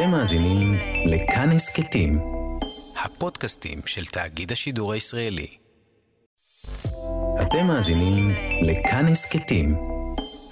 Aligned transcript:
אתם 0.00 0.10
מאזינים 0.10 0.74
לכאן 1.06 1.50
הסכתים, 1.50 2.18
הפודקאסטים 3.04 3.78
של 3.86 4.04
תאגיד 4.04 4.52
השידור 4.52 4.92
הישראלי. 4.92 5.56
אתם 7.42 7.66
מאזינים 7.66 8.30
לכאן 8.62 9.06
הסכתים, 9.06 9.76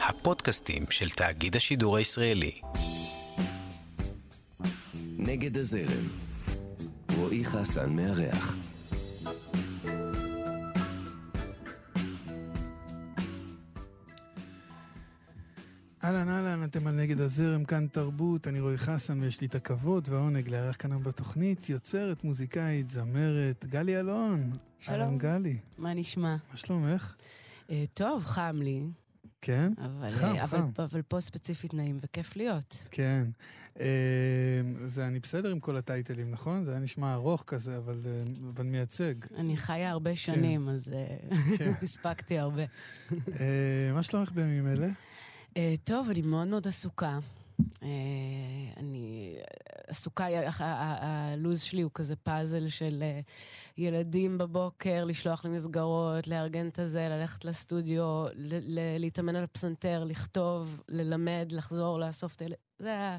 הפודקאסטים 0.08 0.84
של 0.90 1.10
תאגיד 1.10 1.56
השידור 1.56 1.96
הישראלי. 1.96 2.60
נגד 5.18 5.58
הזרם, 5.58 6.08
רועי 7.16 7.44
חסן 7.44 7.90
מארח. 7.90 8.56
אהלן 16.04 16.28
אתם 16.70 16.86
על 16.86 16.94
נגד 16.94 17.20
הזרם, 17.20 17.64
כאן 17.64 17.86
תרבות, 17.86 18.48
אני 18.48 18.60
רועי 18.60 18.78
חסן 18.78 19.20
ויש 19.20 19.40
לי 19.40 19.46
את 19.46 19.54
הכבוד 19.54 20.08
והעונג 20.08 20.48
לארח 20.48 20.76
כאן 20.78 21.02
בתוכנית 21.02 21.68
יוצרת, 21.68 22.24
מוזיקאית, 22.24 22.90
זמרת, 22.90 23.64
גלי 23.64 24.00
אלון. 24.00 24.50
שלום. 24.80 25.00
אהלן 25.00 25.18
גלי, 25.18 25.58
מה 25.78 25.94
נשמע? 25.94 26.36
מה 26.50 26.56
שלומך? 26.56 27.14
אה, 27.70 27.84
טוב, 27.94 28.24
חם 28.24 28.60
לי, 28.62 28.82
כן? 29.42 29.72
אבל, 29.78 30.10
חם, 30.10 30.26
אה, 30.26 30.44
אבל, 30.44 30.58
חם. 30.58 30.82
אבל 30.82 31.02
פה 31.02 31.20
ספציפית 31.20 31.74
נעים 31.74 31.98
וכיף 32.00 32.36
להיות. 32.36 32.78
כן. 32.90 33.26
אה, 33.80 33.86
זה 34.86 35.06
אני 35.06 35.20
בסדר 35.20 35.50
עם 35.50 35.60
כל 35.60 35.76
הטייטלים, 35.76 36.30
נכון? 36.30 36.64
זה 36.64 36.70
היה 36.70 36.80
נשמע 36.80 37.14
ארוך 37.14 37.44
כזה, 37.46 37.78
אבל, 37.78 38.00
אה, 38.06 38.22
אבל 38.54 38.64
מייצג. 38.64 39.14
אני 39.36 39.56
חיה 39.56 39.90
הרבה 39.90 40.16
שנים, 40.16 40.68
אז 40.68 40.92
אה, 40.92 41.16
כן. 41.58 41.72
הספקתי 41.82 42.38
הרבה. 42.38 42.62
אה, 43.40 43.90
מה 43.94 44.02
שלומך 44.02 44.32
בימים 44.32 44.66
אלה? 44.66 44.88
אה, 45.56 45.74
טוב, 45.84 46.08
אני 46.10 46.22
מאוד 46.22 46.46
מאוד 46.48 46.68
עסוקה. 46.68 47.18
אה, 47.82 47.88
אני 48.76 49.36
עסוקה, 49.86 50.26
הלו"ז 50.58 51.60
שלי 51.62 51.82
הוא 51.82 51.90
כזה 51.94 52.16
פאזל 52.16 52.68
של 52.68 53.02
אה, 53.02 53.20
ילדים 53.78 54.38
בבוקר, 54.38 55.04
לשלוח 55.04 55.44
למסגרות, 55.44 56.28
לארגן 56.28 56.68
את 56.68 56.78
הזה, 56.78 57.08
ללכת 57.08 57.44
לסטודיו, 57.44 58.24
להתאמן 58.98 59.36
על 59.36 59.44
הפסנתר, 59.44 60.04
לכתוב, 60.04 60.82
ללמד, 60.88 61.48
לחזור, 61.50 62.00
לאסוף 62.00 62.34
את 62.34 62.42
הילדים. 62.42 62.58
זה, 62.78 63.16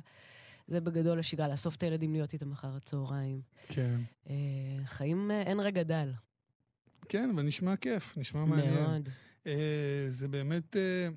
זה 0.67 0.81
בגדול 0.81 1.19
השגרה, 1.19 1.47
לאסוף 1.47 1.75
את 1.75 1.83
הילדים, 1.83 2.13
להיות 2.13 2.33
איתם 2.33 2.51
אחר 2.51 2.75
הצהריים. 2.75 3.41
כן. 3.67 3.95
אה, 4.29 4.35
חיים, 4.85 5.31
אה, 5.31 5.41
אין 5.41 5.59
רגע 5.59 5.83
דל. 5.83 6.11
כן, 7.09 7.29
אבל 7.35 7.43
נשמע 7.43 7.75
כיף, 7.75 8.17
נשמע 8.17 8.45
מעניין. 8.45 8.73
מאוד. 8.73 9.09
אה, 9.47 10.05
זה 10.09 10.27
באמת, 10.27 10.75
אה, 10.75 11.09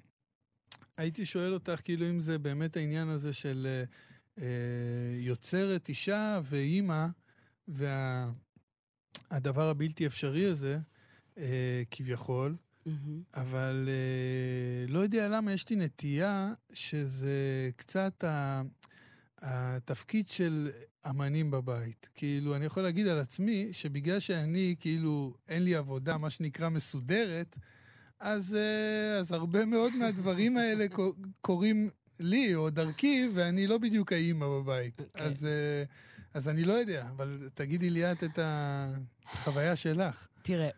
הייתי 0.97 1.27
שואל 1.27 1.55
אותך 1.55 1.81
כאילו 1.85 2.09
אם 2.09 2.21
זה 2.21 2.39
באמת 2.39 2.77
העניין 2.77 3.09
הזה 3.09 3.33
של 3.33 3.67
אה, 3.67 3.85
אה, 4.39 5.17
יוצרת 5.19 5.89
אישה 5.89 6.41
ואימא, 6.45 7.07
והדבר 7.69 9.69
הבלתי 9.69 10.07
אפשרי 10.07 10.47
הזה, 10.47 10.79
אה, 11.39 11.83
כביכול, 11.91 12.57
מהמם. 12.87 13.23
אבל 13.35 13.89
אה, 13.89 14.93
לא 14.93 14.99
יודע 14.99 15.29
למה 15.29 15.53
יש 15.53 15.71
לי 15.71 15.77
נטייה 15.77 16.53
שזה 16.73 17.71
קצת 17.77 18.25
ה... 18.25 18.63
התפקיד 19.43 20.29
של 20.29 20.71
אמנים 21.11 21.51
בבית. 21.51 22.09
כאילו, 22.15 22.57
אני 22.57 22.65
יכול 22.65 22.83
להגיד 22.83 23.07
על 23.07 23.19
עצמי 23.19 23.69
שבגלל 23.73 24.21
שאני, 24.21 24.75
כאילו, 24.81 25.35
אין 25.49 25.65
לי 25.65 25.75
עבודה, 25.75 26.19
מה 26.19 26.31
שנקרא, 26.31 26.69
מסודרת, 26.69 27.57
אז, 28.23 28.55
אה, 28.55 29.19
אז 29.19 29.33
הרבה 29.33 29.65
מאוד 29.65 29.97
מהדברים 29.97 30.57
האלה 30.57 30.89
קו- 30.89 31.13
קורים 31.41 31.91
לי 32.21 32.55
או 32.55 32.71
דרכי, 32.71 33.29
ואני 33.35 33.67
לא 33.67 33.79
בדיוק 33.79 34.13
האימא 34.13 34.47
בבית. 34.47 34.97
כן. 35.15 35.25
אז, 35.25 35.45
אה, 35.45 35.85
אז 36.35 36.49
אני 36.49 36.65
לא 36.65 36.73
יודע, 36.73 37.09
אבל 37.17 37.49
תגידי 37.55 37.91
לי 37.91 38.13
את 38.13 38.25
את 38.25 38.39
החוויה 39.27 39.77
שלך. 39.77 40.27
תראה, 40.43 40.69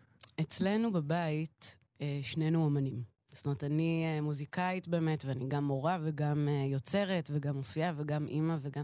אצלנו 0.41 0.93
בבית 0.93 1.75
אה, 2.01 2.19
שנינו 2.21 2.63
אומנים. 2.65 3.03
זאת 3.31 3.45
אומרת, 3.45 3.63
אני 3.63 4.21
מוזיקאית 4.21 4.87
באמת, 4.87 5.25
ואני 5.25 5.45
גם 5.47 5.65
מורה 5.65 5.97
וגם 6.03 6.47
יוצרת 6.71 7.29
וגם 7.33 7.55
מופיעה 7.55 7.93
וגם 7.97 8.27
אימא 8.27 8.55
וגם 8.61 8.83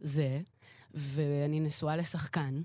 זה. 0.00 0.40
ואני 0.94 1.60
נשואה 1.60 1.96
לשחקן, 1.96 2.62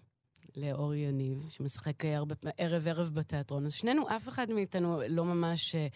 לאורי 0.57 0.97
יניב, 0.97 1.47
שמשחק 1.49 2.05
אה, 2.05 2.17
הרבה, 2.17 2.35
ערב-ערב 2.57 3.09
בתיאטרון. 3.13 3.65
אז 3.65 3.73
שנינו, 3.73 4.15
אף 4.15 4.29
אחד 4.29 4.51
מאיתנו 4.51 5.01
לא 5.09 5.25
ממש 5.25 5.75
אה, 5.75 5.87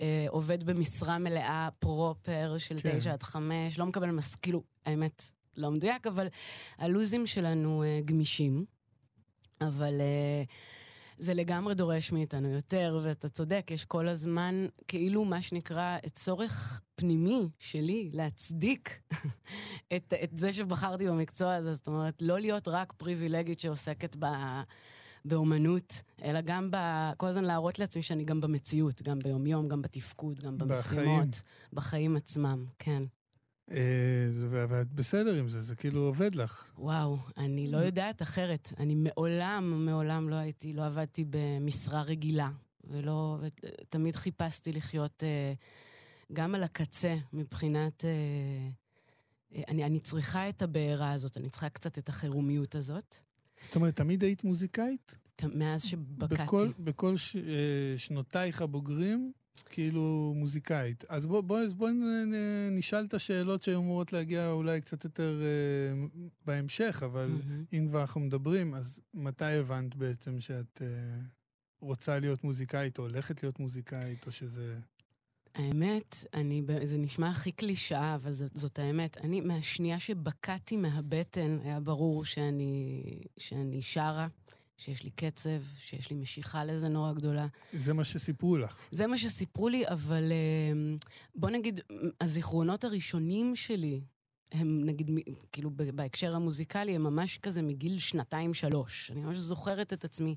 אה, 0.00 0.26
עובד 0.28 0.64
במשרה 0.64 1.18
מלאה 1.18 1.68
פרופר 1.78 2.54
של 2.58 2.76
כן. 2.82 2.98
תשע 2.98 3.12
עד 3.12 3.22
חמש, 3.22 3.78
לא 3.78 3.86
מקבל 3.86 4.10
מס... 4.10 4.34
כאילו, 4.34 4.62
האמת, 4.86 5.22
לא 5.56 5.70
מדויק, 5.70 6.06
אבל 6.06 6.26
הלוזים 6.78 7.26
שלנו 7.26 7.82
אה, 7.82 8.00
גמישים. 8.04 8.64
אבל 9.60 10.00
אה, 10.00 10.42
זה 11.18 11.34
לגמרי 11.34 11.74
דורש 11.74 12.12
מאיתנו 12.12 12.48
יותר, 12.48 13.00
ואתה 13.02 13.28
צודק, 13.28 13.70
יש 13.70 13.84
כל 13.84 14.08
הזמן 14.08 14.66
כאילו 14.88 15.24
מה 15.24 15.42
שנקרא 15.42 15.98
צורך 16.12 16.80
פנימי 16.94 17.48
שלי 17.58 18.10
להצדיק 18.12 19.00
את, 19.96 20.14
את 20.24 20.38
זה 20.38 20.52
שבחרתי 20.52 21.08
במקצוע 21.08 21.54
הזה. 21.54 21.72
זאת 21.72 21.86
אומרת, 21.86 22.22
לא 22.22 22.38
להיות 22.38 22.68
רק 22.68 22.92
פריבילגית 22.92 23.60
שעוסקת 23.60 24.16
ב... 24.18 24.26
באומנות, 25.24 26.02
אלא 26.22 26.40
גם 26.40 26.70
ב... 26.70 26.76
כל 27.16 27.26
הזמן 27.26 27.44
להראות 27.44 27.78
לעצמי 27.78 28.02
שאני 28.02 28.24
גם 28.24 28.40
במציאות, 28.40 29.02
גם 29.02 29.18
ביומיום, 29.18 29.68
גם 29.68 29.82
בתפקוד, 29.82 30.40
גם 30.40 30.58
בחיים. 30.58 31.04
במשימות. 31.04 31.42
בחיים 31.72 32.16
עצמם, 32.16 32.64
כן. 32.78 33.02
אה, 33.70 34.30
ואת 34.50 34.92
בסדר 34.92 35.34
עם 35.34 35.48
זה, 35.48 35.60
זה 35.60 35.76
כאילו 35.76 36.00
עובד 36.00 36.34
לך. 36.34 36.66
וואו, 36.78 37.18
אני 37.36 37.70
לא 37.70 37.76
יודעת 37.76 38.22
אחרת. 38.22 38.72
אני 38.78 38.94
מעולם, 38.94 39.86
מעולם 39.86 40.28
לא 40.28 40.34
הייתי, 40.34 40.72
לא 40.72 40.86
עבדתי 40.86 41.24
במשרה 41.30 42.02
רגילה, 42.02 42.50
ולא, 42.84 43.38
ותמיד 43.40 44.16
חיפשתי 44.16 44.72
לחיות 44.72 45.22
אה, 45.22 45.52
גם 46.32 46.54
על 46.54 46.62
הקצה 46.62 47.16
מבחינת... 47.32 48.04
אה, 48.04 48.70
אני, 49.68 49.84
אני 49.84 50.00
צריכה 50.00 50.48
את 50.48 50.62
הבעירה 50.62 51.12
הזאת, 51.12 51.36
אני 51.36 51.50
צריכה 51.50 51.68
קצת 51.68 51.98
את 51.98 52.08
החירומיות 52.08 52.74
הזאת, 52.74 53.16
זאת 53.60 53.76
אומרת, 53.76 53.96
תמיד 53.96 54.22
היית 54.22 54.44
מוזיקאית? 54.44 55.18
מאז 55.54 55.84
שבקעתי. 55.84 56.42
בכל, 56.42 56.72
בכל 56.78 57.16
ש, 57.16 57.36
שנותייך 57.96 58.62
הבוגרים, 58.62 59.32
כאילו 59.68 60.32
מוזיקאית. 60.36 61.04
אז 61.08 61.26
בואי 61.26 61.42
בוא, 61.42 61.58
בוא 61.76 61.90
נשאל 62.70 63.04
את 63.04 63.14
השאלות 63.14 63.62
שהיו 63.62 63.80
אמורות 63.80 64.12
להגיע 64.12 64.50
אולי 64.50 64.80
קצת 64.80 65.04
יותר 65.04 65.42
אה, 65.42 66.20
בהמשך, 66.46 67.02
אבל 67.06 67.26
מהמם. 67.26 67.64
אם 67.72 67.86
כבר 67.88 68.00
אנחנו 68.00 68.20
מדברים, 68.20 68.74
אז 68.74 69.00
מתי 69.14 69.44
הבנת 69.44 69.94
בעצם 69.94 70.40
שאת 70.40 70.82
אה, 70.82 70.86
רוצה 71.80 72.18
להיות 72.18 72.44
מוזיקאית, 72.44 72.98
או 72.98 73.02
הולכת 73.02 73.42
להיות 73.42 73.60
מוזיקאית, 73.60 74.26
או 74.26 74.32
שזה... 74.32 74.78
האמת, 75.54 76.24
אני, 76.34 76.62
זה 76.84 76.98
נשמע 76.98 77.30
הכי 77.30 77.52
קלישאה, 77.52 78.14
אבל 78.14 78.32
זאת, 78.32 78.50
זאת 78.54 78.78
האמת. 78.78 79.16
אני, 79.16 79.40
מהשנייה 79.40 80.00
שבקעתי 80.00 80.76
מהבטן, 80.76 81.58
היה 81.64 81.80
ברור 81.80 82.24
שאני, 82.24 83.02
שאני 83.36 83.82
שרה, 83.82 84.28
שיש 84.76 85.02
לי 85.02 85.10
קצב, 85.10 85.50
שיש 85.78 86.10
לי 86.10 86.16
משיכה 86.16 86.64
לזה 86.64 86.88
נורא 86.88 87.12
גדולה. 87.12 87.46
זה 87.72 87.92
מה 87.92 88.04
שסיפרו 88.04 88.58
לך. 88.58 88.78
זה 88.90 89.06
מה 89.06 89.18
שסיפרו 89.18 89.68
לי, 89.68 89.88
אבל 89.88 90.32
אה, 90.32 90.96
בוא 91.34 91.50
נגיד, 91.50 91.80
הזיכרונות 92.20 92.84
הראשונים 92.84 93.56
שלי, 93.56 94.00
הם 94.52 94.84
נגיד, 94.84 95.10
כאילו 95.52 95.70
בהקשר 95.94 96.34
המוזיקלי, 96.34 96.94
הם 96.94 97.02
ממש 97.02 97.38
כזה 97.38 97.62
מגיל 97.62 97.98
שנתיים-שלוש. 97.98 99.10
אני 99.10 99.20
ממש 99.20 99.36
זוכרת 99.36 99.92
את 99.92 100.04
עצמי 100.04 100.36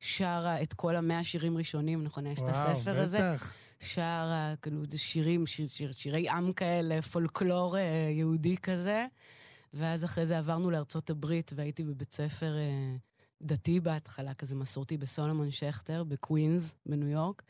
שרה 0.00 0.62
את 0.62 0.72
כל 0.72 0.96
המאה 0.96 1.24
שירים 1.24 1.56
ראשונים, 1.56 2.04
נכון? 2.04 2.26
יש 2.26 2.38
את 2.38 2.48
הספר 2.48 3.00
הזה. 3.00 3.18
בטח. 3.18 3.54
שרה, 3.80 4.54
כאילו, 4.62 4.82
שירים, 4.96 5.46
שיר, 5.46 5.66
שיר, 5.66 5.92
שירי 5.92 6.28
עם 6.28 6.52
כאלה, 6.52 7.02
פולקלור 7.02 7.76
אה, 7.76 7.82
יהודי 8.10 8.56
כזה. 8.56 9.06
ואז 9.74 10.04
אחרי 10.04 10.26
זה 10.26 10.38
עברנו 10.38 10.70
לארצות 10.70 11.10
הברית, 11.10 11.52
והייתי 11.54 11.84
בבית 11.84 12.12
ספר 12.12 12.56
אה, 12.58 12.96
דתי 13.42 13.80
בהתחלה, 13.80 14.34
כזה 14.34 14.54
מסורתי, 14.54 14.96
בסולומון 14.96 15.50
שכטר, 15.50 16.04
בקווינס, 16.04 16.74
בניו 16.86 17.08
יורק. 17.08 17.42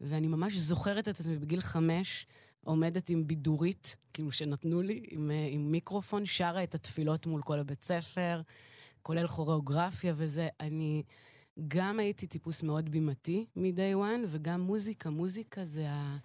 ואני 0.00 0.26
ממש 0.26 0.56
זוכרת 0.56 1.08
את 1.08 1.20
עצמי 1.20 1.38
בגיל 1.38 1.60
חמש, 1.60 2.26
עומדת 2.64 3.10
עם 3.10 3.26
בידורית, 3.26 3.96
כאילו 4.12 4.32
שנתנו 4.32 4.82
לי, 4.82 5.02
עם, 5.10 5.30
אה, 5.30 5.48
עם 5.50 5.72
מיקרופון, 5.72 6.26
שרה 6.26 6.62
את 6.62 6.74
התפילות 6.74 7.26
מול 7.26 7.42
כל 7.42 7.58
הבית 7.58 7.82
ספר, 7.82 8.40
כולל 9.02 9.26
כוריאוגרפיה 9.26 10.14
וזה. 10.16 10.48
אני 10.60 11.02
גם 11.68 11.98
הייתי 11.98 12.26
טיפוס 12.26 12.62
מאוד 12.62 12.88
בימתי 12.88 13.46
מ-day 13.56 13.96
one, 13.96 14.26
וגם 14.28 14.60
מוזיקה. 14.60 15.10
מוזיקה 15.10 15.64
זה, 15.64 15.90
ה... 15.90 16.16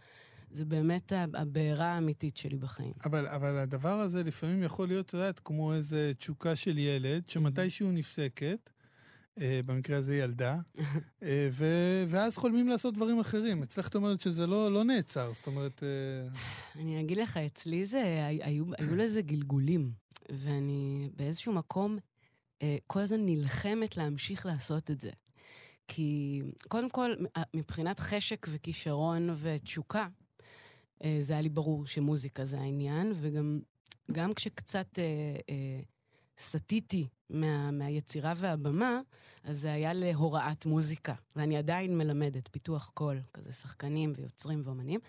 זה 0.52 0.66
באמת 0.66 1.12
הבעירה 1.34 1.86
האמיתית 1.86 2.38
שלי 2.38 2.58
בחיים. 2.58 2.94
אבל, 3.06 3.28
אבל 3.28 3.58
הדבר 3.58 4.00
הזה 4.00 4.24
לפעמים 4.24 4.64
יכול 4.64 4.88
להיות, 4.88 5.06
את 5.06 5.14
יודעת, 5.14 5.40
כמו 5.40 5.74
איזו 5.74 5.98
תשוקה 6.18 6.56
של 6.56 6.78
ילד, 6.78 7.30
שמתישהו 7.30 7.92
נפסקת, 7.92 8.70
אה, 8.70 8.77
במקרה 9.66 9.98
הזה 9.98 10.18
ילדה, 10.18 10.58
אה, 11.24 11.50
ו- 11.52 12.04
ואז 12.08 12.38
חולמים 12.38 12.68
לעשות 12.68 12.94
דברים 12.94 13.20
אחרים. 13.20 13.64
אצלך 13.64 13.88
את 13.88 13.96
אומרת 13.96 14.20
שזה 14.22 14.48
לא, 14.48 14.74
לא 14.74 14.84
נעצר, 14.84 15.34
זאת 15.34 15.48
אומרת... 15.48 15.84
אה, 15.84 16.28
אני 16.76 17.02
אגיד 17.02 17.18
לך, 17.18 17.38
אצלי 17.38 17.86
זה, 17.86 18.26
היו, 18.26 18.66
היו 18.78 18.96
לזה 18.96 19.22
גלגולים. 19.22 19.92
ואני 20.30 21.10
באיזשהו 21.16 21.54
מקום 21.54 21.98
אה, 22.62 22.78
כל 22.88 23.00
הזמן 23.00 23.26
נלחמת 23.26 23.98
להמשיך 23.98 24.46
לעשות 24.46 24.92
את 24.92 25.02
זה. 25.02 25.12
כי 25.88 26.42
קודם 26.68 26.90
כל, 26.90 27.12
מבחינת 27.54 28.00
חשק 28.00 28.48
וכישרון 28.50 29.30
ותשוקה, 29.38 30.08
אה, 31.04 31.18
זה 31.22 31.34
היה 31.34 31.42
לי 31.42 31.50
ברור 31.50 31.86
שמוזיקה 31.86 32.46
זה 32.46 32.60
העניין, 32.60 33.14
וגם 33.16 33.60
גם 34.12 34.34
כשקצת 34.34 35.00
סטיתי 36.38 37.08
מה, 37.30 37.72
מהיצירה 37.72 38.34
והבמה, 38.36 39.02
אז 39.44 39.60
זה 39.62 39.74
היה 39.74 39.94
להוראת 39.94 40.66
מוזיקה. 40.66 41.14
ואני 41.36 41.58
עדיין 41.58 41.98
מלמדת 41.98 42.48
פיתוח 42.48 42.92
קול, 42.94 43.22
כזה 43.34 43.54
שחקנים 43.54 44.14
ויוצרים 44.16 44.62
ואומנים. 44.64 45.00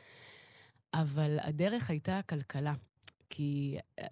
אבל 0.95 1.39
הדרך 1.43 1.91
הייתה 1.91 2.19
הכלכלה. 2.19 2.75
כי 3.31 3.79
אה, 3.99 4.07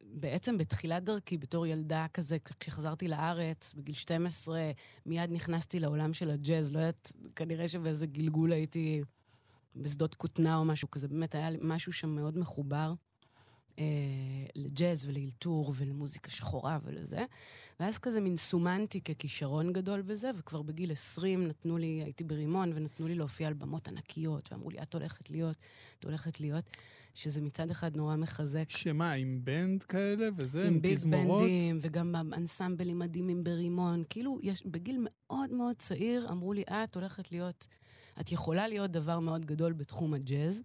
בעצם 0.00 0.58
בתחילת 0.58 1.04
דרכי, 1.04 1.38
בתור 1.38 1.66
ילדה 1.66 2.06
כזה, 2.14 2.36
כשחזרתי 2.60 3.08
לארץ, 3.08 3.74
בגיל 3.74 3.94
12, 3.94 4.70
מיד 5.06 5.30
נכנסתי 5.32 5.80
לעולם 5.80 6.12
של 6.12 6.30
הג'אז. 6.30 6.72
לא 6.72 6.78
יודעת, 6.78 7.12
כנראה 7.36 7.68
שבאיזה 7.68 8.06
גלגול 8.06 8.52
הייתי 8.52 9.02
בשדות 9.76 10.14
כותנה 10.14 10.56
או 10.56 10.64
משהו 10.64 10.90
כזה. 10.90 11.08
באמת 11.08 11.34
היה 11.34 11.48
משהו 11.60 11.92
שם 11.92 12.08
מאוד 12.08 12.38
מחובר. 12.38 12.94
אה, 13.80 13.84
לג'אז 14.54 15.04
ולאלתור 15.04 15.72
ולמוזיקה 15.76 16.30
שחורה 16.30 16.78
ולזה. 16.84 17.24
ואז 17.80 17.98
כזה 17.98 18.20
מין 18.20 18.36
סומנתי 18.36 19.00
ככישרון 19.00 19.72
גדול 19.72 20.02
בזה, 20.02 20.30
וכבר 20.36 20.62
בגיל 20.62 20.92
20 20.92 21.48
נתנו 21.48 21.78
לי, 21.78 22.00
הייתי 22.04 22.24
ברימון, 22.24 22.70
ונתנו 22.74 23.08
לי 23.08 23.14
להופיע 23.14 23.48
על 23.48 23.54
במות 23.54 23.88
ענקיות, 23.88 24.52
ואמרו 24.52 24.70
לי, 24.70 24.82
את 24.82 24.94
הולכת 24.94 25.30
להיות, 25.30 25.56
את 25.98 26.04
הולכת 26.04 26.40
להיות. 26.40 26.64
שזה 27.14 27.40
מצד 27.40 27.70
אחד 27.70 27.96
נורא 27.96 28.16
מחזק. 28.16 28.64
שמה, 28.68 29.12
עם 29.12 29.40
בנד 29.44 29.82
כאלה 29.82 30.28
וזה, 30.36 30.66
עם, 30.66 30.74
עם 30.74 30.80
תזמורות? 30.82 31.42
עם 31.42 31.48
ביג 31.48 31.52
בנדים, 31.52 31.78
וגם 31.80 32.14
אנסמבלים 32.16 32.98
מדהימים 32.98 33.44
ברימון. 33.44 34.02
כאילו, 34.10 34.38
יש, 34.42 34.66
בגיל 34.66 35.06
מאוד 35.08 35.52
מאוד 35.52 35.76
צעיר 35.76 36.28
אמרו 36.30 36.52
לי, 36.52 36.62
את 36.62 36.94
הולכת 36.94 37.32
להיות, 37.32 37.66
את 38.20 38.32
יכולה 38.32 38.68
להיות 38.68 38.90
דבר 38.90 39.18
מאוד 39.18 39.46
גדול 39.46 39.72
בתחום 39.72 40.14
הג'אז. 40.14 40.62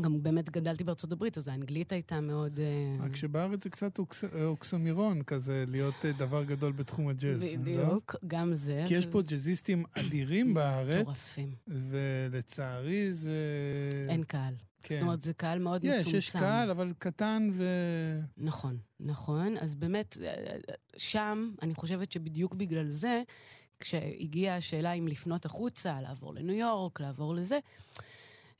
גם 0.00 0.22
באמת 0.22 0.50
גדלתי 0.50 0.84
בארצות 0.84 1.12
הברית, 1.12 1.38
אז 1.38 1.48
האנגלית 1.48 1.92
הייתה 1.92 2.20
מאוד... 2.20 2.60
אה, 2.60 3.04
רק 3.06 3.16
שבארץ 3.16 3.64
זה 3.64 3.70
קצת 3.70 3.98
אוקס, 3.98 4.24
אוקסומירון 4.44 5.22
כזה, 5.22 5.64
להיות 5.68 5.94
אה, 6.04 6.12
דבר 6.12 6.44
גדול 6.44 6.72
בתחום 6.72 7.08
הג'אז. 7.08 7.42
לא? 7.42 7.56
בדיוק, 7.56 8.14
לא? 8.14 8.28
גם 8.28 8.54
זה. 8.54 8.84
כי 8.86 8.94
יש 8.94 9.06
פה 9.06 9.22
ג'אזיסטים 9.22 9.84
אדירים 9.94 10.54
בארץ. 10.54 11.00
מטורפים. 11.00 11.54
ולצערי 11.68 13.12
זה... 13.12 13.38
אין 14.08 14.24
קהל. 14.24 14.54
כן. 14.82 14.94
זאת 14.94 15.02
אומרת, 15.02 15.22
זה 15.22 15.32
קהל 15.32 15.58
מאוד 15.58 15.84
יש, 15.84 15.90
מצומצם. 15.90 16.18
יש, 16.18 16.28
יש 16.28 16.36
קהל, 16.36 16.70
אבל 16.70 16.92
קטן 16.98 17.50
ו... 17.52 17.64
נכון, 18.36 18.78
נכון. 19.00 19.56
אז 19.60 19.74
באמת, 19.74 20.16
שם, 20.96 21.50
אני 21.62 21.74
חושבת 21.74 22.12
שבדיוק 22.12 22.54
בגלל 22.54 22.88
זה, 22.88 23.22
כשהגיעה 23.80 24.56
השאלה 24.56 24.92
אם 24.92 25.08
לפנות 25.08 25.44
החוצה, 25.44 26.00
לעבור 26.00 26.34
לניו 26.34 26.56
יורק, 26.56 27.00
לעבור 27.00 27.34
לזה, 27.34 27.58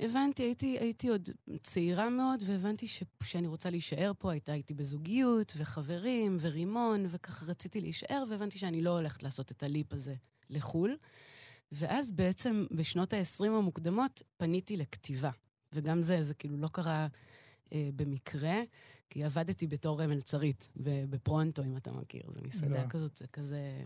הבנתי, 0.00 0.42
הייתי, 0.42 0.78
הייתי 0.78 1.08
עוד 1.08 1.30
צעירה 1.62 2.10
מאוד, 2.10 2.42
והבנתי 2.46 2.86
ש, 2.88 3.02
שאני 3.22 3.46
רוצה 3.46 3.70
להישאר 3.70 4.12
פה. 4.18 4.32
הייתה 4.32 4.54
איתי 4.54 4.74
בזוגיות, 4.74 5.52
וחברים, 5.56 6.36
ורימון, 6.40 7.06
וככה 7.10 7.46
רציתי 7.46 7.80
להישאר, 7.80 8.24
והבנתי 8.30 8.58
שאני 8.58 8.82
לא 8.82 8.90
הולכת 8.90 9.22
לעשות 9.22 9.52
את 9.52 9.62
הליפ 9.62 9.92
הזה 9.92 10.14
לחו"ל. 10.50 10.96
ואז 11.72 12.10
בעצם 12.10 12.66
בשנות 12.70 13.12
ה-20 13.12 13.44
המוקדמות 13.44 14.22
פניתי 14.36 14.76
לכתיבה. 14.76 15.30
וגם 15.72 16.02
זה, 16.02 16.22
זה 16.22 16.34
כאילו 16.34 16.56
לא 16.56 16.68
קרה 16.68 17.06
אה, 17.72 17.88
במקרה, 17.96 18.62
כי 19.10 19.24
עבדתי 19.24 19.66
בתור 19.66 20.06
מלצרית 20.06 20.68
בפרונטו, 21.10 21.64
אם 21.64 21.76
אתה 21.76 21.92
מכיר. 21.92 22.22
זו 22.28 22.40
מסעדה 22.42 22.82
לא. 22.82 22.88
כזאת, 22.88 23.16
זה 23.16 23.26
כזה... 23.26 23.82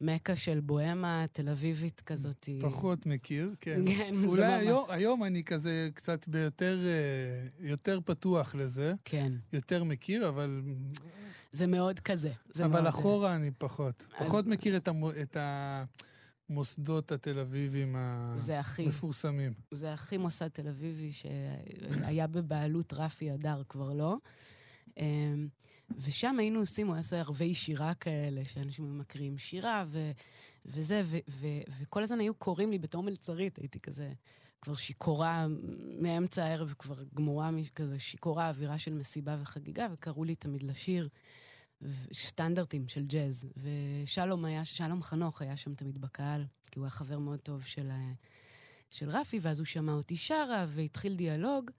מכה 0.00 0.36
של 0.36 0.60
בוהמה 0.60 1.24
תל 1.32 1.48
אביבית 1.48 2.00
כזאת. 2.00 2.48
פחות 2.60 3.06
מכיר, 3.06 3.54
כן. 3.60 3.80
כן, 3.96 4.14
זה 4.16 4.26
אולי 4.26 4.52
היום, 4.52 4.84
היום 4.88 5.24
אני 5.24 5.44
כזה 5.44 5.88
קצת 5.94 6.28
ביותר 6.28 6.78
אה, 6.86 7.48
יותר 7.68 7.98
פתוח 8.04 8.54
לזה. 8.54 8.94
כן. 9.04 9.32
יותר 9.52 9.84
מכיר, 9.84 10.28
אבל... 10.28 10.62
זה 11.52 11.66
מאוד 11.66 12.00
כזה. 12.00 12.32
זה 12.50 12.64
אבל 12.64 12.72
מאוד 12.72 12.86
אחורה 12.86 13.28
זה... 13.28 13.36
אני 13.36 13.50
פחות. 13.58 14.06
פחות 14.18 14.46
מכיר 14.46 14.76
את, 14.76 14.88
המו, 14.88 15.10
את 15.10 15.36
המוסדות 16.50 17.12
התל 17.12 17.38
אביביים 17.38 17.96
המפורסמים. 17.96 19.52
זה 19.70 19.92
הכי 19.92 20.16
מוסד 20.16 20.48
תל 20.48 20.68
אביבי 20.68 21.12
שהיה 21.12 22.26
בבעלות 22.26 22.92
רפי 22.92 23.34
אדר, 23.34 23.62
כבר 23.68 23.92
לא. 23.94 24.16
ושם 25.98 26.38
היינו 26.38 26.60
עושים, 26.60 26.86
הוא 26.86 26.94
היה 26.94 27.00
עושה 27.00 27.18
ערבי 27.18 27.54
שירה 27.54 27.94
כאלה, 27.94 28.44
שאנשים 28.44 28.98
מקריאים 28.98 29.38
שירה 29.38 29.84
ו, 29.88 30.10
וזה, 30.66 31.02
ו, 31.04 31.18
ו, 31.28 31.46
וכל 31.80 32.02
הזמן 32.02 32.20
היו 32.20 32.34
קוראים 32.34 32.70
לי 32.70 32.78
בתור 32.78 33.02
מלצרית, 33.02 33.58
הייתי 33.58 33.80
כזה 33.80 34.12
כבר 34.60 34.74
שיכורה 34.74 35.46
מאמצע 36.00 36.44
הערב, 36.44 36.74
כבר 36.78 37.04
גמורה 37.14 37.50
כזה 37.74 37.98
שיכורה, 37.98 38.48
אווירה 38.48 38.78
של 38.78 38.94
מסיבה 38.94 39.36
וחגיגה, 39.42 39.86
וקראו 39.92 40.24
לי 40.24 40.34
תמיד 40.34 40.62
לשיר. 40.62 41.08
סטנדרטים 42.12 42.88
של 42.88 43.06
ג'אז. 43.06 43.48
ושלום 43.56 44.44
היה, 44.44 44.64
שלום 44.64 45.02
חנוך 45.02 45.42
היה 45.42 45.56
שם 45.56 45.74
תמיד 45.74 46.00
בקהל, 46.00 46.44
כי 46.70 46.78
הוא 46.78 46.84
היה 46.84 46.90
חבר 46.90 47.18
מאוד 47.18 47.38
טוב 47.38 47.64
של, 47.64 47.90
של 48.90 49.10
רפי, 49.10 49.38
ואז 49.42 49.58
הוא 49.58 49.66
שמע 49.66 49.92
אותי 49.92 50.16
שרה, 50.16 50.66
והתחיל 50.68 51.16
דיאלוג. 51.16 51.70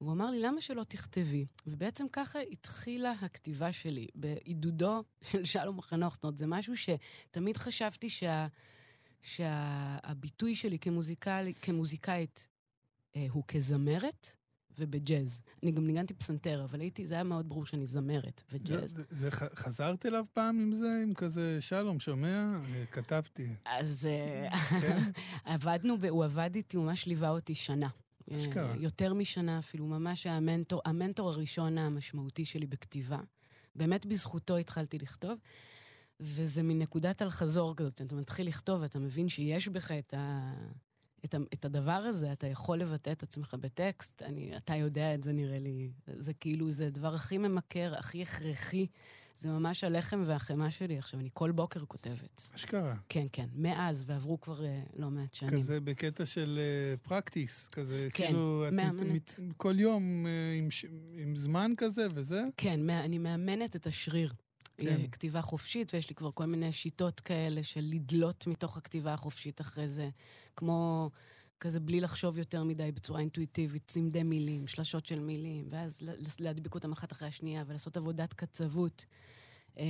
והוא 0.00 0.12
אמר 0.12 0.30
לי, 0.30 0.40
למה 0.40 0.60
שלא 0.60 0.82
תכתבי? 0.82 1.46
ובעצם 1.66 2.06
ככה 2.12 2.38
התחילה 2.40 3.12
הכתיבה 3.12 3.72
שלי, 3.72 4.06
בעידודו 4.14 5.04
של 5.22 5.44
שלום 5.44 5.80
חנוך. 5.80 6.14
זאת 6.14 6.24
אומרת, 6.24 6.38
זה 6.38 6.46
משהו 6.46 6.74
שתמיד 6.76 7.56
חשבתי 7.56 8.10
שה, 8.10 8.46
שהביטוי 9.20 10.54
שלי 10.54 10.78
כמוזיקאי, 10.78 11.52
כמוזיקאית 11.62 12.48
אה, 13.16 13.26
הוא 13.30 13.44
כזמרת 13.48 14.36
ובג'אז. 14.78 15.42
אני 15.62 15.72
גם 15.72 15.86
ניגנתי 15.86 16.14
פסנתר, 16.14 16.64
אבל 16.64 16.80
הייתי, 16.80 17.06
זה 17.06 17.14
היה 17.14 17.24
מאוד 17.24 17.48
ברור 17.48 17.66
שאני 17.66 17.86
זמרת 17.86 18.42
וג'אז. 18.52 18.90
זה, 18.90 19.02
זה, 19.10 19.30
חזרת 19.30 20.06
אליו 20.06 20.24
פעם 20.32 20.58
עם 20.60 20.72
זה, 20.72 21.00
עם 21.02 21.14
כזה, 21.14 21.60
שלום, 21.60 22.00
שומע? 22.00 22.46
כתבתי. 22.90 23.48
אז 23.64 24.06
אה, 24.06 24.58
כן? 24.80 24.98
עבדנו, 25.44 25.96
הוא 26.08 26.24
עבד 26.24 26.50
איתי, 26.54 26.76
הוא 26.76 26.84
ממש 26.84 27.06
ליווה 27.06 27.30
אותי 27.30 27.54
שנה. 27.54 27.88
אשכרה. 28.36 28.74
יותר 28.78 29.14
משנה 29.14 29.58
אפילו, 29.58 29.86
ממש 29.86 30.26
המנטור, 30.26 30.80
המנטור 30.84 31.28
הראשון 31.28 31.78
המשמעותי 31.78 32.44
שלי 32.44 32.66
בכתיבה. 32.66 33.18
באמת 33.74 34.06
בזכותו 34.06 34.56
התחלתי 34.56 34.98
לכתוב, 34.98 35.38
וזה 36.20 36.62
מנקודת 36.62 37.22
אל-חזור 37.22 37.76
כזאת, 37.76 37.98
שאתה 37.98 38.14
מתחיל 38.14 38.48
לכתוב 38.48 38.82
ואתה 38.82 38.98
מבין 38.98 39.28
שיש 39.28 39.68
בך 39.68 39.92
את, 39.92 40.14
ה, 40.14 40.52
את, 41.24 41.34
ה, 41.34 41.38
את 41.54 41.64
הדבר 41.64 41.92
הזה, 41.92 42.32
אתה 42.32 42.46
יכול 42.46 42.78
לבטא 42.78 43.12
את 43.12 43.22
עצמך 43.22 43.56
בטקסט, 43.60 44.22
אני, 44.22 44.56
אתה 44.56 44.74
יודע 44.74 45.14
את 45.14 45.22
זה 45.22 45.32
נראה 45.32 45.58
לי. 45.58 45.90
זה, 46.06 46.12
זה 46.18 46.34
כאילו, 46.34 46.70
זה 46.70 46.86
הדבר 46.86 47.14
הכי 47.14 47.38
ממכר, 47.38 47.94
הכי 47.98 48.22
הכרחי. 48.22 48.86
זה 49.38 49.48
ממש 49.48 49.84
הלחם 49.84 50.24
והחמאה 50.26 50.70
שלי. 50.70 50.98
עכשיו, 50.98 51.20
אני 51.20 51.28
כל 51.34 51.50
בוקר 51.50 51.84
כותבת. 51.84 52.50
אשכרה. 52.54 52.94
כן, 53.08 53.26
כן. 53.32 53.46
מאז, 53.54 54.04
ועברו 54.06 54.40
כבר 54.40 54.60
uh, 54.60 54.64
לא 54.96 55.10
מעט 55.10 55.34
שנים. 55.34 55.52
כזה 55.52 55.80
בקטע 55.80 56.26
של 56.26 56.58
פרקטיס, 57.02 57.66
uh, 57.66 57.70
כזה, 57.70 58.08
כן, 58.14 58.26
כאילו... 58.26 58.64
מאמנת. 58.72 59.40
את, 59.40 59.40
כל 59.56 59.74
יום 59.78 60.26
uh, 60.26 60.28
עם, 60.58 60.68
עם 61.22 61.36
זמן 61.36 61.72
כזה 61.76 62.06
וזה? 62.14 62.44
כן, 62.56 62.90
אני 62.90 63.18
מאמנת 63.18 63.76
את 63.76 63.86
השריר. 63.86 64.32
כן. 64.76 65.06
כתיבה 65.12 65.42
חופשית, 65.42 65.94
ויש 65.94 66.08
לי 66.08 66.14
כבר 66.14 66.30
כל 66.34 66.44
מיני 66.44 66.72
שיטות 66.72 67.20
כאלה 67.20 67.62
של 67.62 67.80
לדלות 67.80 68.46
מתוך 68.46 68.76
הכתיבה 68.76 69.14
החופשית 69.14 69.60
אחרי 69.60 69.88
זה, 69.88 70.08
כמו 70.56 71.10
כזה 71.60 71.80
בלי 71.80 72.00
לחשוב 72.00 72.38
יותר 72.38 72.64
מדי, 72.64 72.92
בצורה 72.92 73.20
אינטואיטיבית, 73.20 73.82
צמדי 73.86 74.22
מילים, 74.22 74.66
שלשות 74.66 75.06
של 75.06 75.20
מילים, 75.20 75.68
ואז 75.70 76.00
להדביק 76.40 76.74
אותם 76.74 76.92
אחת 76.92 77.12
אחרי 77.12 77.28
השנייה, 77.28 77.64
ולעשות 77.66 77.96
עבודת 77.96 78.32
קצוות. 78.32 79.04
אה, 79.78 79.84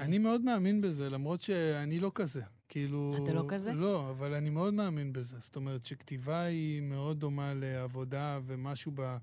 אני 0.00 0.18
מאוד 0.18 0.40
מאמין 0.40 0.80
בזה, 0.80 1.10
למרות 1.10 1.42
שאני 1.42 2.00
לא 2.00 2.10
כזה. 2.14 2.42
כאילו... 2.68 3.14
אתה 3.24 3.32
לא 3.32 3.44
כזה? 3.48 3.72
לא, 3.72 4.10
אבל 4.10 4.34
אני 4.34 4.50
מאוד 4.50 4.74
מאמין 4.74 5.12
בזה. 5.12 5.36
זאת 5.40 5.56
אומרת 5.56 5.86
שכתיבה 5.86 6.40
היא 6.40 6.82
מאוד 6.82 7.20
דומה 7.20 7.54
לעבודה 7.54 8.40
ומשהו 8.46 8.92
ב... 8.94 9.16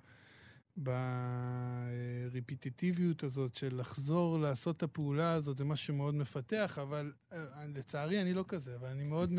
ברפיטטיביות 2.32 3.24
הזאת 3.24 3.56
של 3.56 3.80
לחזור 3.80 4.40
לעשות 4.40 4.78
את 4.78 4.84
הפעולה 4.84 5.34
הזאת, 5.34 5.58
זה 5.58 5.66
משהו 5.66 5.86
שמאוד 5.86 6.16
מפתח, 6.16 6.80
אבל 6.82 7.14
אה, 7.34 7.38
לצערי 7.76 8.22
אני 8.22 8.34
לא 8.34 8.46
כזה, 8.48 8.76
אבל 8.76 8.88
אני 8.88 9.04
מאוד 9.04 9.32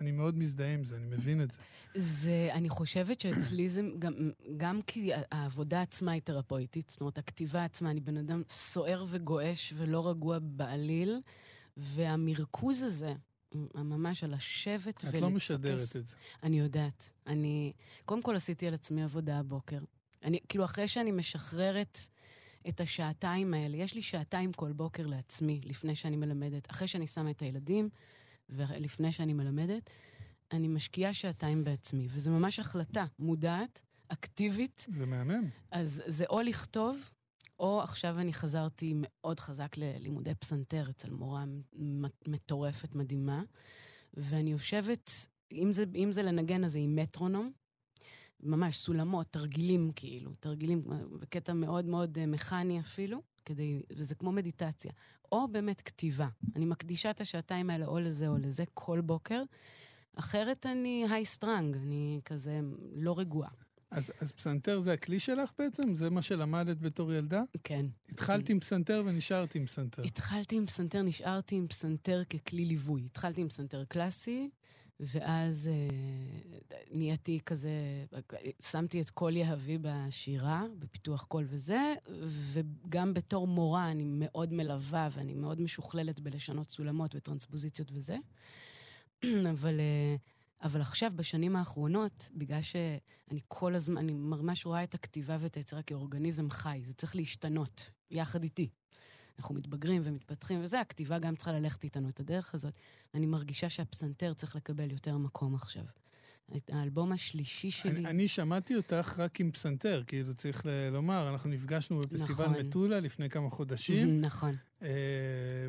אני 0.00 0.12
מאוד 0.12 0.38
מזדהה 0.38 0.74
עם 0.74 0.84
זה, 0.84 0.96
אני 0.96 1.06
מבין 1.06 1.42
את 1.42 1.52
זה. 1.52 1.58
זה, 1.94 2.48
אני 2.52 2.68
חושבת 2.68 3.20
שאצלי 3.20 3.68
זה 3.68 3.82
גם, 3.98 4.14
גם 4.56 4.80
כי 4.86 5.10
העבודה 5.32 5.82
עצמה 5.82 6.12
היא 6.12 6.22
תרפויטית, 6.22 6.90
זאת 6.90 7.00
אומרת, 7.00 7.18
הכתיבה 7.18 7.64
עצמה, 7.64 7.90
אני 7.90 8.00
בן 8.00 8.16
אדם 8.16 8.42
סוער 8.48 9.04
וגועש 9.08 9.72
ולא 9.76 10.08
רגוע 10.08 10.38
בעליל, 10.42 11.20
והמרכוז 11.76 12.82
הזה, 12.82 13.14
ממש 13.74 14.24
על 14.24 14.34
לשבת 14.34 14.84
ולטפס. 14.86 15.14
את 15.14 15.22
לא 15.22 15.30
משדרת 15.30 15.96
את 15.96 16.06
זה. 16.06 16.16
אני 16.42 16.58
יודעת. 16.58 17.12
אני, 17.26 17.72
קודם 18.04 18.22
כל 18.22 18.36
עשיתי 18.36 18.66
על 18.68 18.74
עצמי 18.74 19.02
עבודה 19.04 19.38
הבוקר. 19.38 19.78
אני, 20.22 20.38
כאילו, 20.48 20.64
אחרי 20.64 20.88
שאני 20.88 21.12
משחררת 21.12 21.98
את 22.68 22.80
השעתיים 22.80 23.54
האלה. 23.54 23.76
יש 23.76 23.94
לי 23.94 24.02
שעתיים 24.02 24.52
כל 24.52 24.72
בוקר 24.72 25.06
לעצמי, 25.06 25.60
לפני 25.64 25.94
שאני 25.94 26.16
מלמדת. 26.16 26.70
אחרי 26.70 26.88
שאני 26.88 27.06
שמה 27.06 27.30
את 27.30 27.42
הילדים, 27.42 27.88
ולפני 28.48 29.12
שאני 29.12 29.32
מלמדת, 29.32 29.90
אני 30.52 30.68
משקיעה 30.68 31.12
שעתיים 31.12 31.64
בעצמי, 31.64 32.08
וזו 32.10 32.30
ממש 32.30 32.58
החלטה 32.58 33.04
מודעת, 33.18 33.82
אקטיבית. 34.08 34.86
זה 34.88 35.06
מהמם. 35.06 35.48
אז 35.70 36.02
זה 36.06 36.24
או 36.30 36.40
לכתוב, 36.40 37.10
או 37.60 37.82
עכשיו 37.82 38.18
אני 38.18 38.32
חזרתי 38.32 38.92
מאוד 38.96 39.40
חזק 39.40 39.76
ללימודי 39.76 40.34
פסנתר 40.34 40.90
אצל 40.90 41.10
מורה 41.10 41.44
מטורפת, 42.28 42.94
מדהימה, 42.94 43.42
ואני 44.14 44.50
יושבת, 44.52 45.10
אם 45.52 45.72
זה, 45.72 45.84
אם 45.94 46.12
זה 46.12 46.22
לנגן, 46.22 46.64
אז 46.64 46.72
זה 46.72 46.78
עם 46.78 46.96
מטרונום, 46.96 47.52
ממש 48.40 48.76
סולמות, 48.76 49.26
תרגילים 49.30 49.90
כאילו, 49.96 50.34
תרגילים 50.40 50.82
בקטע 51.20 51.52
מאוד 51.52 51.84
מאוד 51.84 52.18
אה, 52.18 52.26
מכני 52.26 52.80
אפילו, 52.80 53.22
כדי, 53.48 53.82
וזה 53.96 54.14
כמו 54.14 54.32
מדיטציה. 54.32 54.92
או 55.32 55.48
באמת 55.48 55.80
כתיבה. 55.80 56.28
אני 56.56 56.66
מקדישה 56.66 57.10
את 57.10 57.20
השעתיים 57.20 57.70
האלה 57.70 57.86
או 57.86 58.00
לזה 58.00 58.28
או 58.28 58.36
לזה 58.38 58.64
כל 58.74 59.00
בוקר, 59.00 59.42
אחרת 60.16 60.66
אני 60.66 61.06
high 61.10 61.24
strung, 61.24 61.76
אני 61.76 62.20
כזה 62.24 62.60
לא 62.94 63.18
רגועה. 63.18 63.50
אז, 63.90 64.12
אז 64.20 64.32
פסנתר 64.32 64.80
זה 64.80 64.92
הכלי 64.92 65.20
שלך 65.20 65.52
בעצם? 65.58 65.94
זה 65.94 66.10
מה 66.10 66.22
שלמדת 66.22 66.76
בתור 66.80 67.12
ילדה? 67.12 67.42
כן. 67.64 67.86
התחלתי 68.08 68.52
עם 68.52 68.60
פסנתר 68.60 69.02
ונשארתי 69.06 69.58
עם 69.58 69.66
פסנתר. 69.66 70.02
התחלתי 70.02 70.56
עם 70.56 70.66
פסנתר, 70.66 71.02
נשארתי 71.02 71.54
עם 71.54 71.68
פסנתר 71.68 72.22
ככלי 72.24 72.64
ליווי. 72.64 73.02
התחלתי 73.04 73.40
עם 73.40 73.48
פסנתר 73.48 73.84
קלאסי, 73.84 74.50
ואז 75.00 75.68
אה, 75.68 76.76
נהייתי 76.90 77.40
כזה, 77.46 77.70
שמתי 78.62 79.00
את 79.00 79.10
כל 79.10 79.36
יהבי 79.36 79.78
בשירה, 79.80 80.64
בפיתוח 80.78 81.24
קול 81.24 81.46
וזה, 81.48 81.94
וגם 82.22 83.14
בתור 83.14 83.46
מורה 83.46 83.90
אני 83.90 84.04
מאוד 84.06 84.52
מלווה 84.52 85.08
ואני 85.12 85.34
מאוד 85.34 85.62
משוכללת 85.62 86.20
בלשנות 86.20 86.70
סולמות 86.70 87.14
וטרנספוזיציות 87.14 87.88
וזה. 87.92 88.16
אבל, 89.52 89.80
אה, 89.80 90.16
אבל 90.62 90.80
עכשיו, 90.80 91.12
בשנים 91.16 91.56
האחרונות, 91.56 92.30
בגלל 92.34 92.62
שאני 92.62 93.40
כל 93.48 93.74
הזמן, 93.74 93.96
אני 93.96 94.12
ממש 94.12 94.66
רואה 94.66 94.84
את 94.84 94.94
הכתיבה 94.94 95.36
ואת 95.40 95.54
היצירה 95.54 95.82
כאורגניזם 95.82 96.50
חי, 96.50 96.80
זה 96.84 96.94
צריך 96.94 97.16
להשתנות 97.16 97.90
יחד 98.10 98.42
איתי. 98.42 98.68
אנחנו 99.38 99.54
מתבגרים 99.54 100.02
ומתפתחים 100.04 100.62
וזה, 100.62 100.80
הכתיבה 100.80 101.18
גם 101.18 101.36
צריכה 101.36 101.52
ללכת 101.52 101.84
איתנו 101.84 102.08
את 102.08 102.20
הדרך 102.20 102.54
הזאת. 102.54 102.74
אני 103.14 103.26
מרגישה 103.26 103.68
שהפסנתר 103.68 104.34
צריך 104.34 104.56
לקבל 104.56 104.90
יותר 104.90 105.18
מקום 105.18 105.54
עכשיו. 105.54 105.84
האלבום 106.72 107.12
השלישי 107.12 107.70
שלי... 107.70 107.90
אני, 107.90 108.06
אני 108.06 108.28
שמעתי 108.28 108.76
אותך 108.76 109.14
רק 109.18 109.40
עם 109.40 109.50
פסנתר, 109.50 110.02
כאילו 110.06 110.34
צריך 110.34 110.66
ל- 110.66 110.88
לומר, 110.92 111.30
אנחנו 111.30 111.50
נפגשנו 111.50 112.00
בפסטיבל 112.00 112.44
נכון. 112.44 112.66
מטולה 112.66 113.00
לפני 113.00 113.28
כמה 113.28 113.50
חודשים. 113.50 114.20
נכון. 114.20 114.56
אה, 114.82 114.88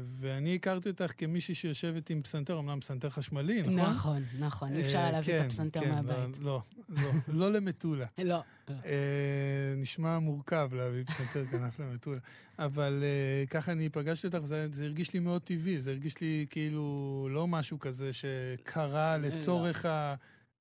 ואני 0.04 0.56
הכרתי 0.56 0.90
אותך 0.90 1.12
כמישהי 1.18 1.56
שיושבת 1.56 2.10
עם 2.10 2.22
פסנתר, 2.22 2.60
אמנם 2.60 2.80
פסנתר 2.80 3.10
חשמלי, 3.10 3.62
נכון? 3.62 3.80
נכון, 3.80 4.24
נכון, 4.40 4.74
אי 4.74 4.82
אפשר 4.82 4.98
אה, 4.98 5.12
להביא 5.12 5.34
כן, 5.34 5.42
את 5.42 5.46
הפסנתר 5.46 5.80
כן, 5.80 5.92
מהבית. 5.92 6.40
לא, 6.40 6.62
לא, 6.90 7.02
לא, 7.04 7.12
לא 7.28 7.52
למטולה. 7.52 8.06
לא. 8.18 8.42
אה, 8.70 9.74
נשמע 9.78 10.20
מורכב 10.20 10.70
להביא 10.74 11.04
פסנתר 11.04 11.46
כנף 11.46 11.80
למטולה. 11.80 12.20
אבל 12.60 13.04
אה, 13.04 13.46
ככה 13.46 13.72
אני 13.72 13.90
פגשתי 13.90 14.28
אותך, 14.28 14.46
זה, 14.46 14.68
זה 14.72 14.84
הרגיש 14.84 15.14
לי 15.14 15.20
מאוד 15.20 15.42
טבעי, 15.42 15.82
זה 15.82 15.92
הרגיש 15.92 16.22
לי 16.22 16.46
כאילו 16.50 17.28
לא 17.32 17.48
משהו 17.48 17.80
כזה 17.80 18.14
שקרה 18.14 19.18
לא. 19.18 19.28
לצורך 19.28 19.86
ה... 19.86 20.16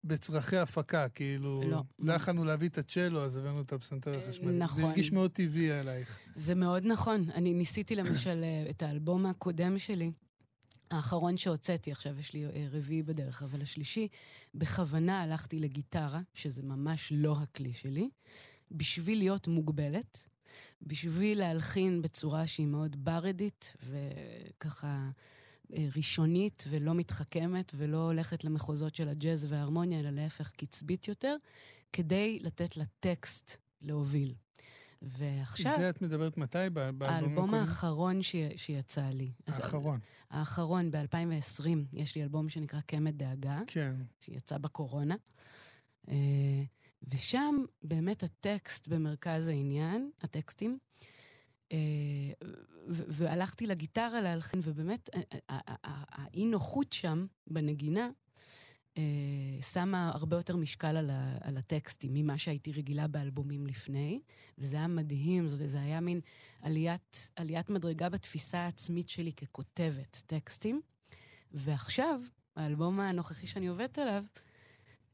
בצרכי 0.08 0.56
הפקה, 0.56 1.08
כאילו, 1.08 1.62
לא. 1.70 1.82
לא 1.98 2.12
יכולנו 2.12 2.44
להביא 2.44 2.68
את 2.68 2.78
הצ'לו, 2.78 3.24
אז 3.24 3.36
הבאנו 3.36 3.60
את 3.60 3.72
הפסנתר 3.72 4.18
החשמלי. 4.18 4.58
נכון. 4.58 4.76
זה 4.76 4.86
הרגיש 4.86 5.12
מאוד 5.12 5.30
טבעי 5.30 5.72
עלייך. 5.72 6.18
זה 6.34 6.54
מאוד 6.54 6.86
נכון. 6.86 7.30
אני 7.34 7.54
ניסיתי 7.54 7.96
למשל 7.96 8.44
אה, 8.44 8.70
את 8.70 8.82
האלבום 8.82 9.26
הקודם 9.26 9.78
שלי, 9.78 10.12
האחרון 10.90 11.36
שהוצאתי, 11.36 11.92
עכשיו 11.92 12.18
יש 12.18 12.32
לי 12.32 12.44
אה, 12.44 12.66
רביעי 12.70 13.02
בדרך, 13.02 13.42
אבל 13.42 13.62
השלישי, 13.62 14.08
בכוונה 14.54 15.22
הלכתי 15.22 15.60
לגיטרה, 15.60 16.20
שזה 16.34 16.62
ממש 16.62 17.12
לא 17.16 17.36
הכלי 17.42 17.72
שלי, 17.72 18.08
בשביל 18.70 19.18
להיות 19.18 19.48
מוגבלת, 19.48 20.26
בשביל 20.82 21.38
להלחין 21.38 22.02
בצורה 22.02 22.46
שהיא 22.46 22.66
מאוד 22.66 23.04
ברדית, 23.04 23.74
וככה... 23.88 25.10
אה, 25.76 25.86
ראשונית 25.96 26.64
ולא 26.70 26.94
מתחכמת 26.94 27.72
ולא 27.76 27.96
הולכת 27.96 28.44
למחוזות 28.44 28.94
של 28.94 29.08
הג'אז 29.08 29.46
וההרמוניה, 29.50 30.00
אלא 30.00 30.10
להפך 30.10 30.52
קצבית 30.52 31.08
יותר, 31.08 31.36
כדי 31.92 32.38
לתת 32.42 32.76
לטקסט 32.76 33.56
להוביל. 33.82 34.34
ועכשיו... 35.02 35.72
זה 35.78 35.90
את 35.90 36.02
מדברת 36.02 36.36
מתי? 36.36 36.58
באלבום 36.72 37.02
האלבום 37.02 37.54
האחרון 37.54 38.22
ש... 38.22 38.36
שיצא 38.56 39.08
לי. 39.08 39.32
האחרון. 39.46 40.00
האחרון, 40.30 40.90
ב-2020, 40.90 41.68
יש 41.92 42.14
לי 42.14 42.22
אלבום 42.22 42.48
שנקרא 42.48 42.80
קמת 42.80 43.16
דאגה. 43.16 43.60
כן. 43.66 43.94
שיצא 44.20 44.58
בקורונה. 44.58 45.16
אה, 46.08 46.14
ושם 47.08 47.54
באמת 47.82 48.22
הטקסט 48.22 48.88
במרכז 48.88 49.48
העניין, 49.48 50.10
הטקסטים, 50.22 50.78
והלכתי 52.88 53.66
לגיטרה 53.66 54.20
להלחין, 54.20 54.60
ובאמת 54.64 55.10
האי-נוחות 55.48 56.92
שם, 56.92 57.26
בנגינה, 57.46 58.10
אה, 58.98 59.62
שמה 59.62 60.10
הרבה 60.14 60.36
יותר 60.36 60.56
משקל 60.56 60.96
על, 60.96 61.10
על 61.40 61.56
הטקסטים 61.56 62.14
ממה 62.14 62.38
שהייתי 62.38 62.72
רגילה 62.72 63.06
באלבומים 63.06 63.66
לפני, 63.66 64.20
וזה 64.58 64.76
היה 64.76 64.86
מדהים, 64.86 65.48
זאת, 65.48 65.68
זה 65.68 65.80
היה 65.80 66.00
מין 66.00 66.20
עליית, 66.62 67.30
עליית 67.36 67.70
מדרגה 67.70 68.08
בתפיסה 68.08 68.58
העצמית 68.58 69.08
שלי 69.08 69.32
ככותבת 69.32 70.22
טקסטים. 70.26 70.80
ועכשיו, 71.52 72.20
האלבום 72.56 73.00
הנוכחי 73.00 73.46
שאני 73.46 73.66
עובדת 73.66 73.98
עליו, 73.98 74.24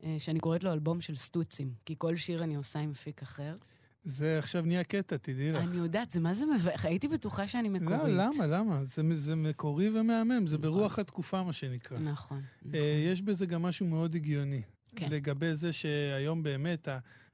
אה, 0.03 0.17
שאני 0.19 0.41
קוראת 0.41 0.65
לו 0.65 0.73
אלבום 0.73 1.01
של 1.01 1.17
סטוצים, 1.17 1.75
כי 1.85 1.95
כל 1.99 2.17
שיר 2.17 2.45
אני 2.45 2.55
עושה 2.55 2.79
עם 2.79 2.91
מפיק 2.91 3.23
אחר. 3.23 3.57
זה 4.05 4.39
עכשיו 4.39 4.63
נהיה 4.67 4.85
קטע, 4.85 5.17
תדעי 5.17 5.53
לך. 5.53 5.63
אני 5.63 5.77
יודעת, 5.77 6.13
זה 6.13 6.21
מה 6.21 6.35
זה 6.35 6.45
מבאס, 6.47 6.85
הייתי 6.85 7.09
בטוחה 7.09 7.47
שאני 7.47 7.69
לא, 7.69 7.75
מקורית. 7.75 8.01
לא, 8.03 8.09
למה, 8.09 8.47
למה? 8.47 8.85
זה, 8.85 9.03
זה 9.15 9.37
מקורי 9.37 9.89
ומהמם, 9.89 10.47
זה 10.47 10.59
נכון. 10.59 10.71
ברוח 10.71 10.99
התקופה, 10.99 11.43
מה 11.43 11.53
שנקרא. 11.53 11.99
נכון. 11.99 12.43
נכון. 12.63 12.79
יש 13.13 13.23
בזה 13.23 13.47
גם 13.47 13.63
משהו 13.63 13.87
מאוד 13.87 14.15
הגיוני. 14.15 14.63
כן. 14.97 15.09
לגבי 15.11 15.57
זה 15.57 15.73
שהיום 15.73 16.43
באמת, 16.43 16.89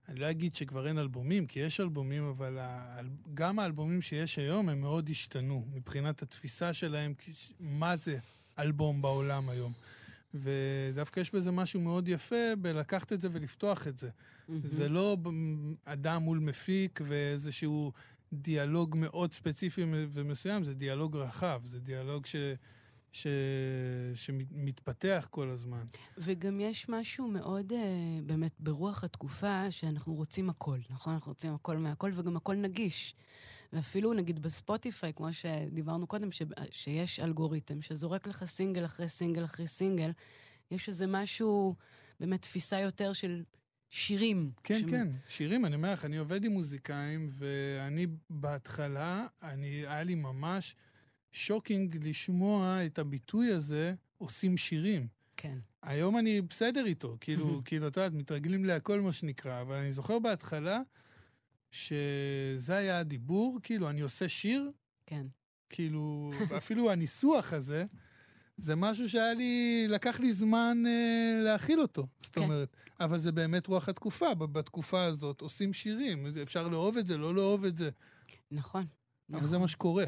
אני 0.08 0.20
לא 0.20 0.30
אגיד 0.30 0.54
שכבר 0.54 0.88
אין 0.88 0.98
אלבומים, 0.98 1.46
כי 1.46 1.60
יש 1.60 1.80
אלבומים, 1.80 2.24
אבל 2.24 2.58
גם 3.34 3.58
האלבומים 3.58 4.02
שיש 4.02 4.38
היום 4.38 4.68
הם 4.68 4.80
מאוד 4.80 5.10
השתנו, 5.10 5.66
מבחינת 5.74 6.22
התפיסה 6.22 6.72
שלהם, 6.72 7.14
מה 7.60 7.96
זה 7.96 8.18
אלבום 8.58 9.02
בעולם 9.02 9.48
היום. 9.48 9.72
ודווקא 10.34 11.20
יש 11.20 11.34
בזה 11.34 11.50
משהו 11.50 11.80
מאוד 11.80 12.08
יפה 12.08 12.56
בלקחת 12.58 13.12
את 13.12 13.20
זה 13.20 13.28
ולפתוח 13.32 13.87
את 13.87 13.99
זה. 13.99 14.08
Mm-hmm. 14.08 14.52
זה 14.64 14.88
לא 14.88 15.16
אדם 15.84 16.22
מול 16.22 16.38
מפיק 16.38 17.00
ואיזשהו 17.04 17.92
דיאלוג 18.32 18.96
מאוד 18.99 19.32
ספציפי 19.32 19.82
ומסוים, 20.12 20.64
זה 20.64 20.75
דיאלוג 20.75 21.16
רחב, 21.16 21.60
זה 21.64 21.80
דיאלוג 21.80 22.26
ש... 22.26 22.37
ש... 23.12 23.26
שמתפתח 24.14 25.28
כל 25.30 25.50
הזמן. 25.50 25.82
וגם 26.18 26.60
יש 26.60 26.88
משהו 26.88 27.28
מאוד, 27.28 27.72
uh, 27.72 27.76
באמת, 28.26 28.52
ברוח 28.58 29.04
התקופה, 29.04 29.70
שאנחנו 29.70 30.14
רוצים 30.14 30.50
הכל, 30.50 30.78
נכון? 30.90 31.12
אנחנו 31.12 31.32
רוצים 31.32 31.54
הכל 31.54 31.76
מהכל, 31.76 32.10
וגם 32.14 32.37
הכל 32.37 32.56
נגיש. 32.56 33.14
ואפילו 33.72 34.12
נגיד 34.12 34.42
בספוטיפיי, 34.42 35.12
כמו 35.12 35.32
שדיברנו 35.32 36.06
קודם, 36.06 36.30
ש, 36.30 36.42
שיש 36.70 37.20
אלגוריתם 37.20 37.82
שזורק 37.82 38.26
לך 38.26 38.44
סינגל 38.44 38.84
אחרי 38.84 39.08
סינגל 39.08 39.44
אחרי 39.44 39.66
סינגל, 39.66 40.10
יש 40.70 40.88
איזה 40.88 41.06
משהו, 41.06 41.74
באמת 42.20 42.42
תפיסה 42.42 42.80
יותר 42.80 43.12
של 43.12 43.42
שירים. 43.90 44.50
כן, 44.64 44.88
ש... 44.88 44.90
כן, 44.90 45.08
שירים. 45.28 45.66
אני 45.66 45.74
אומר 45.74 45.92
לך, 45.92 46.04
אני 46.04 46.16
עובד 46.16 46.44
עם 46.44 46.52
מוזיקאים, 46.52 47.26
ואני 47.30 48.06
בהתחלה, 48.30 49.26
אני, 49.42 49.66
היה 49.66 50.02
לי 50.02 50.14
ממש 50.14 50.76
שוקינג 51.32 51.96
לשמוע 52.06 52.86
את 52.86 52.98
הביטוי 52.98 53.50
הזה, 53.50 53.94
עושים 54.18 54.56
שירים. 54.56 55.06
כן. 55.36 55.58
היום 55.82 56.18
אני 56.18 56.40
בסדר 56.40 56.86
איתו, 56.86 57.16
כאילו, 57.20 57.60
כאילו, 57.64 57.88
אתה 57.88 58.00
יודע, 58.00 58.18
מתרגלים 58.18 58.64
להכל 58.64 59.00
מה 59.00 59.12
שנקרא, 59.12 59.60
אבל 59.60 59.74
אני 59.76 59.92
זוכר 59.92 60.18
בהתחלה, 60.18 60.80
שזה 61.70 62.76
היה 62.76 62.98
הדיבור, 62.98 63.58
כאילו, 63.62 63.90
אני 63.90 64.00
עושה 64.00 64.28
שיר, 64.28 64.70
כן. 65.06 65.26
כאילו, 65.68 66.32
אפילו 66.56 66.90
הניסוח 66.90 67.52
הזה, 67.52 67.84
זה 68.58 68.76
משהו 68.76 69.08
שהיה 69.08 69.34
לי, 69.34 69.86
לקח 69.88 70.20
לי 70.20 70.32
זמן 70.32 70.82
אה, 70.86 71.42
להכיל 71.42 71.80
אותו, 71.80 72.06
זאת 72.22 72.34
כן. 72.34 72.42
אומרת. 72.42 72.76
אבל 73.00 73.18
זה 73.18 73.32
באמת 73.32 73.66
רוח 73.66 73.88
התקופה, 73.88 74.34
בתקופה 74.34 75.04
הזאת 75.04 75.40
עושים 75.40 75.72
שירים, 75.72 76.26
אפשר 76.42 76.68
לאהוב 76.68 76.96
את 76.96 77.06
זה, 77.06 77.16
לא 77.16 77.34
לאהוב 77.34 77.64
את 77.64 77.76
זה. 77.76 77.90
נכון. 78.50 78.86
אבל 79.30 79.38
נכון. 79.38 79.48
זה 79.48 79.58
מה 79.58 79.68
שקורה. 79.68 80.04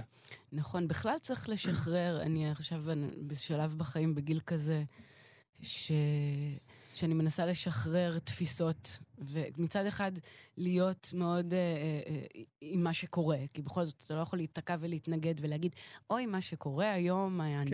נכון, 0.53 0.89
בכלל 0.89 1.19
צריך 1.21 1.49
לשחרר, 1.49 2.23
אני 2.23 2.51
עכשיו 2.51 2.83
בשלב 3.27 3.75
בחיים, 3.79 4.15
בגיל 4.15 4.41
כזה, 4.41 4.85
ש... 5.63 5.93
שאני 6.95 7.15
מנסה 7.15 7.47
לשחרר 7.47 8.19
תפיסות, 8.19 8.99
ומצד 9.19 9.87
אחד 9.87 10.13
להיות 10.57 11.11
מאוד 11.17 11.55
אה, 11.55 11.59
אה, 11.59 12.01
אה, 12.37 12.43
עם 12.61 12.85
מה 12.85 12.93
שקורה, 12.93 13.39
כי 13.55 13.63
בכל 13.63 13.85
זאת 13.85 13.95
אתה 14.07 14.15
לא 14.15 14.21
יכול 14.21 14.39
להיתקע 14.39 14.77
ולהתנגד 14.81 15.35
ולהגיד, 15.41 15.75
אוי, 16.11 16.27
מה 16.27 16.41
שקורה 16.41 16.93
היום, 16.93 17.41
הנוער, 17.41 17.65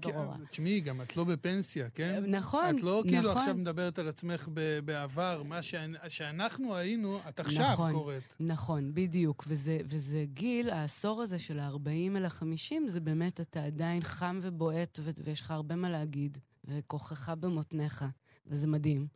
כן, 0.00 0.10
ברור, 0.12 0.34
כן. 0.36 0.44
תשמעי, 0.50 0.80
גם 0.80 1.00
את 1.00 1.16
לא 1.16 1.24
בפנסיה, 1.24 1.90
כן? 1.90 2.24
נכון, 2.28 2.76
את 2.76 2.82
לא 2.82 3.02
כאילו 3.08 3.30
נכון. 3.30 3.36
עכשיו 3.42 3.54
מדברת 3.54 3.98
על 3.98 4.08
עצמך 4.08 4.48
בעבר, 4.84 5.42
מה 5.42 5.58
שאנ- 5.62 6.08
שאנחנו 6.08 6.74
היינו, 6.76 7.18
את 7.28 7.40
עכשיו 7.40 7.72
נכון. 7.72 7.92
קוראת. 7.92 8.34
נכון, 8.40 8.94
בדיוק. 8.94 9.44
וזה, 9.48 9.78
וזה 9.84 10.24
גיל, 10.34 10.70
העשור 10.70 11.22
הזה 11.22 11.38
של 11.38 11.58
ה-40 11.58 12.16
אל 12.16 12.24
ה-50, 12.24 12.88
זה 12.88 13.00
באמת, 13.00 13.40
אתה 13.40 13.64
עדיין 13.64 14.02
חם 14.02 14.38
ובועט, 14.42 15.00
ויש 15.24 15.40
לך 15.40 15.50
הרבה 15.50 15.76
מה 15.76 15.90
להגיד, 15.90 16.38
וכוחך 16.64 17.32
במותניך, 17.40 18.04
וזה 18.46 18.66
מדהים. 18.66 19.06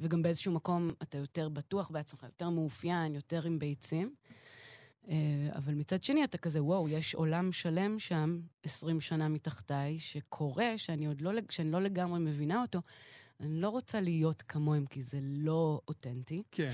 וגם 0.00 0.22
באיזשהו 0.22 0.52
מקום 0.52 0.90
אתה 1.02 1.18
יותר 1.18 1.48
בטוח 1.48 1.90
בעצמך, 1.90 2.22
יותר 2.22 2.50
מאופיין, 2.50 3.14
יותר 3.14 3.46
עם 3.46 3.58
ביצים. 3.58 4.14
אה, 5.08 5.16
אבל 5.54 5.74
מצד 5.74 6.04
שני 6.04 6.24
אתה 6.24 6.38
כזה, 6.38 6.62
וואו, 6.62 6.88
יש 6.88 7.14
עולם 7.14 7.52
שלם 7.52 7.98
שם, 7.98 8.40
20 8.62 9.00
שנה 9.00 9.28
מתחתיי, 9.28 9.98
שקורה, 9.98 10.72
שאני 10.78 11.06
עוד 11.06 11.20
לא, 11.20 11.30
שאני 11.50 11.70
לא 11.70 11.82
לגמרי 11.82 12.18
מבינה 12.20 12.62
אותו. 12.62 12.80
אני 13.40 13.60
לא 13.60 13.68
רוצה 13.68 14.00
להיות 14.00 14.42
כמוהם, 14.48 14.86
כי 14.86 15.02
זה 15.02 15.18
לא 15.22 15.80
אותנטי. 15.88 16.42
כן, 16.52 16.70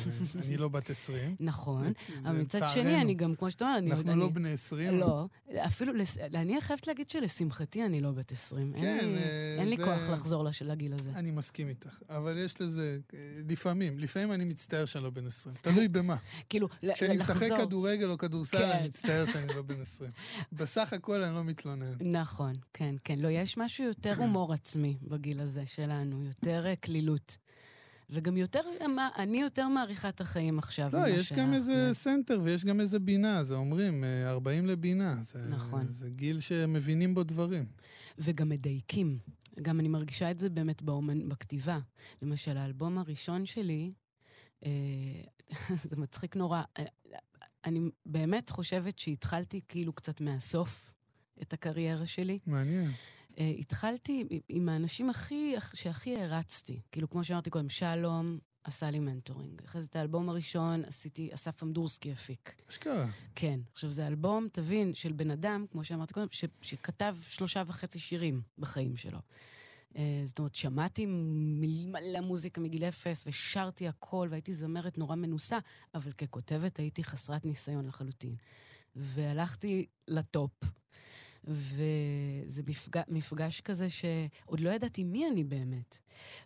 אני 0.47 0.57
לא 0.57 0.69
בת 0.69 0.91
20. 0.91 1.35
נכון. 1.41 1.93
אבל 2.25 2.41
מצד. 2.41 2.67
שני, 2.75 3.01
אני 3.01 3.15
גם, 3.15 3.35
כמו 3.35 3.51
שאתה 3.51 3.65
אומר, 3.65 3.79
אני... 3.79 3.91
אנחנו 3.93 4.13
אני, 4.13 4.21
לא 4.21 4.29
בני 4.29 4.53
20. 4.53 4.99
לא, 5.01 5.27
אפילו, 5.67 5.93
אני 6.35 6.61
חייבת 6.61 6.87
להגיד 6.87 7.11
שלשמחתי 7.11 7.85
אני 7.85 8.01
לא 8.01 8.11
בת 8.11 8.33
20. 8.33 8.73
כן, 8.73 8.99
אין 8.99 9.09
לי, 9.15 9.19
אה, 9.19 9.57
אין 9.59 9.69
לי 9.69 9.77
כוח 9.77 10.09
לחזור 10.09 10.45
לגיל 10.65 10.95
הזה. 10.95 11.11
אני 11.15 11.31
מסכים 11.31 11.69
איתך, 11.69 11.99
אבל 12.09 12.39
יש 12.39 12.61
לזה, 12.61 12.99
אה, 13.15 13.19
לפעמים, 13.49 13.99
לפעמים 13.99 14.33
אני 14.33 14.45
מצטער 14.45 14.85
שאני 14.85 15.05
לא 15.05 15.11
בן 15.11 15.27
20. 15.27 15.57
תלוי 15.63 15.89
במה. 15.89 16.17
כאילו, 16.51 16.69
ל- 16.83 16.95
כשאני 16.95 17.17
משחק 17.17 17.43
לחזור. 17.43 17.67
כדורגל 17.67 18.11
או 18.11 18.19
כדורסל, 18.19 18.59
כן. 18.59 18.71
אני 18.71 18.89
מצטער 18.89 19.27
שאני 19.27 19.47
לא 19.57 19.63
בן 19.69 19.81
20. 19.81 20.11
בסך 20.53 20.93
הכל 20.93 21.23
אני 21.23 21.35
לא 21.35 21.45
מתלונן. 21.45 21.93
נכון, 22.01 22.53
כן, 22.73 22.95
כן. 23.05 23.19
לא, 23.19 23.29
יש 23.29 23.59
משהו 23.59 23.85
יותר 23.85 24.15
הומור 24.19 24.53
עצמי 24.53 24.97
בגיל 25.03 25.41
הזה 25.41 25.63
שלנו, 25.67 26.25
יותר 26.25 26.54
אה, 26.67 26.77
קלילות. 26.77 27.37
וגם 28.11 28.37
יותר, 28.37 28.61
אני 29.17 29.41
יותר 29.41 29.69
מעריכה 29.69 30.09
את 30.09 30.21
החיים 30.21 30.59
עכשיו. 30.59 30.91
לא, 30.93 31.09
יש 31.09 31.33
גם 31.33 31.37
שהערכתי 31.37 31.57
איזה 31.57 31.89
אז. 31.89 31.97
center 31.97 32.41
ויש 32.45 32.65
גם 32.65 32.81
איזה 32.81 32.99
בינה, 32.99 33.45
זה 33.45 33.55
אומרים, 33.55 34.05
אה, 34.05 34.31
40 34.31 34.67
לבינה. 34.67 35.17
זה- 35.23 35.49
נכון. 35.51 35.87
זה 35.91 36.11
גיל 36.11 36.41
שמבינים 36.41 37.15
בו 37.15 37.23
דברים. 37.25 37.65
וגם 38.19 38.49
מדייקים. 38.49 39.19
גם 39.63 39.81
אני 39.81 39.89
מרגישה 39.89 40.31
את 40.31 40.39
זה 40.39 40.49
באמת 40.49 40.83
באומן, 40.83 41.29
בכתיבה. 41.29 41.79
למשל, 42.23 42.57
האלבום 42.57 42.99
הראשון 42.99 43.47
שלי, 43.47 43.91
אה, 44.67 44.71
זה 45.91 45.97
מצחיק 45.97 46.37
נורא. 46.37 46.63
אה, 46.79 46.85
אני 47.65 47.81
באמת 48.07 48.51
חושבת 48.51 48.99
שהתחלתי 48.99 49.61
כאילו 49.69 49.93
קצת 49.93 50.21
מהסוף 50.21 50.93
את 51.43 51.53
הקריירה 51.53 52.07
שלי. 52.07 52.39
מעניין. 52.47 52.91
אה, 53.39 53.53
התחלתי 53.59 54.25
עם- 54.49 54.69
האנשים 54.69 55.11
הכי, 55.11 55.55
שהכי 55.75 56.17
הערצתי. 56.17 56.81
כאילו, 56.93 57.11
כמו 57.11 57.25
שאמרתי 57.25 57.51
קודם, 57.51 57.69
שלום 57.69 58.39
עשה 58.65 58.91
לי 58.91 58.99
מנטורינג. 58.99 59.63
אחרי 59.65 59.81
זה 59.81 59.87
את 59.91 59.97
האלבום 59.97 60.29
הראשון 60.29 60.85
עשיתי, 60.85 61.35
אסף 61.35 61.63
אמדורסקי 61.63 62.13
הפיק. 62.13 62.55
אשכרה. 62.71 63.07
כן. 63.35 63.61
עכשיו, 63.73 63.91
זה 63.91 64.07
אלבום, 64.07 64.49
תבין, 64.53 64.95
של 64.95 65.13
בן 65.13 65.31
אדם, 65.31 65.67
כמו 65.73 65.85
שאמרתי 65.85 66.15
קודם, 66.15 66.27
ש, 66.31 66.45
שכתב 66.61 67.17
שלושה 67.23 67.63
וחצי 67.67 67.99
שירים 67.99 68.43
בחיים 68.59 68.97
שלו. 68.97 69.19
אה, 69.97 70.23
זאת 70.25 70.39
אומרת, 70.39 70.55
שמעתי 70.55 71.07
מלא 71.09 72.21
מוזיקה 72.21 72.61
מגיל 72.61 72.85
אפס, 72.85 73.25
ושרתי 73.27 73.89
הכל, 73.89 74.29
והייתי 74.31 74.53
זמרת 74.55 74.99
נורא 74.99 75.15
מנוסה, 75.17 75.59
אבל 75.95 76.13
ככותבת 76.13 76.79
הייתי 76.79 77.05
חסרת 77.05 77.45
ניסיון 77.45 77.87
לחלוטין. 77.87 78.37
והלכתי 78.97 79.87
לטופ, 80.09 80.51
וזה 81.45 82.63
מפג... 82.67 83.01
מפגש 83.09 83.61
כזה 83.61 83.91
שעוד 83.91 84.61
לא 84.61 84.71
ידעתי 84.71 85.05
מי 85.05 85.27
אני 85.29 85.45
באמת. 85.45 85.99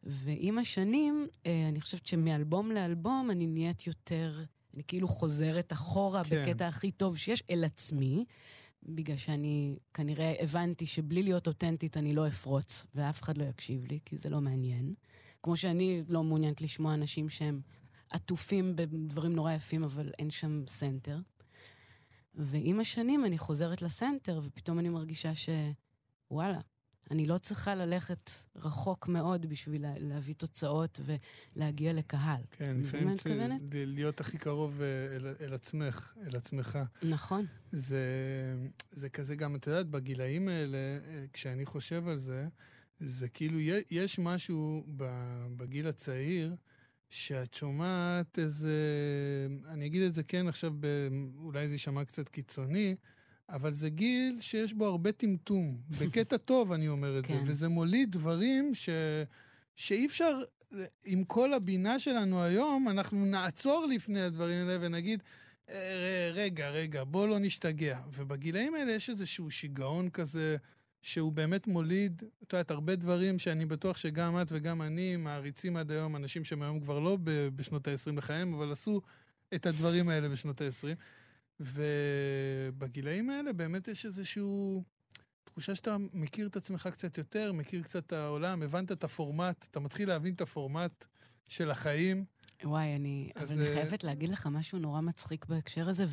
ועם 0.03 0.59
השנים, 0.59 1.27
אה, 1.47 1.69
אני 1.69 1.81
חושבת 1.81 2.07
שמאלבום 2.07 2.71
לאלבום 2.71 3.31
אני 3.31 3.47
נהיית 3.47 3.87
יותר, 3.87 4.45
אני 4.75 4.83
כאילו 4.85 5.09
חוזרת 5.09 5.73
אחורה 5.73 6.25
כן. 6.25 6.31
כן. 6.31 6.51
בקטע 6.51 6.67
הכי 6.67 6.91
טוב 6.91 7.17
שיש, 7.17 7.43
אל 7.51 7.65
עצמי, 7.65 8.25
בגלל 8.83 9.17
שאני 9.17 9.77
כנראה 9.95 10.35
הבנתי 10.41 10.87
שבלי 10.87 11.23
להיות 11.23 11.47
אותנטית 11.47 11.97
אני 11.97 12.15
לא 12.15 12.29
אפרוץ, 12.29 12.87
ואף 12.95 13.23
אחד 13.23 13.39
לא 13.39 13.45
יקשיב 13.45 13.85
לי, 13.85 13.99
כי 14.05 14.17
זה 14.17 14.31
לא 14.31 14.41
מעניין. 14.41 14.95
כמו 15.43 15.57
שאני 15.57 16.03
לא 16.09 16.25
מעוניינת 16.25 16.61
לשמוע 16.61 16.95
אנשים 16.95 17.29
שהם 17.29 17.61
עטופים 18.11 18.77
בדברים 18.77 19.33
נורא 19.33 19.53
יפים, 19.53 19.85
אבל 19.85 20.11
אין 20.19 20.31
שם 20.31 20.63
center. 20.69 21.19
ועם 22.39 22.81
השנים 22.81 23.25
אני 23.25 23.39
חוזרת 23.39 23.83
ל 23.83 23.90
center, 23.90 24.41
ופתאום 24.45 24.79
אני 24.79 24.89
מרגישה 24.89 25.33
שוואלה, 25.35 26.61
אני 27.11 27.27
לא 27.27 27.39
צריכה 27.39 27.75
ללכת 27.75 28.31
רחוק 28.57 29.09
מאוד 29.09 29.47
בשביל 29.47 29.83
לה, 29.83 29.93
להביא 29.99 30.35
תוצאות 30.35 31.01
ולהגיע 31.57 31.93
לקהל. 31.93 32.43
כן, 32.51 32.77
לפעמים 32.81 33.17
צריך? 33.17 33.43
להיות 33.73 34.21
הכי 34.21 34.39
קרוב 34.39 34.81
אה, 34.83 35.17
אל, 35.17 35.35
אל 35.41 35.55
עצמך, 35.55 36.15
אל 36.27 36.37
עצמך. 36.37 36.79
נכון. 37.03 37.47
זה, 37.73 38.05
זה 38.93 39.09
כזה 39.09 39.37
גם, 39.37 39.57
את 39.57 39.67
יודעת, 39.67 39.87
בגילאים 39.87 40.49
האלה, 40.49 40.79
אה, 40.79 41.25
כשאני 41.33 41.67
חושב 41.67 42.09
על 42.09 42.17
זה, 42.17 42.49
זה 43.01 43.29
כאילו, 43.29 43.59
יש 43.91 44.19
משהו 44.19 44.85
בגיל 45.57 45.87
הצעיר, 45.87 46.57
שאת 47.11 47.55
שומעת 47.55 48.39
איזה, 48.39 48.77
אני 49.69 49.87
אגיד 49.87 50.03
את 50.03 50.15
זה 50.15 50.23
כן 50.23 50.49
עכשיו, 50.49 50.73
ב, 50.81 50.87
אולי 51.39 51.69
זה 51.69 51.75
יישמע 51.75 52.05
קצת 52.05 52.29
קיצוני, 52.29 52.97
אבל 53.49 53.73
זה 53.73 53.89
גיל 53.89 54.41
שיש 54.41 54.73
בו 54.75 54.87
הרבה 54.87 55.13
טמטום. 55.13 55.81
בקטע 56.01 56.37
טוב, 56.37 56.73
אני 56.73 56.89
אומר 56.89 57.19
את 57.19 57.27
כן. 57.27 57.35
זה. 57.45 57.51
וזה 57.51 57.69
מוליד 57.69 58.13
דברים 58.13 58.75
ש, 58.75 58.89
שאי 59.77 60.07
אפשר, 60.07 60.41
עם 61.05 61.25
כל 61.25 61.53
הבינה 61.53 61.99
שלנו 61.99 62.43
היום, 62.43 62.89
אנחנו 62.89 63.27
נעצור 63.27 63.87
לפני 63.87 64.21
הדברים 64.21 64.59
האלה 64.59 64.87
ונגיד, 64.87 65.23
"אה, 65.69 66.31
רגע, 66.35 66.69
רגע, 66.69 67.05
בוא 67.05 67.29
לא 67.29 67.39
נשתגע. 67.39 68.01
ובגילאים 68.13 68.75
האלה 68.75 68.93
יש 68.93 69.11
איזשהו 69.11 69.51
שיגעון 69.51 70.11
כזה, 70.11 70.57
שהוא 71.09 71.33
באמת 71.33 71.67
מוליד, 71.67 72.23
את 72.43 72.53
יודעת, 72.53 72.71
הרבה 72.71 72.97
דברים 72.97 73.39
שאני 73.39 73.67
בטוח 73.67 73.97
שגם 73.97 74.41
את 74.43 74.47
וגם 74.51 74.83
אני 74.83 75.17
מעריצים 75.17 75.77
עד 75.77 75.91
היום, 75.91 76.17
אנשים 76.17 76.45
שהם 76.45 76.63
היום 76.63 76.81
כבר 76.81 77.01
לא 77.01 77.19
ב- 77.25 77.49
בשנות 77.49 77.89
ה-20 77.89 78.17
לחייהם, 78.17 78.55
אבל 78.55 78.73
עשו 78.73 79.01
את 79.55 79.67
הדברים 79.67 80.09
האלה 80.09 80.29
בשנות 80.29 80.61
ה-20. 80.61 80.97
ובגילאים 81.61 83.31
האלה 83.31 83.53
באמת 83.53 83.89
יש 83.89 84.07
איזשהו... 84.07 84.85
תחושה 85.45 85.75
שאתה 85.75 85.97
מכיר 86.13 86.47
את 86.47 86.57
עצמך 86.57 86.89
קצת 86.93 87.19
יותר, 87.19 87.53
מכיר 87.53 87.83
קצת 87.83 88.07
את 88.07 88.13
העולם, 88.13 88.63
הבנת 88.63 88.93
את 88.93 89.05
הפורמט, 89.05 89.67
אתה 89.71 89.81
מתחיל 89.81 90.09
להבין 90.09 90.35
את 90.35 90.41
הפורמט 90.41 91.05
של 91.49 91.71
החיים. 91.71 92.25
וואי, 92.65 92.97
אני... 92.97 93.31
אז, 93.35 93.53
אבל 93.53 93.61
אני 93.61 93.69
אה, 93.69 93.75
חייבת 93.75 94.05
להגיד 94.05 94.29
לך 94.29 94.47
משהו 94.47 94.79
נורא 94.79 95.01
מצחיק 95.01 95.47
בהקשר 95.47 95.89
הזה, 95.89 96.05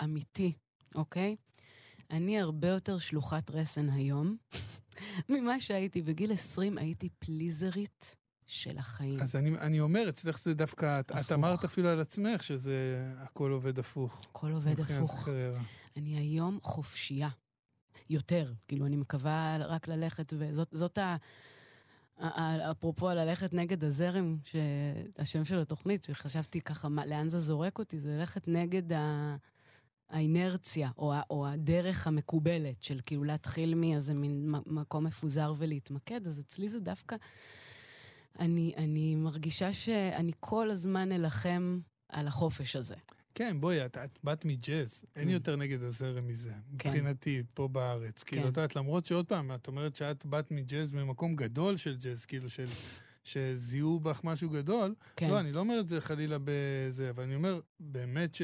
ואמיתי, 0.00 0.52
אוקיי? 0.94 1.36
אני 2.10 2.40
הרבה 2.40 2.68
יותר 2.68 2.98
שלוחת 2.98 3.50
רסן 3.50 3.90
היום 3.90 4.36
ממה 5.28 5.60
שהייתי. 5.60 6.02
בגיל 6.02 6.32
20 6.32 6.78
הייתי 6.78 7.08
פליזרית 7.18 8.16
של 8.46 8.78
החיים. 8.78 9.20
אז 9.20 9.36
אני, 9.36 9.58
אני 9.58 9.80
אומר, 9.80 10.08
אצלך 10.08 10.38
זה 10.38 10.54
דווקא, 10.54 11.00
את, 11.00 11.12
את. 11.12 11.32
אמרת 11.32 11.64
אפילו 11.64 11.88
על 11.88 12.00
עצמך 12.00 12.42
שזה 12.42 13.06
הכל 13.18 13.52
עובד 13.52 13.78
הפוך. 13.78 14.26
הכל 14.30 14.52
עובד 14.52 14.80
הפוך. 14.80 15.22
הקריירה. 15.22 15.60
אני 15.96 16.18
היום 16.18 16.58
חופשייה. 16.62 17.28
יותר. 18.10 18.52
כאילו, 18.68 18.86
אני 18.86 18.96
מקווה 18.96 19.56
רק 19.60 19.88
ללכת, 19.88 20.32
וזאת 20.38 20.68
זאת 20.72 20.98
ה... 20.98 21.16
ה- 22.18 22.42
ה- 22.42 22.70
אפרופו 22.70 23.08
ללכת 23.08 23.52
נגד 23.54 23.84
הזרם, 23.84 24.36
שהשם 24.44 25.44
של 25.44 25.58
התוכנית, 25.58 26.02
שחשבתי 26.02 26.60
ככה, 26.60 26.88
מה, 26.88 27.06
לאן 27.06 27.28
זה 27.28 27.38
זורק 27.40 27.78
אותי, 27.78 27.98
זה 27.98 28.10
ללכת 28.10 28.48
נגד 28.48 28.92
ה... 28.92 29.36
האינרציה, 30.10 30.90
או, 30.98 31.14
או 31.30 31.46
הדרך 31.46 32.06
המקובלת 32.06 32.82
של 32.82 33.00
כאילו 33.06 33.24
להתחיל 33.24 33.74
מאיזה 33.74 34.14
מין 34.14 34.54
מקום 34.66 35.04
מפוזר 35.04 35.54
ולהתמקד, 35.58 36.26
אז 36.26 36.40
אצלי 36.40 36.68
זה 36.68 36.80
דווקא... 36.80 37.16
אני, 38.38 38.72
אני 38.76 39.14
מרגישה 39.14 39.72
שאני 39.72 40.32
כל 40.40 40.70
הזמן 40.70 41.12
אלחם 41.12 41.78
על 42.08 42.26
החופש 42.26 42.76
הזה. 42.76 42.94
כן, 43.34 43.60
בואי, 43.60 43.84
את, 43.86 43.96
את 43.96 44.18
באת 44.24 44.44
מג'אז, 44.44 45.04
אין 45.16 45.28
Mm. 45.28 45.32
יותר 45.32 45.56
נגד 45.56 45.82
הזרם 45.82 46.26
מזה, 46.26 46.52
מבחינתי, 46.72 47.42
פה 47.54 47.68
בארץ. 47.68 48.22
כאילו, 48.22 48.42
כן. 48.42 48.48
את 48.48 48.56
יודעת, 48.56 48.76
למרות 48.76 49.06
שעוד 49.06 49.26
פעם, 49.26 49.52
את 49.54 49.66
אומרת 49.66 49.96
שאת 49.96 50.26
באת 50.26 50.50
מג'אז 50.50 50.92
ממקום 50.92 51.36
גדול 51.36 51.76
של 51.76 51.96
ג'אז, 51.96 52.24
כאילו, 52.24 52.50
של... 52.50 52.66
שזיהו 53.24 54.00
בך 54.00 54.20
משהו 54.24 54.50
גדול. 54.50 54.94
כן. 55.16 55.28
לא, 55.28 55.40
אני 55.40 55.52
לא 55.52 55.60
אומר 55.60 55.80
את 55.80 55.88
זה 55.88 56.00
חלילה 56.00 56.36
בזה, 56.44 57.10
אבל 57.10 57.22
אני 57.22 57.34
אומר, 57.34 57.60
באמת 57.80 58.34
ש... 58.34 58.42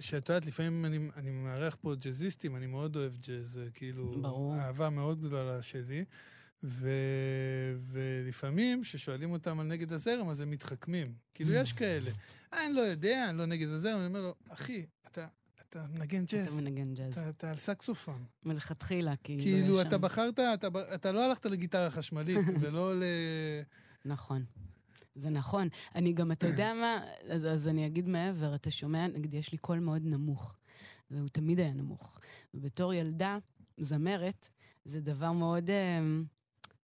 שאת 0.00 0.28
יודעת, 0.28 0.46
לפעמים 0.46 0.84
אני, 0.84 0.98
אני 1.16 1.30
מארח 1.30 1.76
פה 1.80 1.94
ג'אזיסטים, 1.94 2.56
אני 2.56 2.66
מאוד 2.66 2.96
אוהב 2.96 3.12
ג'אז, 3.26 3.46
זה 3.50 3.68
כאילו... 3.74 4.10
ברור. 4.22 4.54
אהבה 4.56 4.90
מאוד 4.90 5.22
גדולה 5.22 5.62
שלי. 5.62 6.04
ו... 6.64 6.88
ולפעמים, 7.80 8.82
כששואלים 8.82 9.30
אותם 9.32 9.60
על 9.60 9.66
נגד 9.66 9.92
הזרם, 9.92 10.28
אז 10.28 10.40
הם 10.40 10.50
מתחכמים. 10.50 11.14
כאילו, 11.34 11.52
יש 11.52 11.72
כאלה. 11.80 12.10
אני 12.52 12.72
לא 12.72 12.80
יודע, 12.80 13.26
אני 13.30 13.38
לא 13.38 13.46
נגד 13.46 13.68
הזרם, 13.68 13.98
אני 13.98 14.06
אומר 14.06 14.20
לו, 14.22 14.34
אחי, 14.48 14.86
אתה, 15.06 15.26
אתה 15.68 15.84
מנגן 15.92 16.24
ג'אז. 16.24 16.54
אתה 16.54 16.62
מנגן 16.62 16.94
ג'אז. 16.94 17.18
אתה, 17.18 17.28
אתה 17.28 17.50
על 17.50 17.56
סקסופון. 17.56 18.24
מלכתחילה, 18.44 19.14
כאילו, 19.16 19.42
כאילו, 19.42 19.80
אתה 19.80 19.90
שם- 19.90 20.00
בחרת, 20.00 20.34
אתה, 20.40 20.68
אתה 20.94 21.12
לא 21.12 21.26
הלכת 21.28 21.46
לגיטרה 21.46 21.90
חשמלית, 21.90 22.38
ולא 22.60 22.96
ל... 22.98 23.02
נכון. 24.04 24.44
זה 25.16 25.30
נכון. 25.30 25.68
אני 25.94 26.12
גם, 26.12 26.32
אתה 26.32 26.46
יודע 26.46 26.74
מה, 26.74 27.04
אז, 27.30 27.46
אז 27.46 27.68
אני 27.68 27.86
אגיד 27.86 28.08
מעבר, 28.08 28.54
אתה 28.54 28.70
שומע, 28.70 29.06
נגיד, 29.06 29.34
יש 29.34 29.52
לי 29.52 29.58
קול 29.58 29.78
מאוד 29.78 30.02
נמוך, 30.04 30.56
והוא 31.10 31.28
תמיד 31.28 31.60
היה 31.60 31.72
נמוך. 31.72 32.18
ובתור 32.54 32.94
ילדה, 32.94 33.38
זמרת, 33.78 34.50
זה 34.84 35.00
דבר 35.00 35.32
מאוד... 35.32 35.70
אה, 35.70 36.00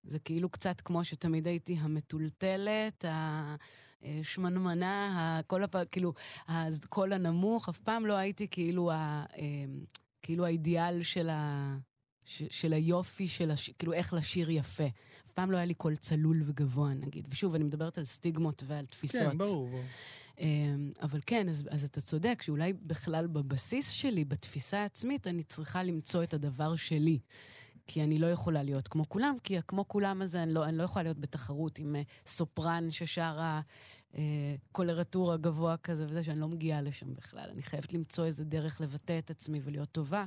זה 0.04 0.20
כאילו 0.20 0.50
קצת 0.50 0.82
כמו 0.82 1.04
שתמיד 1.04 1.48
הייתי 1.48 1.78
המטולטלת, 1.80 3.06
השמנמנה, 4.04 5.42
כל 5.48 5.64
הפ... 5.64 5.76
כאילו, 5.92 6.14
הקול 6.48 7.14
הנמוך, 7.14 7.70
אף 7.70 7.80
פעם 7.80 8.06
לא 8.06 8.14
הייתי 8.14 8.48
כאילו, 8.48 8.92
ה... 8.92 9.26
אה, 9.38 9.66
כאילו 10.22 10.46
האידיאל 10.46 11.04
של, 11.04 11.30
ה... 11.30 11.78
ש... 12.26 12.44
של 12.50 12.74
היופי, 12.74 13.28
של 13.28 13.52
הש... 13.52 13.70
כאילו 13.70 13.94
איך 13.94 14.14
לשיר 14.14 14.52
יפה. 14.52 14.88
אף 15.26 15.32
פעם 15.32 15.52
לא 15.52 15.58
היה 15.58 15.66
לי 15.66 15.74
קול 15.74 15.96
צלול 15.96 16.42
וגבוה, 16.46 16.94
נגיד. 16.94 17.28
ושוב, 17.30 17.56
אני 17.56 17.64
מדברת 17.64 17.98
על 17.98 18.06
סטיגמות 18.06 18.64
ועל 18.68 18.86
תפיסות. 18.86 19.32
כן, 19.32 19.38
ברור, 19.38 19.68
ברור. 19.70 19.84
אמ, 20.40 20.92
אבל 21.02 21.20
כן, 21.26 21.50
אז, 21.50 21.68
אז 21.72 21.84
אתה 21.84 22.02
צודק, 22.02 22.42
שאולי 22.42 22.74
בכלל 22.74 23.28
בבסיס 23.28 23.90
שלי, 23.90 24.26
בתפיסה 24.26 24.82
העצמית, 24.82 25.28
אני 25.28 25.44
צריכה 25.44 25.84
למצוא 25.84 26.24
את 26.24 26.34
הדבר 26.34 26.76
שלי. 26.76 27.20
כי 27.88 28.04
אני 28.04 28.20
לא 28.20 28.28
יכולה 28.28 28.64
להיות 28.64 28.88
כמו 28.88 29.10
כולם, 29.10 29.36
כי 29.44 29.58
כמו 29.68 29.88
כולם 29.88 30.22
הזה, 30.22 30.44
אני 30.44 30.54
לא, 30.54 30.66
אני 30.66 30.78
לא 30.78 30.84
יכולה 30.84 31.04
להיות 31.04 31.20
בתחרות 31.20 31.80
עם 31.80 31.96
אה, 31.96 32.02
סופרן 32.26 32.92
ששרה 32.92 33.62
אה, 34.16 34.56
קולרטורה 34.72 35.38
גבוה 35.38 35.78
כזה 35.78 36.06
וזה, 36.10 36.24
שאני 36.24 36.40
לא 36.40 36.48
מגיעה 36.48 36.82
לשם 36.82 37.14
בכלל. 37.14 37.50
אני 37.54 37.62
חייבת 37.62 37.94
למצוא 37.94 38.26
איזה 38.26 38.46
דרך 38.46 38.82
לבטא 38.82 39.20
את 39.20 39.30
עצמי 39.30 39.60
ולהיות 39.64 39.92
טובה. 39.92 40.26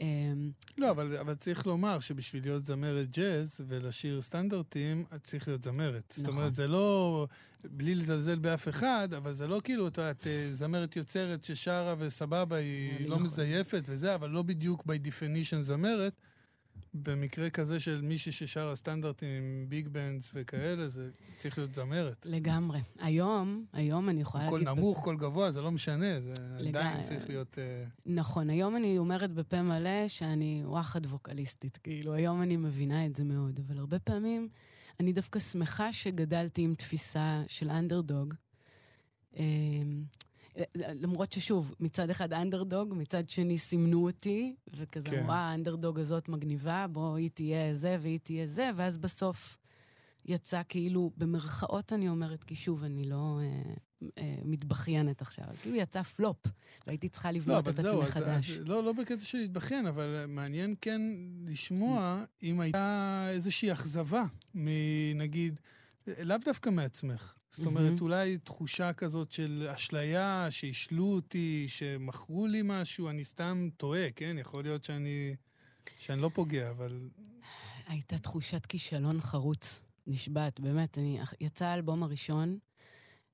אמ, 0.00 0.50
לא, 0.78 0.90
אבל, 0.90 1.16
אבל 1.16 1.34
צריך 1.34 1.66
לומר 1.66 2.00
שבשביל 2.00 2.42
להיות 2.42 2.66
זמרת 2.66 3.10
ג'אז 3.10 3.60
ולשיר 3.68 4.22
סטנדרטים, 4.22 5.04
את 5.14 5.22
צריך 5.24 5.48
להיות 5.48 5.64
זמרת. 5.64 6.14
זאת 6.16 6.24
נכון. 6.24 6.38
אומרת, 6.38 6.54
זה 6.54 6.68
לא, 6.68 7.26
בלי 7.64 7.94
לזלזל 7.94 8.38
באף 8.38 8.68
אחד, 8.68 9.08
אבל 9.16 9.32
זה 9.32 9.46
לא 9.46 9.60
כאילו, 9.64 9.88
את 9.88 9.98
יודעת, 9.98 10.26
אה, 10.26 10.48
זמרת 10.52 10.96
יוצרת 10.96 11.44
ששרה 11.44 11.94
וסבבה, 11.98 12.56
היא 12.56 12.96
אני 12.96 13.08
לא 13.08 13.14
יכול. 13.14 13.26
מזייפת 13.26 13.82
וזה, 13.86 14.14
אבל 14.14 14.30
לא 14.30 14.42
בדיוק 14.42 14.82
by 14.82 15.06
definition 15.06 15.62
זמרת. 15.62 16.12
במקרה 16.94 17.50
כזה 17.50 17.80
של 17.80 18.00
מישהי 18.00 18.32
ששרה 18.32 18.76
סטנדרטים 18.76 19.42
עם 19.42 19.66
big 19.68 19.88
bands 19.88 20.30
וכאלה, 20.34 20.88
זה 20.88 21.10
צריך 21.38 21.58
להיות 21.58 21.74
זמרת. 21.74 22.26
לגמרי. 22.28 22.80
היום, 22.98 23.64
היום 23.72 24.08
אני 24.08 24.20
יכולה 24.20 24.48
קול 24.48 24.60
להגיד... 24.60 24.78
נמוך, 24.78 24.98
קול 24.98 25.16
גבוה, 25.16 25.50
זה 25.50 25.62
לא 25.62 25.70
משנה, 25.70 26.20
זה 26.20 26.32
עדיין. 26.68 27.02
צריך 27.02 27.28
להיות... 27.28 27.58
אה, 27.58 27.84
נכון, 28.06 28.50
היום 28.50 28.76
אני 28.76 28.98
אומרת 28.98 29.30
בפה 29.32 29.62
מלא 29.62 30.08
שאני 30.08 30.62
וואחד 30.64 31.06
ווקליסטית. 31.06 31.76
כאילו, 31.76 32.12
היום 32.12 32.42
אני 32.42 32.56
מבינה 32.56 33.06
את 33.06 33.16
זה 33.16 33.24
מאוד, 33.24 33.60
אבל 33.66 33.78
הרבה 33.78 33.98
פעמים 33.98 34.48
אני 35.00 35.12
דווקא 35.12 35.38
שמחה 35.38 35.92
שגדלתי 35.92 36.62
עם 36.62 36.74
תפיסה 36.74 37.42
של 37.48 37.70
אנדרדוג. 37.70 38.34
למרות 40.74 41.32
ששוב, 41.32 41.74
מצד 41.80 42.10
אחד 42.10 42.32
אנדרדוג, 42.32 42.94
מצד 42.96 43.28
שני 43.28 43.58
סימנו 43.58 44.06
אותי, 44.06 44.54
וכזה, 44.76 45.10
כן. 45.10 45.22
וואה, 45.24 45.36
האנדרדוג 45.36 46.00
הזאת 46.00 46.28
מגניבה, 46.28 46.86
בוא, 46.92 47.16
היא 47.16 47.30
תהיה 47.34 47.74
זה 47.74 47.96
והיא 48.00 48.18
תהיה 48.18 48.46
זה, 48.46 48.70
ואז 48.76 48.96
בסוף 48.96 49.56
יצא 50.24 50.62
כאילו, 50.68 51.10
במרכאות 51.16 51.92
אני 51.92 52.08
אומרת, 52.08 52.44
כי 52.44 52.54
שוב, 52.54 52.84
אני 52.84 53.04
לא 53.04 53.38
אה, 53.40 53.74
אה, 54.18 54.34
מתבכיינת 54.44 55.22
עכשיו, 55.22 55.44
כאילו 55.62 55.76
יצא 55.76 56.02
פלופ, 56.02 56.36
והייתי 56.86 57.08
צריכה 57.08 57.32
לא, 57.32 57.38
לבנות 57.38 57.58
אבל 57.58 57.72
את 57.72 57.76
זהו, 57.76 58.02
עצמי 58.02 58.04
אז, 58.04 58.10
חדש. 58.10 58.50
אז, 58.50 58.68
לא, 58.68 58.84
לא 58.84 58.92
בקטע 58.92 59.24
של 59.24 59.38
להתבכיין, 59.38 59.86
אבל 59.86 60.24
מעניין 60.28 60.74
כן 60.80 61.00
לשמוע 61.44 62.24
אם 62.42 62.60
הייתה 62.60 63.26
איזושהי 63.30 63.72
אכזבה 63.72 64.24
מנגיד, 64.54 65.60
לאו 66.06 66.36
דווקא 66.44 66.70
מעצמך. 66.70 67.36
זאת 67.50 67.66
אומרת, 67.66 67.84
מהמם. 67.84 67.96
אולי 68.00 68.38
תחושה 68.38 68.92
כזאת 68.92 69.32
של 69.32 69.68
אשליה, 69.74 70.46
שהשלו 70.50 71.04
אותי, 71.04 71.64
שמכרו 71.68 72.46
לי 72.46 72.60
משהו, 72.64 73.08
אני 73.08 73.24
סתם 73.24 73.68
טועה, 73.76 74.10
כן? 74.16 74.36
יכול 74.38 74.62
להיות 74.62 74.84
שאני, 74.84 75.36
שאני 75.98 76.20
לא 76.20 76.30
פוגע, 76.34 76.70
אבל... 76.70 77.08
הייתה 77.86 78.18
תחושת 78.18 78.66
כישלון 78.66 79.20
חרוץ, 79.20 79.82
נשבעת, 80.06 80.60
באמת. 80.60 80.98
אני, 80.98 81.20
יצא 81.40 81.66
האלבום 81.66 82.02
הראשון, 82.02 82.58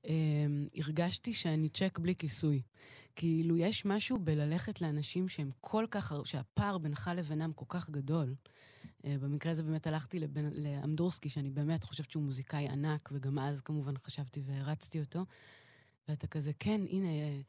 אה, 0.07 0.13
הרגשתי 0.77 1.33
שאני 1.33 1.69
צ'ק 1.69 1.99
בלי 1.99 2.15
כיסוי. 2.15 2.63
כאילו, 3.17 3.57
יש 3.57 3.85
משהו 3.85 4.19
בללכת 4.19 4.81
לאנשים 4.81 5.29
שהם 5.29 5.51
כל 5.61 5.87
כך, 5.91 6.13
שהפער 6.25 6.79
בינך 6.79 7.11
לבינם 7.17 7.53
כל 7.53 7.65
כך 7.69 7.91
גדול. 7.91 8.35
אה, 9.05 9.17
במקרה 9.21 9.53
הזה 9.53 9.63
באמת 9.63 9.87
הלכתי 9.87 10.19
לבן, 10.19 10.51
לאמדורסקי, 10.53 11.29
שאני 11.29 11.51
באמת 11.51 11.85
חושבת 11.85 12.11
שהוא 12.11 12.23
מוזיקאי 12.23 12.69
ענק, 12.69 13.09
וגם 13.13 13.39
אז 13.39 13.61
כמובן 13.61 13.95
חשבתי 14.07 14.43
והרצתי 14.47 15.01
אותו. 15.01 15.25
ואתה 16.09 16.27
כזה, 16.27 16.51
כן, 16.59 16.81
הנה, 16.91 17.09
אה, 17.09 17.41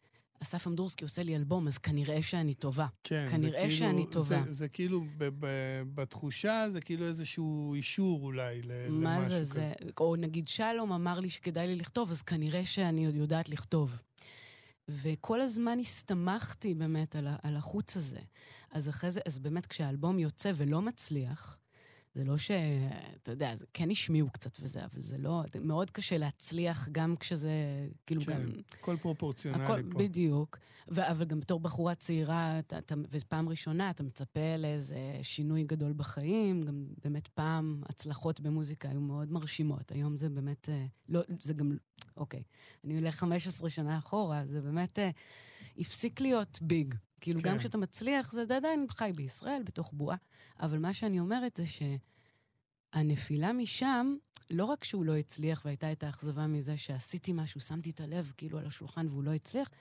אסף 0.44 0.68
אמדורסקי 0.68 1.04
עושה 1.04 1.24
לי 1.24 1.36
אלבום, 1.36 1.68
אז 1.68 1.78
כנראה 1.78 2.22
שאני 2.22 2.54
טובה. 2.54 2.88
כן, 3.04 3.28
כנראה 3.32 3.60
כאילו, 3.60 3.76
שאני 3.76 4.06
טובה. 4.06 4.44
זה, 4.46 4.54
זה 4.54 4.68
כאילו, 4.68 5.02
ב, 5.18 5.30
ב, 5.40 5.48
בתחושה, 5.96 6.66
זה 6.70 6.82
כאילו 6.82 7.06
איזשהו 7.06 7.74
אישור 7.74 8.24
אולי 8.24 8.62
ל, 8.62 8.90
מה 8.90 9.18
למשהו 9.18 9.30
זה 9.30 9.40
כזה. 9.40 9.52
זה? 9.54 9.74
או 10.00 10.16
נגיד 10.16 10.48
שלום 10.48 10.92
אמר 10.92 11.20
לי 11.20 11.30
שכדאי 11.30 11.68
לי 11.68 11.76
לכתוב, 11.76 12.12
אז 12.12 12.22
כנראה 12.22 12.66
שאני 12.66 13.06
יודעת 13.06 13.50
לכתוב. 13.50 14.02
וכל 14.90 15.42
הזמן 15.42 15.80
הסתמכתי 15.80 16.74
באמת 16.74 17.16
על, 17.16 17.28
על 17.44 17.56
החוץ 17.56 17.98
הזה. 17.98 18.20
אז 18.72 18.90
אחרי 18.90 19.12
זה, 19.12 19.20
אז 19.26 19.40
באמת 19.40 19.66
כשהאלבום 19.66 20.20
יוצא 20.20 20.52
ולא 20.56 20.82
מצליח, 20.82 21.60
זה 22.18 22.24
לא 22.24 22.38
ש... 22.38 22.52
אתה 23.24 23.32
יודע, 23.32 23.56
זה 23.56 23.66
כן 23.74 23.92
השמיעו 23.92 24.30
קצת 24.30 24.58
וזה, 24.62 24.86
אבל 24.86 25.02
זה 25.02 25.18
לא... 25.18 25.44
זה 25.54 25.60
מאוד 25.60 25.92
קשה 25.92 26.18
להצליח 26.18 26.90
גם 26.92 27.16
כשזה... 27.20 27.52
כאילו 28.06 28.22
כן, 28.22 28.34
גם... 28.34 28.52
הכל 28.80 28.98
פרופורציונלי 29.02 29.64
הכל, 29.64 29.82
פה. 29.92 29.98
בדיוק. 30.00 30.58
ו- 30.92 31.12
אבל 31.12 31.26
גם 31.26 31.40
בתור 31.40 31.60
בחורה 31.60 31.96
צעירה, 31.96 32.60
אתה, 32.60 32.78
אתה, 32.78 32.96
ופעם 33.10 33.50
ראשונה, 33.50 33.90
אתה 33.90 34.04
מצפה 34.04 34.58
לאיזה 34.58 35.00
שינוי 35.22 35.64
גדול 35.64 35.94
בחיים. 35.94 36.64
גם 36.64 36.86
באמת 37.04 37.28
פעם 37.28 37.82
הצלחות 37.90 38.40
במוזיקה 38.40 38.90
היו 38.90 39.02
מאוד 39.02 39.32
מרשימות. 39.32 39.92
היום 39.92 40.16
זה 40.16 40.30
באמת, 40.30 40.70
אה, 40.70 40.86
לא, 41.10 41.22
זה 41.40 41.54
גם, 41.54 41.78
אוקיי, 42.18 42.44
אני 42.84 42.98
הולך 42.98 43.16
15 43.16 43.70
שנה 43.70 43.98
אחורה, 43.98 44.46
זה 44.46 44.62
באמת 44.62 45.00
אה, 45.00 45.10
הפסיק 45.78 46.22
להיות 46.22 46.60
ביג. 46.62 46.94
כאילו, 47.22 47.42
כן. 47.42 47.50
גם 47.50 47.58
כשאתה 47.58 47.78
מצליח, 47.78 48.32
זה 48.32 48.56
עדיין 48.56 48.86
חי 48.90 49.12
בישראל, 49.16 49.64
בתוך 49.64 49.94
בועה. 49.94 50.18
אבל 50.60 50.80
מה 50.80 50.94
שאני 50.94 51.20
אומרת 51.20 51.56
זה 51.58 51.64
שהנפילה 52.94 53.54
משם, 53.54 54.16
לא 54.50 54.66
רק 54.66 54.84
שהוא 54.84 55.06
לא 55.06 55.16
הצליח 55.16 55.62
והייתה 55.66 55.92
את 55.92 56.04
האכזבה 56.04 56.48
מזה 56.48 56.78
שעשיתי 56.78 57.34
משהו, 57.34 57.62
שמתי 57.62 57.90
את 57.90 58.02
הלב 58.02 58.34
כאילו 58.38 58.60
על 58.60 58.66
השולחן 58.66 59.08
והוא 59.08 59.24
לא 59.24 59.34
הצליח, 59.34 59.72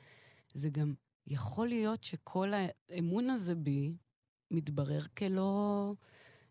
זה 0.54 0.68
גם 0.68 0.94
יכול 1.26 1.68
להיות 1.68 2.04
שכל 2.04 2.52
האמון 2.90 3.30
הזה 3.30 3.54
בי 3.54 3.92
מתברר 4.50 5.02
כלא... 5.18 5.92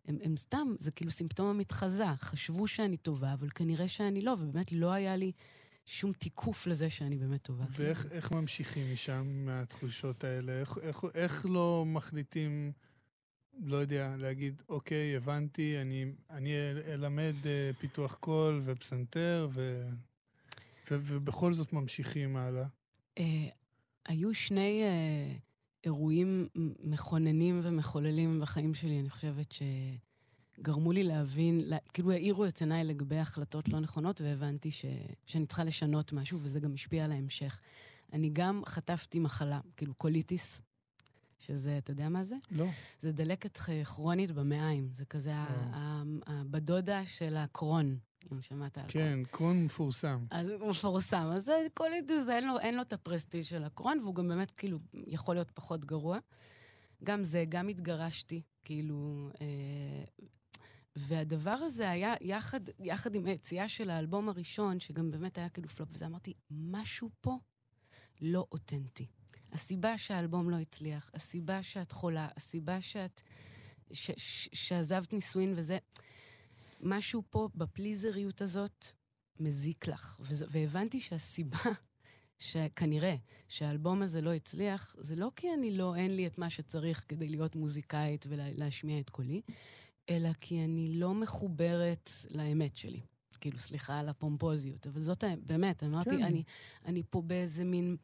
הם, 0.08 0.18
הם 0.24 0.38
סתם, 0.38 0.76
זה 0.80 0.92
כאילו 0.92 1.12
סימפטום 1.12 1.48
המתחזה. 1.48 2.06
חשבו 2.20 2.68
שאני 2.68 2.98
טובה, 2.98 3.34
אבל 3.34 3.50
כנראה 3.50 3.88
שאני 3.88 4.22
לא, 4.22 4.36
ובאמת 4.40 4.72
לא 4.72 4.92
היה 4.92 5.16
לי 5.16 5.32
שום 5.86 6.12
תיקוף 6.12 6.68
לזה 6.68 6.90
שאני 6.90 7.18
באמת 7.18 7.42
טובה. 7.42 7.66
ואיך 7.70 8.06
איך 8.12 8.32
ממשיכים 8.32 8.94
משם, 8.94 9.46
מהתחושות 9.46 10.24
האלה? 10.24 10.60
איך, 10.60 10.78
איך, 10.82 11.04
איך 11.14 11.46
לא 11.50 11.84
מחליטים, 11.88 12.72
לא 13.64 13.76
יודע, 13.76 14.16
להגיד, 14.18 14.62
אוקיי, 14.70 15.16
הבנתי, 15.16 15.82
אני, 15.82 16.06
אני 16.30 16.52
אלמד 16.94 17.36
אה, 17.46 17.72
פיתוח 17.80 18.14
קול 18.14 18.62
ופסנתר, 18.66 19.48
ו, 19.52 19.90
ו, 20.92 20.98
ובכל 21.00 21.54
זאת 21.54 21.74
ממשיכים 21.74 22.38
הלאה? 22.38 22.66
אה, 23.20 23.48
היו 24.06 24.34
שני 24.34 24.84
אה, 24.84 25.38
אירועים 25.84 26.48
מכוננים 26.84 27.62
ומחוללים 27.64 28.40
בחיים 28.40 28.74
שלי, 28.74 29.00
אני 29.00 29.10
חושבת, 29.10 29.54
שגרמו 30.58 30.92
לי 30.92 31.04
להבין, 31.04 31.62
לה, 31.66 31.78
כאילו 31.94 32.12
העירו 32.12 32.46
את 32.46 32.60
עיניי 32.62 32.84
לגבי 32.84 33.18
החלטות 33.18 33.70
לא 33.70 33.80
נכונות, 33.80 34.22
והבנתי 34.22 34.72
ש, 34.72 34.86
שאני 35.26 35.46
צריכה 35.46 35.64
לשנות 35.64 36.14
משהו, 36.14 36.40
וזה 36.42 36.60
גם 36.60 36.74
השפיע 36.74 37.06
על 37.06 37.12
ההמשך. 37.12 37.60
אני 38.14 38.30
גם 38.34 38.62
חטפתי 38.66 39.20
מחלה, 39.20 39.60
כאילו 39.78 39.94
קוליטיס, 39.94 40.62
שזה, 41.38 41.78
אתה 41.78 41.92
יודע 41.92 42.10
מה 42.10 42.24
זה? 42.24 42.36
לא. 42.52 42.66
זה 43.00 43.12
דלקת 43.12 43.58
ח- 43.58 43.70
כרונית 43.84 44.32
במעיים. 44.32 44.90
זה 44.94 45.06
כזה 45.06 45.36
ה- 45.36 45.46
ה- 45.74 46.04
ה- 46.28 46.44
בדודה 46.50 47.06
של 47.06 47.36
הקרוהן, 47.38 47.98
אם 48.32 48.42
שמעת 48.42 48.78
על 48.78 48.84
כן, 48.88 49.20
קרוהן 49.32 49.66
מפורסם. 49.66 50.26
אז 50.32 50.50
הוא 50.50 50.70
מפורסם. 50.70 51.30
אז 51.34 51.46
זה 51.46 51.68
קוליטיס, 51.74 52.30
אין 52.30 52.48
לו, 52.48 52.60
אין 52.60 52.76
לו 52.76 52.82
את 52.82 52.94
ה 52.94 52.99
prestige 52.99 53.44
של 53.44 53.64
הקרוהן, 53.64 54.00
והוא 54.00 54.16
גם 54.16 54.28
באמת, 54.28 54.52
כאילו, 54.52 54.80
יכול 54.94 55.36
להיות 55.36 55.52
פחות 55.52 55.86
גרוע. 55.86 56.20
גם 57.04 57.24
זה, 57.24 57.46
גם 57.50 57.68
התגרשתי, 57.68 58.42
כאילו... 58.64 59.30
אה, 59.42 60.26
והדבר 60.96 61.52
הזה 61.52 61.90
היה 61.90 62.14
יחד, 62.22 62.60
יחד 62.80 63.16
עם 63.16 63.26
היציאה 63.26 63.68
של 63.68 63.90
האלבום 63.90 64.30
הראשון, 64.30 64.80
שגם 64.80 65.12
באמת 65.12 65.38
היה 65.38 65.50
כאילו 65.50 65.70
פלופ, 65.70 65.90
וזה 65.94 66.06
אמרתי, 66.06 66.34
משהו 66.52 67.10
פה 67.22 67.38
לא 68.22 68.48
אותנטי. 68.52 69.08
הסיבה 69.52 69.98
שהאלבום 69.98 70.50
לא 70.50 70.56
הצליח, 70.56 71.12
הסיבה 71.14 71.64
שאת 71.64 71.92
חולה, 71.92 72.28
הסיבה 72.38 72.82
שאת... 72.82 73.22
ש, 73.94 74.12
ש, 74.18 74.50
שעזבת 74.54 75.14
נישואין 75.14 75.54
וזה, 75.58 75.78
משהו 76.82 77.24
פה 77.30 77.50
בפליזריות 77.56 78.42
הזאת 78.42 78.86
מזיק 79.40 79.88
לך. 79.88 80.18
וז, 80.20 80.46
והבנתי 80.50 81.00
שהסיבה 81.00 81.58
שכנראה 82.38 83.16
שהאלבום 83.48 84.02
הזה 84.02 84.22
לא 84.22 84.34
הצליח, 84.34 84.96
זה 85.00 85.16
לא 85.16 85.32
כי 85.36 85.54
אני 85.54 85.78
לא, 85.78 85.96
אין 85.96 86.16
לי 86.16 86.28
את 86.28 86.38
מה 86.38 86.50
שצריך 86.50 87.06
כדי 87.08 87.28
להיות 87.28 87.56
מוזיקאית 87.56 88.26
ולהשמיע 88.30 89.00
את 89.00 89.10
קולי, 89.10 89.42
אלא 90.10 90.30
כי 90.42 90.64
אני 90.64 90.94
לא 90.94 91.14
מחוברת 91.14 92.10
לאמת 92.32 92.78
שלי. 92.78 93.02
כאילו, 93.46 93.60
סליחה 93.60 94.00
על 94.00 94.10
הפומפוזיות, 94.10 94.88
אבל 94.88 95.02
זאת 95.02 95.24
האמת, 95.24 95.44
באמת, 95.44 95.84
אמרתי, 95.84 96.10
כן. 96.10 96.24
אני, 96.24 96.44
אני 96.86 97.04
פה 97.10 97.22
באיזה 97.22 97.64
מין... 97.64 97.98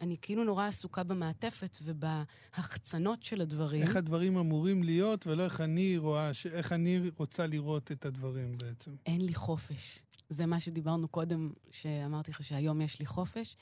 אני 0.00 0.16
כאילו 0.22 0.44
נורא 0.44 0.66
עסוקה 0.66 1.02
במעטפת 1.02 1.78
ובהחצנות 1.82 3.22
של 3.22 3.40
הדברים. 3.40 3.82
איך 3.82 3.96
הדברים 3.96 4.36
אמורים 4.36 4.82
להיות, 4.82 5.26
ולא 5.26 5.44
איך 5.44 5.60
אני 5.60 5.98
רואה, 5.98 6.30
איך 6.52 6.72
אני 6.72 7.00
רוצה 7.16 7.46
לראות 7.46 7.92
את 7.92 8.04
הדברים 8.04 8.58
בעצם. 8.58 8.94
אין 9.06 9.20
לי 9.20 9.34
חופש. 9.34 9.98
זה 10.28 10.46
מה 10.46 10.60
שדיברנו 10.60 11.08
קודם, 11.08 11.52
שאמרתי 11.70 12.30
לך 12.30 12.42
שהיום 12.42 12.80
יש 12.80 12.98
לי 12.98 13.06
חופש. 13.06 13.56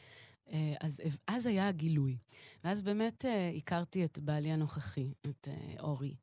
אה, 0.53 0.74
אז, 0.81 1.03
אז 1.26 1.46
היה 1.46 1.68
הגילוי. 1.68 2.16
ואז 2.64 2.83
באמת 2.83 3.24
אה, 3.24 3.53
הכרתי 3.57 4.05
את 4.05 4.18
בעלי 4.18 4.53
הנוכחי, 4.53 5.12
את 5.26 5.48
אה, 5.50 5.81
אורי, 5.81 6.14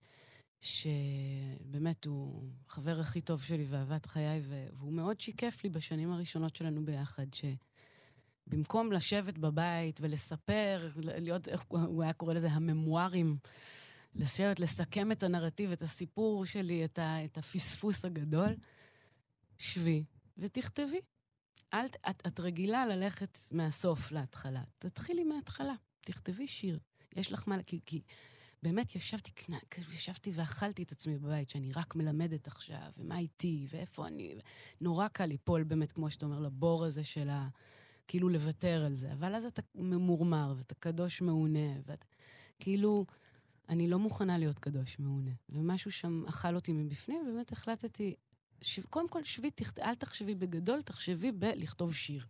שבאמת 0.61 2.05
הוא 2.05 2.49
חבר 2.67 2.99
הכי 2.99 3.21
טוב 3.21 3.43
שלי 3.43 3.65
ואהבת 3.67 4.05
חיי, 4.05 4.41
והוא 4.45 4.93
מאוד 4.93 5.19
שיקף 5.19 5.63
לי 5.63 5.69
בשנים 5.69 6.11
הראשונות 6.11 6.55
שלנו 6.55 6.85
ביחד, 6.85 7.25
שבמקום 7.33 8.91
לשבת 8.91 9.37
בבית 9.37 9.99
ולספר, 10.01 10.89
להיות, 10.95 11.47
איך 11.47 11.63
הוא 11.69 12.03
היה 12.03 12.13
קורא 12.13 12.33
לזה, 12.33 12.47
הממוארים, 12.47 13.37
לשבת, 14.15 14.59
לסכם 14.59 15.11
את 15.11 15.23
הנרטיב, 15.23 15.71
את 15.71 15.81
הסיפור 15.81 16.45
שלי, 16.45 16.85
את, 16.85 16.99
ה, 16.99 17.25
את 17.25 17.37
הפספוס 17.37 18.05
הגדול, 18.05 18.55
שבי 19.57 20.03
ותכתבי. 20.37 20.99
אל, 21.73 21.85
את, 21.85 22.27
את 22.27 22.39
רגילה 22.39 22.85
ללכת 22.85 23.39
מהסוף 23.51 24.11
להתחלה. 24.11 24.63
תתחילי 24.79 25.23
מההתחלה, 25.23 25.73
תכתבי 26.01 26.47
שיר. 26.47 26.79
יש 27.15 27.31
לך 27.31 27.47
מה... 27.47 27.63
כי, 27.63 27.79
כי 27.85 28.01
באמת 28.63 28.95
ישבתי, 28.95 29.31
ישבתי 29.93 30.31
ואכלתי 30.35 30.83
את 30.83 30.91
עצמי 30.91 31.17
בבית, 31.17 31.49
שאני 31.49 31.71
רק 31.71 31.95
מלמדת 31.95 32.47
עכשיו, 32.47 32.91
ומה 32.97 33.17
איתי, 33.17 33.67
ואיפה 33.69 34.07
אני... 34.07 34.35
נורא 34.81 35.07
קל 35.07 35.25
ליפול 35.25 35.63
באמת, 35.63 35.91
כמו 35.91 36.11
שאתה 36.11 36.25
אומר, 36.25 36.39
לבור 36.39 36.85
הזה 36.85 37.03
של 37.03 37.29
ה... 37.29 37.47
כאילו 38.07 38.29
לוותר 38.29 38.85
על 38.85 38.95
זה. 38.95 39.13
אבל 39.13 39.35
אז 39.35 39.45
אתה 39.45 39.61
ממורמר, 39.75 40.53
ואתה 40.57 40.75
קדוש 40.75 41.21
מעונה, 41.21 41.79
ואת... 41.85 42.05
כאילו, 42.59 43.05
אני 43.69 43.87
לא 43.87 43.99
מוכנה 43.99 44.37
להיות 44.37 44.59
קדוש 44.59 44.99
מעונה. 44.99 45.31
ומשהו 45.49 45.91
שם 45.91 46.23
אכל 46.27 46.55
אותי 46.55 46.73
מבפנים, 46.73 47.21
ובאמת 47.21 47.51
החלטתי, 47.51 48.15
ש... 48.61 48.79
קודם 48.79 49.09
כל, 49.09 49.23
שבי, 49.23 49.51
תכת... 49.51 49.79
אל 49.79 49.95
תחשבי 49.95 50.35
בגדול, 50.35 50.81
תחשבי 50.81 51.31
בלכתוב 51.31 51.93
שיר. 51.93 52.25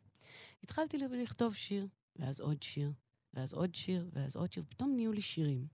התחלתי 0.64 0.98
לכתוב 0.98 1.56
שיר, 1.56 1.88
ואז 2.16 2.40
עוד 2.40 2.64
שיר, 2.64 2.94
ואז 3.34 3.54
עוד 3.54 3.76
שיר, 3.76 4.10
ואז 4.14 4.36
עוד 4.36 4.54
שיר, 4.54 4.64
פתאום 4.70 4.94
נהיו 4.94 5.12
לי 5.12 5.22
שירים. 5.22 5.68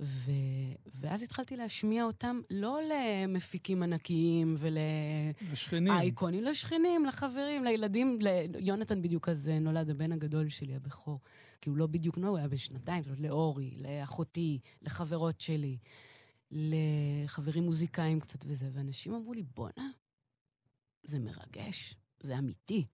ו... 0.00 0.30
ואז 1.00 1.22
התחלתי 1.22 1.56
להשמיע 1.56 2.04
אותם 2.04 2.40
לא 2.50 2.78
למפיקים 2.82 3.82
ענקיים 3.82 4.54
ול... 4.58 4.76
לשכנים. 5.52 5.92
אייקונים, 5.92 6.44
לשכנים, 6.44 7.06
לחברים, 7.06 7.64
לילדים. 7.64 8.18
ל... 8.20 8.26
יונתן 8.58 9.02
בדיוק 9.02 9.28
אז 9.28 9.50
נולד, 9.60 9.90
הבן 9.90 10.12
הגדול 10.12 10.48
שלי, 10.48 10.74
הבכור. 10.74 11.20
כי 11.60 11.70
הוא 11.70 11.76
לא 11.76 11.86
בדיוק, 11.86 12.18
נו, 12.18 12.28
הוא 12.28 12.38
היה 12.38 12.48
בשנתיים, 12.48 13.02
זאת 13.02 13.20
לאורי, 13.20 13.70
לאחותי, 13.76 14.58
לחברות 14.82 15.40
שלי. 15.40 15.78
לחברים 16.50 17.64
מוזיקאים 17.64 18.20
קצת 18.20 18.44
וזה, 18.46 18.68
ואנשים 18.72 19.14
אמרו 19.14 19.32
לי, 19.32 19.42
בואנה, 19.42 19.90
זה 21.02 21.18
מרגש, 21.18 21.94
זה 22.20 22.38
אמיתי. 22.38 22.86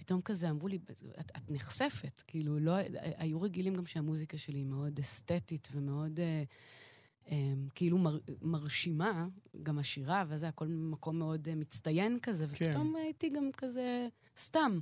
פתאום 0.00 0.20
כזה 0.20 0.50
אמרו 0.50 0.68
לי, 0.68 0.78
את, 1.20 1.30
את 1.36 1.50
נחשפת. 1.50 2.22
כאילו, 2.26 2.58
לא, 2.58 2.72
היו 3.16 3.40
רגילים 3.40 3.74
גם 3.74 3.86
שהמוזיקה 3.86 4.38
שלי 4.38 4.58
היא 4.58 4.66
מאוד 4.66 4.98
אסתטית 4.98 5.68
ומאוד 5.72 6.20
אה, 6.20 6.42
אה, 7.30 7.52
כאילו 7.74 7.98
מר, 7.98 8.18
מרשימה, 8.42 9.26
גם 9.62 9.78
השירה, 9.78 10.24
וזה 10.28 10.48
הכל 10.48 10.66
מקום 10.68 11.18
מאוד 11.18 11.48
אה, 11.48 11.54
מצטיין 11.54 12.18
כזה, 12.22 12.46
כן. 12.52 12.66
ופתאום 12.68 12.96
הייתי 12.96 13.28
גם 13.28 13.50
כזה 13.56 14.08
סתם, 14.36 14.78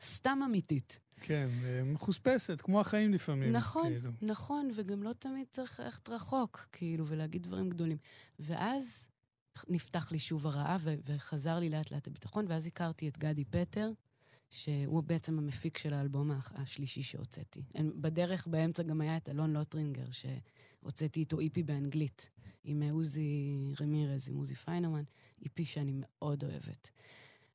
סתם 0.00 0.40
אמיתית. 0.44 1.00
כן, 1.20 1.48
אה, 1.64 1.82
מחוספסת, 1.84 2.60
כמו 2.60 2.80
החיים 2.80 3.12
לפעמים. 3.12 3.52
נכון, 3.52 3.88
כאילו. 3.92 4.10
נכון, 4.22 4.70
וגם 4.74 5.02
לא 5.02 5.12
תמיד 5.12 5.46
צריך 5.50 5.80
ללכת 5.80 6.08
רחוק, 6.08 6.68
כאילו, 6.72 7.06
ולהגיד 7.06 7.42
דברים 7.42 7.70
גדולים. 7.70 7.98
ואז 8.38 9.10
נפתח 9.68 10.12
לי 10.12 10.18
שוב 10.18 10.46
הרעב, 10.46 10.86
וחזר 11.06 11.58
לי 11.58 11.68
לאט 11.68 11.90
לאט 11.90 12.06
הביטחון, 12.06 12.46
ואז 12.48 12.66
הכרתי 12.66 13.08
את 13.08 13.18
גדי 13.18 13.44
פטר, 13.44 13.90
שהוא 14.50 15.02
בעצם 15.02 15.38
המפיק 15.38 15.78
של 15.78 15.94
האלבום 15.94 16.30
השלישי 16.54 17.02
שהוצאתי. 17.02 17.62
בדרך 17.94 18.46
באמצע 18.46 18.82
גם 18.82 19.00
היה 19.00 19.16
את 19.16 19.28
אלון 19.28 19.52
לוטרינגר, 19.52 20.06
שהוצאתי 20.10 21.20
איתו 21.20 21.40
EP 21.40 21.62
באנגלית, 21.62 22.30
עם 22.64 22.82
עוזי 22.82 23.56
רמירז, 23.80 24.28
עם 24.28 24.36
עוזי 24.36 24.54
פיינרמן, 24.54 25.02
EP 25.42 25.64
שאני 25.64 25.92
מאוד 25.94 26.44
אוהבת. 26.44 26.90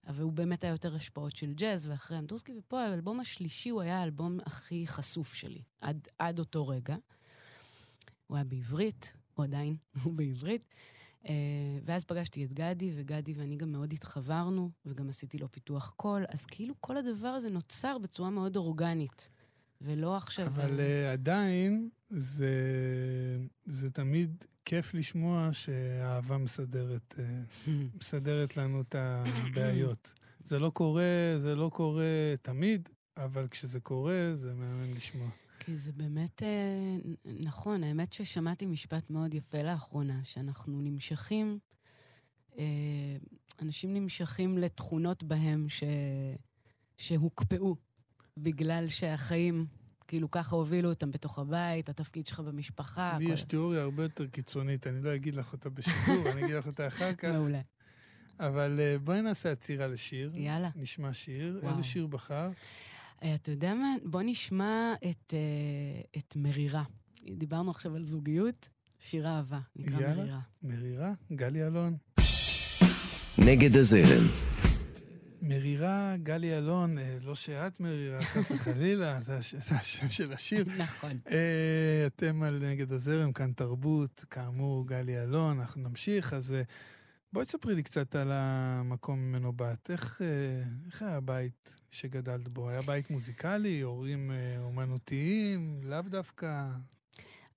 אבל 0.08 0.24
הוא 0.24 0.32
באמת 0.32 0.64
היה 0.64 0.72
יותר 0.72 0.96
השפעות 0.96 1.36
של 1.36 1.54
ג'אז, 1.54 1.88
ואחרי 1.88 2.20
אמדורסקי, 2.20 2.54
ופה 2.58 2.82
האלבום 2.84 3.20
השלישי 3.20 3.70
הוא 3.70 3.82
היה 3.82 4.00
האלבום 4.00 4.40
הכי 4.46 4.88
חשוף 4.88 5.34
שלי, 5.34 5.62
עד, 5.82 6.08
עד 6.20 6.40
אותו 6.40 6.68
רגע. 6.68 6.96
הוא 8.28 8.38
היה 8.38 8.44
בעברית, 8.44 9.14
הוא 9.34 9.44
עדיין, 9.44 9.76
הוא 10.04 10.14
בעברית. 10.14 10.74
Uh, 11.26 11.28
ואז 11.86 12.04
פגשתי 12.04 12.46
את 12.46 12.54
גדי, 12.54 12.92
וגדי 12.96 13.34
ואני 13.34 13.56
גם 13.56 13.72
מאוד 13.72 13.94
התחברנו, 13.94 14.70
וגם 14.86 15.10
עשיתי 15.10 15.38
לו 15.38 15.52
פיתוח 15.52 15.94
קול, 15.96 16.26
אז 16.30 16.46
כאילו 16.46 16.76
כל 16.82 16.98
הדבר 16.98 17.28
הזה 17.28 17.50
נוצר 17.50 17.98
בצורה 17.98 18.30
מאוד 18.30 18.56
אורגנית, 18.56 19.30
ולא 19.82 20.18
עכשיו... 20.18 20.48
אבל 20.48 20.80
uh, 20.80 21.14
עדיין, 21.14 21.90
זה, 22.10 22.50
זה 23.66 23.92
תמיד 23.92 24.44
כיף 24.66 24.94
לשמוע 24.94 25.50
שהאהבה 25.52 26.38
מסדרת, 26.38 27.14
מסדרת 28.02 28.58
לנו 28.58 28.82
את 28.82 28.96
הבעיות. 28.98 30.14
זה 30.44 30.60
לא 30.60 30.70
קורה, 30.70 31.36
זה 31.38 31.56
לא 31.56 31.70
קורה 31.74 32.34
תמיד, 32.42 32.90
אבל 33.18 33.48
כשזה 33.48 33.80
קורה, 33.80 34.30
זה 34.34 34.54
מהמם 34.54 34.96
לשמוע. 34.96 35.30
כי 35.66 35.76
זה 35.76 35.92
באמת 35.92 36.44
אה, 36.44 36.98
נכון, 37.26 37.84
האמת 37.84 38.14
ששמעתי 38.14 38.66
משפט 38.66 39.10
מאוד 39.10 39.34
יפה 39.34 39.62
לאחרונה, 39.62 40.24
שאנחנו 40.24 40.82
נמשכים, 40.82 41.60
אה, 42.58 42.64
אנשים 43.62 43.94
נמשכים 43.94 44.58
לתכונות 44.58 45.24
בהם 45.24 45.70
ש, 45.70 45.84
שהוקפאו, 46.98 47.76
בגלל 48.38 48.88
שהחיים 48.88 49.66
כאילו 50.08 50.32
ככה 50.32 50.56
הובילו 50.56 50.90
אותם 50.90 51.12
בתוך 51.12 51.40
הבית, 51.40 51.90
התפקיד 51.90 52.28
שלך 52.28 52.40
במשפחה. 52.40 53.16
לי. 53.20 53.26
יש 53.26 53.44
תיאוריה 53.44 53.82
הרבה 53.82 54.04
יותר 54.04 54.28
קיצונית, 54.28 54.88
אני 54.88 55.04
לא 55.04 55.16
אגיד 55.16 55.36
לך 55.36 55.54
אותה 55.54 55.70
בשידור, 55.70 56.32
אני 56.32 56.46
אגיד 56.46 56.56
לך 56.56 56.68
אותה 56.68 56.88
אחר 56.88 57.14
כך. 57.14 57.28
מעולה. 57.28 57.62
אבל 58.40 58.80
uh, 58.80 59.00
בואי 59.00 59.22
נעשה 59.22 59.52
עצירה 59.52 59.88
לשיר. 59.88 60.32
יאללה. 60.36 60.70
נשמע 60.76 61.14
שיר. 61.14 61.60
וואו. 61.62 61.72
איזה 61.72 61.84
שיר 61.84 62.08
בחר? 62.08 62.50
אה, 63.26 63.36
אתה 63.36 63.52
יודע 63.52 63.74
מה? 63.74 63.96
בוא 64.04 64.22
נשמע 64.26 64.94
את, 65.10 65.34
אה, 65.34 66.02
את 66.18 66.36
מרירה. 66.36 66.84
דיברנו 67.38 67.72
עכשיו 67.72 67.96
על 67.96 68.06
זוגיות, 68.06 68.70
שיר 69.00 69.28
אהבה, 69.28 69.60
נקרא 69.76 70.02
יאללה, 70.02 70.16
מרירה. 70.16 70.40
מרירה, 70.64 71.14
גלי 71.32 71.68
אלון. 71.68 71.98
נגד 73.38 73.78
הזרם. 73.78 74.28
מרירה, 75.42 76.16
גלי 76.24 76.58
אלון, 76.58 76.98
אה, 76.98 77.18
לא 77.24 77.36
שאת 77.36 77.80
מרירה, 77.80 78.22
חס 78.22 78.52
וחלילה, 78.52 79.22
זה, 79.22 79.40
זה 79.42 79.76
השם 79.76 80.10
של 80.10 80.34
השיר. 80.34 80.66
נכון. 80.78 81.20
אתם 82.08 82.44
על 82.44 82.64
נגד 82.70 82.92
הזרם, 82.92 83.34
כאן 83.34 83.52
תרבות, 83.52 84.26
כאמור, 84.30 84.88
גלי 84.88 85.24
אלון, 85.24 85.60
אנחנו 85.60 85.90
נמשיך, 85.90 86.34
אז 86.34 86.56
בואי 87.34 87.46
תספרי 87.46 87.76
לי 87.76 87.84
קצת 87.84 88.16
על 88.16 88.32
המקום 88.32 89.20
ממנו 89.20 89.54
באת. 89.54 89.92
איך, 89.92 90.22
איך 90.86 91.02
היה 91.02 91.16
הבית 91.16 91.76
שגדלת 91.90 92.48
בו? 92.48 92.70
היה 92.70 92.82
בית 92.82 93.10
מוזיקלי, 93.10 93.82
הורים 93.82 94.32
אה, 94.32 94.60
אומנותיים, 94.60 95.82
לאו 95.84 96.02
דווקא? 96.02 96.70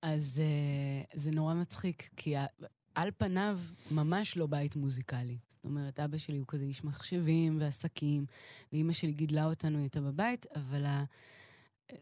אז 0.03 0.43
אה, 0.45 1.19
זה 1.21 1.31
נורא 1.31 1.55
מצחיק, 1.55 2.11
כי 2.17 2.35
על 2.95 3.11
פניו 3.19 3.61
ממש 3.91 4.37
לא 4.37 4.47
בית 4.47 4.77
מוזיקלי. 4.77 5.39
זאת 5.51 5.65
אומרת, 5.65 6.01
אבא 6.01 6.17
שלי 6.17 6.39
הוא 6.39 6.47
כזה 6.49 6.65
איש 6.65 6.85
מחשבים 6.85 7.61
ועסקים, 7.61 8.27
ואימא 8.73 8.93
שלי 8.93 9.13
גידלה 9.13 9.45
אותנו, 9.45 9.77
היא 9.77 9.85
הייתה 9.85 10.01
בבית, 10.01 10.47
אבל 10.55 10.85
ה... 10.85 11.05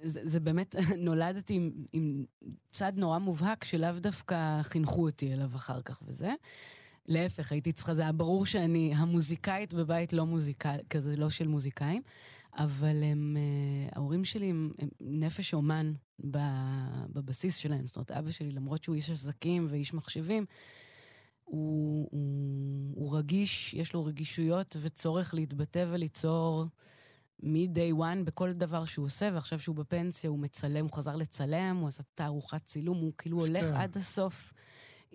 זה, 0.00 0.20
זה 0.24 0.40
באמת, 0.40 0.74
נולדתי 1.08 1.54
עם, 1.54 1.70
עם 1.92 2.24
צד 2.70 2.92
נורא 2.96 3.18
מובהק 3.18 3.64
שלאו 3.64 3.92
דווקא 4.00 4.62
חינכו 4.62 5.06
אותי 5.06 5.32
אליו 5.32 5.50
אחר 5.56 5.82
כך 5.82 6.02
וזה. 6.06 6.32
להפך, 7.08 7.52
הייתי 7.52 7.72
צריכה, 7.72 7.94
זה 7.94 8.02
היה 8.02 8.12
ברור 8.12 8.46
שאני 8.46 8.92
המוזיקאית 8.96 9.74
בבית 9.74 10.12
לא 10.12 10.26
מוזיקאי, 10.26 10.78
כזה 10.90 11.16
לא 11.16 11.30
של 11.30 11.48
מוזיקאים, 11.48 12.02
אבל 12.56 13.02
הם, 13.02 13.36
אה, 13.36 13.88
ההורים 13.96 14.24
שלי 14.24 14.50
הם, 14.50 14.70
הם 14.78 14.88
נפש 15.00 15.54
אומן 15.54 15.92
בבסיס 17.08 17.56
שלהם. 17.56 17.86
זאת 17.86 17.96
אומרת, 17.96 18.10
אבא 18.10 18.30
שלי, 18.30 18.50
למרות 18.50 18.84
שהוא 18.84 18.94
איש 18.94 19.10
עסקים 19.10 19.66
ואיש 19.70 19.94
מחשבים, 19.94 20.44
הוא, 21.44 22.08
הוא, 22.10 22.94
הוא 22.94 23.16
רגיש, 23.16 23.74
יש 23.74 23.92
לו 23.92 24.04
רגישויות 24.04 24.76
וצורך 24.80 25.34
להתבטא 25.34 25.84
וליצור 25.88 26.64
מ-day 27.42 27.98
one 27.98 28.24
בכל 28.24 28.52
דבר 28.52 28.84
שהוא 28.84 29.06
עושה, 29.06 29.30
ועכשיו 29.34 29.58
שהוא 29.58 29.76
בפנסיה 29.76 30.30
הוא 30.30 30.38
מצלם, 30.38 30.84
הוא 30.84 30.92
חזר 30.92 31.16
לצלם, 31.16 31.76
הוא 31.80 31.88
עשה 31.88 32.02
תערוכת 32.14 32.64
צילום, 32.64 32.98
הוא 32.98 33.12
כאילו 33.18 33.40
הולך 33.40 33.74
עד 33.74 33.96
הסוף 33.96 34.52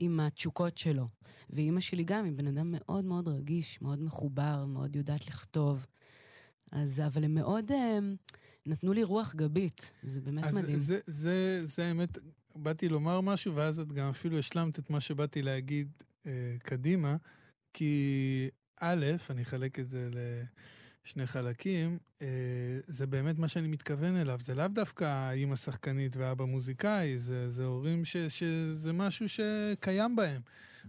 עם 0.02 0.20
התשוקות 0.20 0.78
שלו. 0.78 1.08
ואימא 1.50 1.80
שלי 1.80 2.04
גם 2.04 2.26
היא 2.26 2.34
בן 2.34 2.48
אדם 2.48 2.76
מאוד 2.78 3.06
מאוד 3.06 3.28
רגיש, 3.28 3.82
מאוד 3.82 4.02
מחובר, 4.02 4.66
מאוד 4.66 4.96
יודעת 4.96 5.28
לכתוב. 5.28 5.86
אז, 6.72 7.00
אבל 7.00 7.24
הם 7.24 7.34
מאוד 7.34 7.72
uh, 7.72 7.76
נתנו 8.66 8.94
לי 8.94 9.04
רוח 9.04 9.36
גבית, 9.36 9.92
זה 10.04 10.22
באמת 10.22 10.44
אז 10.44 10.56
מדהים. 10.56 10.80
זה, 10.80 11.00
זה, 11.08 11.62
זה 11.66 11.88
האמת, 11.88 12.18
באתי 12.56 12.90
לומר 12.90 13.22
משהו, 13.22 13.56
ואז 13.56 13.80
את 13.80 13.94
גם 13.94 14.10
אפילו 14.10 14.38
השלמת 14.38 14.80
את 14.80 14.90
מה 14.90 15.00
שבאתי 15.00 15.42
להגיד 15.42 15.88
אה, 16.26 16.56
קדימה, 16.64 17.16
כי 17.74 18.50
א', 18.80 19.06
אני 19.30 19.42
אחלק 19.42 19.80
את 19.80 19.90
זה 19.90 20.10
לשני 21.06 21.28
חלקים, 21.28 21.98
אה, 22.22 22.28
זה 22.88 23.08
באמת 23.08 23.38
מה 23.40 23.48
שאני 23.48 23.68
מתכוון 23.68 24.16
אליו. 24.16 24.40
זה 24.44 24.56
לאו 24.56 24.68
דווקא 24.68 25.04
האימא 25.04 25.56
שחקנית 25.56 26.18
והאבא 26.18 26.46
מוזיקאי, 26.46 27.20
זה, 27.20 27.52
זה 27.52 27.66
הורים 27.66 28.06
ש, 28.06 28.18
שזה 28.18 28.94
משהו 28.94 29.26
שקיים 29.30 30.16
בהם. 30.16 30.42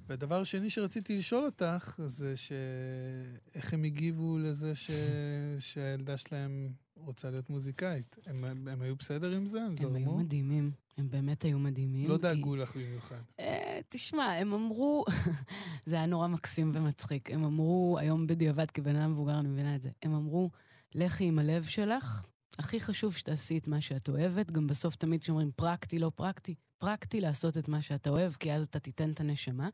והדבר 0.08 0.40
השני 0.40 0.70
שרציתי 0.70 1.18
לשאול 1.18 1.44
אותך, 1.44 1.94
זה 2.06 2.34
שאיך 2.36 3.72
הם 3.72 3.84
הגיבו 3.84 4.38
לזה 4.38 4.74
ש... 4.74 4.90
שהילדה 5.58 6.16
שלהם 6.16 6.68
רוצה 6.96 7.30
להיות 7.30 7.50
מוזיקאית. 7.50 8.16
הם, 8.26 8.44
הם 8.44 8.82
היו 8.82 8.96
בסדר 8.96 9.30
עם 9.36 9.46
זה? 9.46 9.58
הם, 9.60 9.66
הם 9.70 9.76
זרמו? 9.76 9.96
היו 9.96 10.12
מדהימים, 10.18 10.70
הם 10.98 11.10
באמת 11.10 11.42
היו 11.42 11.58
מדהימים. 11.58 12.08
לא 12.08 12.14
כי- 12.16 12.22
דאגו 12.22 12.56
לך 12.56 12.76
במיוחד. 12.76 13.20
אה, 13.40 13.61
תשמע, 13.92 14.32
הם 14.32 14.52
אמרו, 14.52 15.04
זה 15.86 15.96
היה 15.96 16.06
נורא 16.06 16.26
מקסים 16.26 16.72
ומצחיק, 16.74 17.30
הם 17.30 17.44
אמרו, 17.44 17.96
היום 18.00 18.26
בדיעבד 18.26 18.70
כבן 18.70 18.96
אדם 18.96 19.12
מבוגר 19.12 19.38
אני 19.38 19.48
מבינה 19.48 19.76
את 19.76 19.82
זה, 19.82 19.90
הם 20.02 20.14
אמרו, 20.14 20.50
לכי 20.94 21.24
עם 21.24 21.38
הלב 21.38 21.64
שלך, 21.64 22.26
הכי 22.58 22.80
חשוב 22.80 23.16
שתעשי 23.16 23.58
את 23.58 23.68
מה 23.68 23.80
שאת 23.80 24.08
אוהבת, 24.08 24.50
גם 24.50 24.66
בסוף 24.66 24.96
תמיד 24.96 25.22
כשאומרים 25.22 25.50
פרקטי, 25.56 25.98
לא 25.98 26.10
פרקטי, 26.14 26.54
פרקטי 26.78 27.20
לעשות 27.20 27.58
את 27.58 27.68
מה 27.68 27.82
שאתה 27.82 28.10
אוהב, 28.10 28.32
כי 28.32 28.52
אז 28.52 28.64
אתה 28.64 28.78
תיתן 28.78 29.10
את 29.10 29.20
הנשמה. 29.20 29.68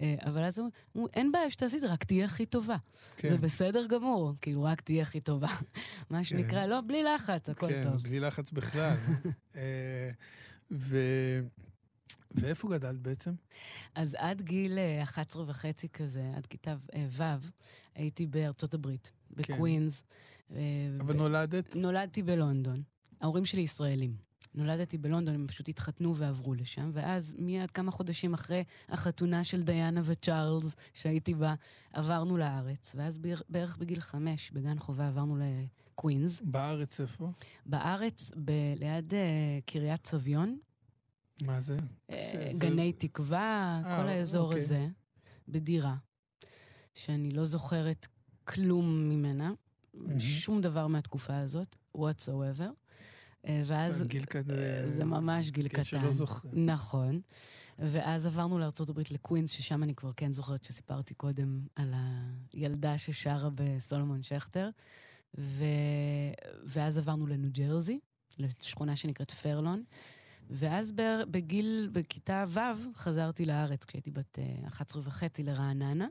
אה, 0.00 0.14
אבל 0.24 0.44
אז 0.44 0.58
אמרו, 0.58 1.08
אין 1.14 1.32
בעיה 1.32 1.50
שתעשי 1.50 1.76
את 1.76 1.80
זה, 1.80 1.92
רק 1.92 2.04
תהיה 2.04 2.24
הכי 2.24 2.46
טובה. 2.46 2.76
כן. 3.16 3.28
זה 3.28 3.38
בסדר 3.38 3.86
גמור, 3.86 4.32
כאילו, 4.40 4.62
רק 4.62 4.80
תהיה 4.80 5.02
הכי 5.02 5.20
טובה. 5.20 5.48
מה 6.10 6.24
שנקרא, 6.24 6.66
לא, 6.66 6.80
בלי 6.86 7.02
לחץ, 7.02 7.48
הכל 7.48 7.68
כן, 7.68 7.82
טוב. 7.82 8.02
בלי 8.02 8.20
לחץ 8.20 8.50
בכלל. 8.50 8.94
אה, 9.56 10.10
ו... 10.70 10.98
ואיפה 12.40 12.68
גדלת 12.68 12.98
בעצם? 12.98 13.34
אז 13.94 14.16
עד 14.18 14.42
גיל 14.42 14.78
אה, 14.78 15.02
11 15.02 15.44
וחצי 15.46 15.88
כזה, 15.88 16.30
עד 16.36 16.46
כיתה 16.46 16.74
אה, 16.94 17.06
ו', 17.10 17.46
הייתי 17.94 18.26
בארצות 18.26 18.74
הברית, 18.74 19.12
בקווינס. 19.30 20.04
אה, 20.54 20.58
אבל 21.00 21.14
ו- 21.14 21.18
נולדת? 21.18 21.76
נולדתי 21.76 22.22
בלונדון. 22.22 22.82
ההורים 23.20 23.44
שלי 23.46 23.60
ישראלים. 23.60 24.16
נולדתי 24.54 24.98
בלונדון, 24.98 25.34
הם 25.34 25.46
פשוט 25.46 25.68
התחתנו 25.68 26.16
ועברו 26.16 26.54
לשם, 26.54 26.90
ואז 26.94 27.34
מיד 27.38 27.70
כמה 27.70 27.90
חודשים 27.90 28.34
אחרי 28.34 28.64
החתונה 28.88 29.44
של 29.44 29.62
דיאנה 29.62 30.00
וצ'ארלס, 30.04 30.76
שהייתי 30.94 31.34
בה, 31.34 31.54
עברנו 31.92 32.36
לארץ, 32.36 32.92
ואז 32.98 33.18
בערך- 33.48 33.76
בגיל 33.78 34.00
חמש, 34.00 34.50
בגן 34.50 34.78
חובה, 34.78 35.06
עברנו 35.08 35.36
לקווינס. 35.38 36.42
בארץ 36.42 37.00
איפה? 37.00 37.30
בארץ, 37.66 38.32
ב- 38.44 38.50
ליד 38.76 39.14
אה, 39.14 39.20
קריית 39.66 40.06
סביון, 40.06 40.58
מה 41.42 41.60
זה? 41.60 41.78
אה, 42.10 42.16
זה- 42.32 42.48
זה- 42.52 42.58
גני 42.58 42.92
תקווה, 42.92 43.38
אה, 43.84 43.96
כל 44.02 44.08
האזור 44.08 44.46
אוקיי. 44.46 44.60
הזה, 44.60 44.88
בדירה, 45.48 45.96
שאני 46.94 47.30
לא 47.30 47.44
זוכרת 47.44 48.06
כלום 48.44 49.08
ממנה, 49.08 49.52
שום 50.18 50.60
דבר 50.60 50.86
מהתקופה 50.86 51.38
הזאת, 51.38 51.76
whatsoever. 51.96 52.70
אה, 53.46 53.62
ואז... 53.66 54.02
גיל 54.02 54.24
כזה... 54.24 54.82
זה 54.88 55.04
ממש 55.04 55.50
גיל 55.50 55.68
כן, 55.68 55.74
קטן. 55.74 55.82
שלא 55.84 56.12
זוכרים. 56.12 56.66
נכון. 56.66 57.20
ואז 57.78 58.26
עברנו 58.26 58.58
לארה"ב 58.58 59.00
לקווינס, 59.10 59.50
ששם 59.50 59.82
אני 59.82 59.94
כבר 59.94 60.12
כן 60.16 60.32
זוכרת 60.32 60.64
שסיפרתי 60.64 61.14
קודם 61.14 61.60
על 61.76 61.94
הילדה 62.52 62.98
ששרה 62.98 63.48
בסולומון 63.54 64.22
שכטר. 64.22 64.70
ו... 65.38 65.64
ואז 66.64 66.98
עברנו 66.98 67.26
לניו 67.26 67.50
ג'רזי, 67.52 67.98
לשכונה 68.38 68.96
שנקראת 68.96 69.30
פרלון. 69.30 69.82
ואז 70.50 70.92
בגיל, 71.30 71.88
בכיתה 71.92 72.44
ו', 72.48 72.60
חזרתי 72.94 73.44
לארץ 73.44 73.84
כשהייתי 73.84 74.10
בת 74.10 74.38
אה, 74.38 74.68
11 74.68 75.02
וחצי 75.04 75.42
לרעננה. 75.42 76.06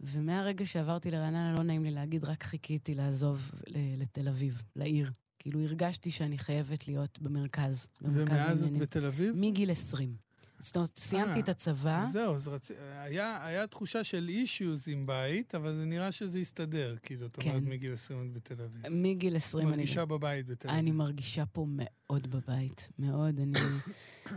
ומהרגע 0.00 0.66
שעברתי 0.66 1.10
לרעננה, 1.10 1.54
לא 1.54 1.62
נעים 1.62 1.84
לי 1.84 1.90
להגיד, 1.90 2.24
רק 2.24 2.42
חיכיתי 2.42 2.94
לעזוב 2.94 3.50
לתל 3.96 4.28
אביב, 4.28 4.62
לעיר. 4.76 5.10
כאילו 5.38 5.60
הרגשתי 5.60 6.10
שאני 6.10 6.38
חייבת 6.38 6.88
להיות 6.88 7.18
במרכז. 7.18 7.86
במרכז 8.00 8.16
ומאז 8.32 8.64
את. 8.64 8.72
בתל 8.72 9.04
אביב? 9.04 9.34
מגיל 9.36 9.70
20. 9.70 10.27
זאת 10.58 10.76
אומרת, 10.76 10.98
סיימתי 10.98 11.34
אה, 11.34 11.38
את 11.38 11.48
הצבא. 11.48 12.04
זהו, 12.12 12.34
אז 12.34 12.48
רצ... 12.48 12.70
היה, 12.96 13.46
היה 13.46 13.66
תחושה 13.66 14.04
של 14.04 14.28
אישיוז 14.28 14.88
עם 14.88 15.06
בית, 15.06 15.54
אבל 15.54 15.74
זה 15.74 15.84
נראה 15.84 16.12
שזה 16.12 16.38
הסתדר, 16.38 16.96
כאילו, 17.02 17.26
את 17.26 17.42
אומרת 17.42 17.62
כן. 17.62 17.68
מגיל 17.70 17.92
20 17.92 18.20
את 18.26 18.32
בתל 18.32 18.62
אביב. 18.62 18.88
מגיל 18.90 19.36
20 19.36 19.68
אני... 19.68 19.76
מרגישה 19.76 20.04
בבית 20.04 20.46
בתל 20.46 20.68
אביב. 20.68 20.80
אני 20.80 20.90
מרגישה 20.90 21.46
פה 21.46 21.66
מאוד 21.68 22.30
בבית, 22.30 22.88
מאוד. 22.98 23.40
אני... 23.40 23.52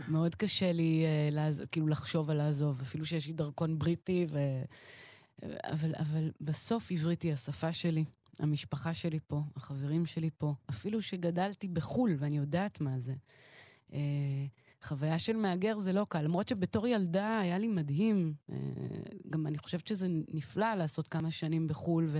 מאוד 0.08 0.34
קשה 0.34 0.72
לי 0.72 1.04
uh, 1.04 1.34
לעז... 1.34 1.62
כאילו 1.72 1.88
לחשוב 1.88 2.30
על 2.30 2.36
לעזוב, 2.36 2.80
אפילו 2.80 3.06
שיש 3.06 3.26
לי 3.26 3.32
דרכון 3.32 3.78
בריטי, 3.78 4.26
ו... 4.30 4.38
אבל, 5.42 5.92
אבל 5.98 6.30
בסוף 6.40 6.90
עברית 6.90 7.22
היא 7.22 7.32
השפה 7.32 7.72
שלי, 7.72 8.04
המשפחה 8.38 8.94
שלי 8.94 9.18
פה, 9.26 9.42
החברים 9.56 10.06
שלי 10.06 10.30
פה, 10.38 10.54
אפילו 10.70 11.02
שגדלתי 11.02 11.68
בחו"ל, 11.68 12.16
ואני 12.18 12.36
יודעת 12.38 12.80
מה 12.80 12.98
זה. 12.98 13.14
Uh, 13.90 13.94
חוויה 14.82 15.18
של 15.18 15.36
מהגר 15.36 15.78
זה 15.78 15.92
לא 15.92 16.06
קל, 16.08 16.22
למרות 16.22 16.48
שבתור 16.48 16.86
ילדה 16.86 17.38
היה 17.38 17.58
לי 17.58 17.68
מדהים. 17.68 18.34
Uh, 18.50 18.54
גם 19.30 19.46
אני 19.46 19.58
חושבת 19.58 19.86
שזה 19.86 20.06
נפלא 20.34 20.74
לעשות 20.74 21.08
כמה 21.08 21.30
שנים 21.30 21.68
בחו"ל 21.68 22.10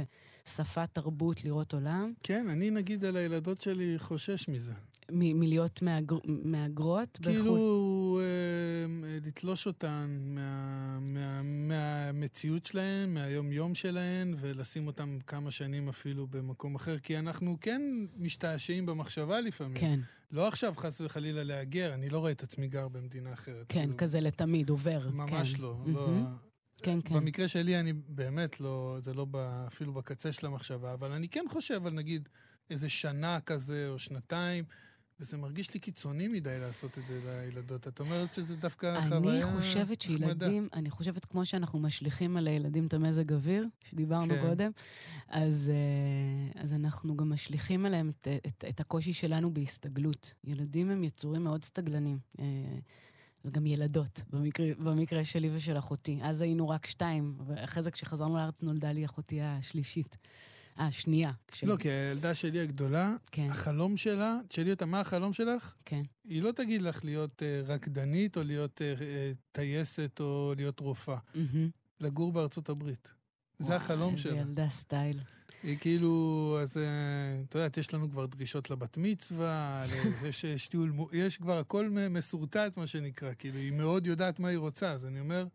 ושפה, 0.46 0.87
תרבות, 0.87 1.44
לראות 1.44 1.75
עולם. 1.75 2.12
כן, 2.22 2.46
אני 2.51 2.70
נגיד 2.70 3.05
על 3.05 3.16
הילדות 3.16 3.61
שלי 3.61 3.98
חושש 3.98 4.48
מזה. 4.48 4.72
מ- 5.12 5.40
מלהיות 5.40 5.83
מהגר, 5.83 6.16
מהגרות 6.25 7.18
בחו"ל. 7.20 7.33
כאילו, 7.35 8.20
אה, 8.22 8.87
לתלוש 9.27 9.66
אותן 9.66 10.18
מה, 10.25 10.98
מה, 11.01 11.42
מהמציאות 11.42 12.66
שלהן, 12.66 13.14
מהיום-יום 13.14 13.75
שלהן, 13.75 14.35
ולשים 14.40 14.87
אותן 14.87 15.18
כמה 15.27 15.51
שנים 15.51 15.88
אפילו 15.88 16.27
במקום 16.27 16.75
אחר, 16.75 16.98
כי 16.98 17.18
אנחנו 17.18 17.57
כן 17.61 17.83
משתעשעים 18.16 18.87
במחשבה 18.87 19.40
לפעמים. 19.40 19.77
כן, 19.79 20.01
לא 20.31 20.48
עכשיו 20.48 20.75
חס 20.77 21.01
וחלילה 21.01 21.44
להגר, 21.44 21.94
אני 21.94 22.09
לא 22.09 22.18
רואה 22.18 22.31
את 22.31 22.42
עצמי 22.42 22.68
גר 22.68 22.88
במדינה 22.88 23.33
אחרת. 23.33 23.66
כן, 23.68 23.81
כאילו, 23.81 23.96
כזה 23.96 24.20
לתמיד, 24.20 24.70
עובר. 24.70 25.09
ממש 25.12 25.55
כן. 25.55 25.62
לא. 25.62 25.77
לא. 25.87 26.09
כן, 26.83 26.98
כן. 27.05 27.14
במקרה 27.14 27.48
שלי 27.48 27.81
אני 27.81 27.92
באמת 27.92 28.61
לא, 28.61 28.98
זה 29.01 29.14
לא 29.14 29.27
ב, 29.31 29.37
אפילו 29.66 29.92
בקצה 29.92 30.33
של 30.33 30.46
המחשבה, 30.46 30.94
אבל 30.94 31.12
אני 31.12 31.29
כן 31.29 31.44
חושב 31.48 31.87
על 31.87 31.92
נגיד 31.92 32.29
איזה 32.70 32.88
שנה 32.88 33.40
כזה 33.40 33.88
או 33.88 33.98
שנתיים, 33.98 34.64
וזה 35.20 35.37
מרגיש 35.37 35.75
לי 35.75 35.81
קיצוני 35.81 36.29
מדי 36.29 36.59
לעשות 36.61 36.98
את 36.98 37.07
זה 37.07 37.20
לילדות. 37.25 37.88
את 37.88 38.01
אומרת 38.01 38.33
שזה 38.33 38.57
דווקא 38.57 38.98
אני 38.98 39.09
חוויה 39.09 39.46
חושבת 39.46 40.05
נחמדה. 40.05 40.46
שילדים, 40.46 40.68
אני 40.72 40.90
חושבת 40.90 41.25
כמו 41.25 41.46
שאנחנו 41.46 41.79
משליכים 41.79 42.37
על 42.37 42.48
הילדים 42.48 42.87
את 42.87 42.94
המזג 42.94 43.33
אוויר, 43.33 43.66
שדיברנו 43.85 44.34
כן. 44.34 44.41
קודם, 44.41 44.70
אז, 45.28 45.72
אה, 45.74 46.62
אז 46.62 46.72
אנחנו 46.72 47.16
גם 47.16 47.30
משליכים 47.30 47.87
עליהם 47.87 48.09
את, 48.09 48.28
את, 48.47 48.64
את 48.68 48.80
הקושי 48.80 49.12
שלנו 49.12 49.55
בהסתגלות. 49.55 50.34
ילדים 50.45 50.91
הם 50.91 51.05
יצורים 51.05 51.45
מאוד 51.45 51.64
סתגלנים. 51.64 52.18
אה, 52.39 52.45
וגם 53.45 53.66
ילדות, 53.66 54.22
במקרה, 54.30 54.66
במקרה 54.78 55.24
שלי 55.24 55.51
ושל 55.55 55.78
אחותי. 55.78 56.18
אז 56.22 56.41
היינו 56.41 56.68
רק 56.68 56.87
שתיים, 56.87 57.34
ואחרי 57.47 57.82
זה 57.82 57.91
כשחזרנו 57.91 58.37
לארץ 58.37 58.62
נולדה 58.62 58.93
לי 58.93 59.05
אחותי 59.05 59.41
השלישית. 59.41 60.16
אה, 60.79 60.87
השנייה. 60.87 61.33
כש- 61.49 61.64
לא, 61.64 61.77
כי 61.77 61.89
הילדה 61.89 62.35
שלי 62.35 62.61
הגדולה, 62.61 63.14
כן, 63.33 63.47
החלום 63.51 63.97
שלה, 63.97 64.39
תשאלי 64.49 64.70
אותה 64.70 64.87
מה 64.87 65.01
החלום 65.01 65.33
שלך, 65.33 65.75
כן. 65.85 66.03
היא 66.25 66.43
לא 66.43 66.53
תגיד 66.53 66.83
לך 66.83 67.05
להיות 67.05 67.43
אה, 67.43 67.62
רקדנית 67.75 68.37
או 68.37 68.43
להיות 68.43 68.83
אה, 68.83 68.95
טייסת 69.53 70.16
או 70.20 70.55
להיות 70.57 70.81
רופאה. 70.81 71.18
מהמם. 71.35 71.68
לגור 72.01 72.33
בארצות 72.33 72.68
הברית. 72.68 73.09
זה 73.59 73.64
וואי, 73.66 73.77
החלום 73.77 74.16
שלה. 74.16 74.33
איזה 74.33 74.49
ילדה 74.49 74.68
סטייל. 74.68 75.20
היא 75.62 75.79
כאילו, 75.79 76.59
אז 76.62 76.77
את 77.49 77.55
יודעת, 77.55 77.77
יש 77.77 77.95
לנו 77.95 78.11
כבר 78.11 78.27
דרישות 78.27 78.70
לבת 78.70 78.97
מצווה, 78.97 79.85
טיול, 80.70 80.91
מו- 80.91 81.09
יש 81.12 81.37
כבר 81.37 81.59
הכל 81.59 81.89
מסורטט, 82.11 82.77
מה 82.77 82.87
שנקרא, 82.87 83.33
כאילו, 83.39 83.59
היא 83.59 83.73
מאוד 83.73 84.07
יודעת 84.07 84.41
מה 84.41 84.49
היא 84.49 84.59
רוצה, 84.59 84.93
אז 84.93 85.07
אני 85.07 85.20
אומר, 85.20 85.47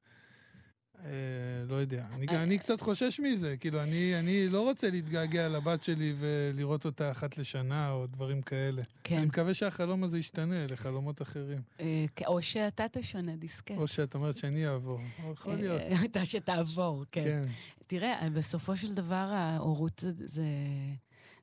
לא 1.68 1.76
יודע. 1.76 2.06
אני, 2.14 2.28
אה, 2.28 2.44
אני 2.44 2.58
קצת 2.58 2.82
חושש 2.82 3.20
מזה. 3.20 3.58
כאילו, 3.58 3.84
אני, 3.84 4.20
אני 4.20 4.50
לא 4.50 4.64
רוצה 4.64 4.90
להתגעגע 4.92 5.50
לבת 5.50 5.84
שלי 5.84 6.14
ולראות 6.18 6.86
אותה 6.86 7.12
אחת 7.12 7.38
לשנה 7.38 7.92
או 7.92 8.08
דברים 8.08 8.42
כאלה. 8.42 8.82
כן. 9.04 9.18
אני 9.18 9.26
מקווה 9.26 9.54
שהחלום 9.54 10.04
הזה 10.04 10.20
ישתנה 10.20 10.66
לחלומות 10.72 11.22
אחרים. 11.22 11.62
אה, 11.80 12.06
או 12.28 12.42
שאתה 12.42 12.86
תשנה 12.92 13.36
דיסקט. 13.36 13.78
או 13.78 13.88
שאת 13.88 14.16
אומרת 14.16 14.38
שאני 14.38 14.68
אעבור. 14.68 15.00
יכול 15.32 15.56
להיות. 15.56 15.82
אה, 15.82 16.06
אתה 16.06 16.26
שתעבור, 16.26 17.04
כן. 17.12 17.22
כן. 17.22 17.46
תראה, 17.88 18.30
בסופו 18.34 18.78
של 18.78 18.94
דבר 18.94 19.16
ההורות 19.16 20.00
זה, 20.00 20.12
זה, 20.18 20.46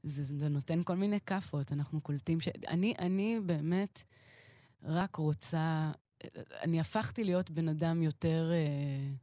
זה, 0.03 0.39
זה 0.39 0.49
נותן 0.49 0.83
כל 0.83 0.97
מיני 0.97 1.19
כאפות. 1.27 1.73
אנחנו 1.73 2.01
קולטים 2.01 2.41
ש... 2.41 2.49
אני, 2.69 2.95
אני 2.99 3.39
באמת 3.47 4.03
רק 4.83 5.17
רוצה... 5.17 5.91
אני 6.63 6.81
הפכתי 6.81 7.25
להיות 7.25 7.51
בן 7.51 7.69
אדם 7.69 8.03
יותר, 8.03 8.51
אה, 8.53 9.15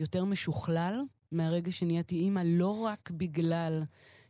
יותר 0.00 0.24
משוכלל 0.24 1.02
מהרגע 1.32 1.72
שנהייתי 1.72 2.16
אימא, 2.16 2.42
לא 2.44 2.80
רק 2.80 3.10
בגלל 3.10 3.82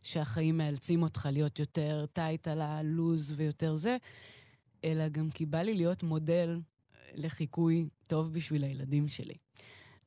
שהחיים 0.03 0.59
מאלצים 0.59 1.03
אותך 1.03 1.29
להיות 1.33 1.59
יותר 1.59 2.05
טייט 2.12 2.49
על 2.49 2.61
הלוז 2.61 3.35
ויותר 3.37 3.75
זה, 3.75 3.97
אלא 4.85 5.09
גם 5.09 5.31
כי 5.31 5.47
בא 5.47 5.62
לי 5.62 5.75
להיות 5.75 6.03
מודל 6.03 6.61
לחיקוי 7.14 7.89
טוב 8.07 8.33
בשביל 8.33 8.64
הילדים 8.64 9.09
שלי. 9.09 9.35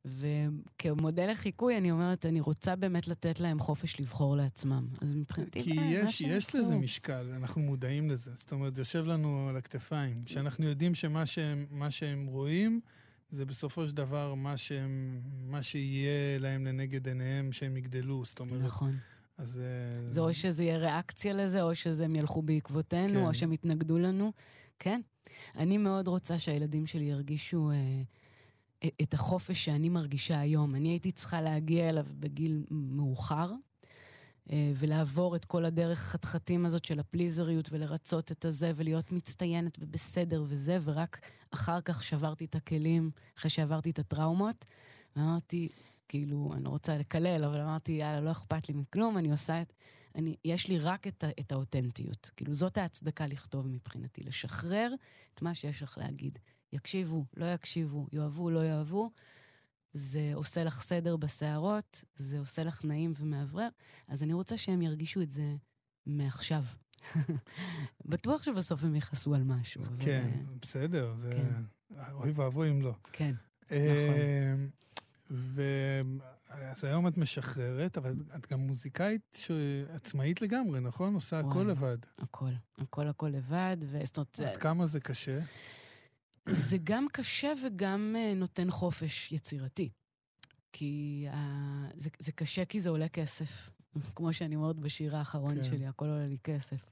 וכמודל 0.05 1.31
לחיקוי, 1.31 1.77
אני 1.77 1.91
אומרת, 1.91 2.25
אני 2.25 2.39
רוצה 2.39 2.75
באמת 2.75 3.07
לתת 3.07 3.39
להם 3.39 3.59
חופש 3.59 3.99
לבחור 3.99 4.37
לעצמם. 4.37 4.87
אז 5.01 5.15
מבחינתי, 5.15 5.63
כי 5.63 5.79
אה, 5.79 5.85
יש, 5.85 6.21
יש 6.21 6.55
לזה. 6.55 6.75
משקל, 6.75 7.31
אנחנו 7.35 7.61
מודעים 7.61 8.09
לזה. 8.09 8.31
זאת 8.35 8.51
אומרת, 8.51 8.75
זה 8.75 8.81
יושב 8.81 9.05
לנו 9.05 9.49
על 9.49 9.57
הכתפיים. 9.57 10.23
שאנחנו 10.25 10.65
יודעים 10.65 10.95
שמה 10.95 11.25
שהם, 11.25 11.65
שהם 11.89 12.25
רואים, 12.25 12.81
זה 13.33 13.45
בסופו 13.45 13.87
של 13.87 13.95
דבר 13.95 14.33
מה, 14.33 14.57
שהם, 14.57 15.21
מה 15.45 15.63
שיהיה 15.63 16.39
להם 16.39 16.65
לנגד 16.65 17.07
עיניהם 17.07 17.51
שהם 17.51 17.77
יגדלו. 17.77 18.25
זאת 18.25 18.39
אומרת, 18.39 18.61
נכון. 18.61 18.95
אז... 19.37 19.59
אה, 19.59 20.11
זה 20.11 20.21
או 20.21 20.33
שזה 20.33 20.63
יהיה 20.63 20.77
ריאקציה 20.77 21.33
לזה, 21.33 21.61
או 21.61 21.75
שזה 21.75 22.05
הם 22.05 22.15
ילכו 22.15 22.41
בעקבותינו, 22.41 23.19
כן. 23.19 23.25
או 23.25 23.33
שהם 23.33 23.53
יתנגדו 23.53 23.97
לנו. 23.97 24.31
כן. 24.79 25.01
אני 25.55 25.77
מאוד 25.77 26.07
רוצה 26.07 26.39
שהילדים 26.39 26.85
שלי 26.85 27.03
ירגישו 27.03 27.71
אה, 27.71 28.89
את 29.01 29.13
החופש 29.13 29.65
שאני 29.65 29.89
מרגישה 29.89 30.39
היום. 30.39 30.75
אני 30.75 30.89
הייתי 30.89 31.11
צריכה 31.11 31.41
להגיע 31.41 31.89
אליו 31.89 32.05
בגיל 32.19 32.65
מאוחר, 32.71 33.51
ולעבור 34.49 35.35
את 35.35 35.45
כל 35.45 35.65
הדרך 35.65 35.99
חתחתים 35.99 36.65
הזאת 36.65 36.85
של 36.85 36.99
הפליזריות, 36.99 37.69
ולרצות 37.71 38.31
את 38.31 38.45
הזה, 38.45 38.71
ולהיות 38.75 39.11
מצטיינת 39.11 39.77
ובסדר 39.79 40.43
וזה, 40.47 40.77
ורק 40.83 41.19
אחר 41.51 41.81
כך 41.81 42.03
שברתי 42.03 42.45
את 42.45 42.55
הכלים, 42.55 43.11
אחרי 43.37 43.49
שעברתי 43.49 43.89
את 43.89 43.99
הטראומות, 43.99 44.65
ואמרתי, 45.15 45.67
כאילו, 46.07 46.51
אני 46.53 46.63
לא 46.63 46.69
רוצה 46.69 46.97
לקלל, 46.97 47.43
אבל 47.43 47.61
אמרתי, 47.61 47.91
יאללה, 47.91 48.21
לא 48.21 48.31
אכפת 48.31 48.69
לי 48.69 48.75
מכלום, 48.75 49.17
אני 49.17 49.31
עושה 49.31 49.61
את... 49.61 49.73
אני, 50.15 50.35
יש 50.45 50.67
לי 50.67 50.79
רק 50.79 51.07
את, 51.07 51.23
את 51.39 51.51
האותנטיות. 51.51 52.31
כאילו, 52.35 52.53
זאת 52.53 52.77
ההצדקה 52.77 53.27
לכתוב 53.27 53.67
מבחינתי, 53.67 54.23
לשחרר 54.23 54.93
את 55.33 55.41
מה 55.41 55.53
שיש 55.53 55.83
לך 55.83 55.97
להגיד. 55.97 56.39
יקשיבו, 56.73 57.25
לא 57.37 57.45
יקשיבו, 57.45 58.07
יאהבו, 58.11 58.49
לא 58.49 58.59
יאהבו. 58.59 59.09
זה 59.93 60.31
עושה 60.35 60.63
לך 60.63 60.81
סדר 60.81 61.15
בשערות, 61.17 62.03
זה 62.15 62.39
עושה 62.39 62.63
לך 62.63 62.85
נעים 62.85 63.11
ומאוורר, 63.19 63.67
אז 64.07 64.23
אני 64.23 64.33
רוצה 64.33 64.57
שהם 64.57 64.81
ירגישו 64.81 65.21
את 65.21 65.31
זה 65.31 65.55
מעכשיו. 66.05 66.63
בטוח 68.05 68.43
שבסוף 68.43 68.83
הם 68.83 68.95
יכעסו 68.95 69.35
על 69.35 69.43
משהו. 69.43 69.81
כן, 69.99 70.29
אה, 70.33 70.41
בסדר, 70.61 71.13
זה... 71.17 71.31
כן. 71.31 71.63
אוי 72.11 72.31
ואבוי 72.31 72.69
אם 72.69 72.81
לא. 72.81 72.95
כן. 73.13 73.33
אה, 73.71 74.55
ו... 75.31 75.61
אז 76.49 76.83
היום 76.83 77.07
את 77.07 77.17
משחררת, 77.17 77.97
אבל 77.97 78.15
את 78.35 78.51
גם 78.51 78.59
מוזיקאית 78.59 79.21
ש- 79.37 79.51
עצמאית 79.89 80.41
לגמרי, 80.41 80.79
נכון? 80.79 81.13
עושה 81.13 81.39
הכל. 81.39 81.63
לבד. 81.69 81.97
הכל. 82.19 82.51
הכל 82.77 83.07
הכל 83.07 83.27
לבד, 83.27 83.77
וזאת 83.79 84.17
אומרת, 84.17 84.35
זה- 84.35 84.49
עד 84.49 84.57
כמה 84.57 84.85
זה 84.85 84.99
קשה? 84.99 85.39
זה 86.45 86.77
גם 86.83 87.05
קשה 87.11 87.53
וגם 87.65 88.15
אה, 88.17 88.33
נותן 88.35 88.71
חופש 88.71 89.31
יצירתי. 89.31 89.89
כי 90.71 91.25
uh, 91.31 91.35
זה, 91.97 92.09
זה 92.19 92.31
קשה 92.31 92.65
כי 92.65 92.79
זה 92.79 92.89
עולה 92.89 93.07
כסף. 93.07 93.69
כמו 94.15 94.33
שאני 94.33 94.55
אומרת 94.55 94.79
בשיר 94.79 95.17
האחרון 95.17 95.55
כן. 95.55 95.63
שלי, 95.63 95.87
הכל 95.87 96.05
עולה 96.05 96.27
לי 96.27 96.37
כסף. 96.43 96.85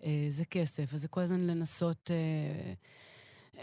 Uh, 0.00 0.04
זה 0.28 0.44
כסף, 0.44 0.94
אז 0.94 1.00
זה 1.00 1.08
כל 1.08 1.20
הזמן 1.20 1.40
לנסות 1.40 2.10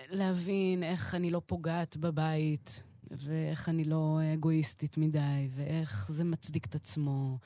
להבין 0.09 0.83
איך 0.83 1.15
אני 1.15 1.31
לא 1.31 1.41
פוגעת 1.45 1.97
בבית, 1.97 2.83
ואיך 3.11 3.69
אני 3.69 3.83
לא 3.83 4.19
אגואיסטית 4.33 4.97
מדי, 4.97 5.49
ואיך 5.49 6.11
זה 6.11 6.23
מצדיק 6.23 6.65
את 6.65 6.75
עצמו. 6.75 7.37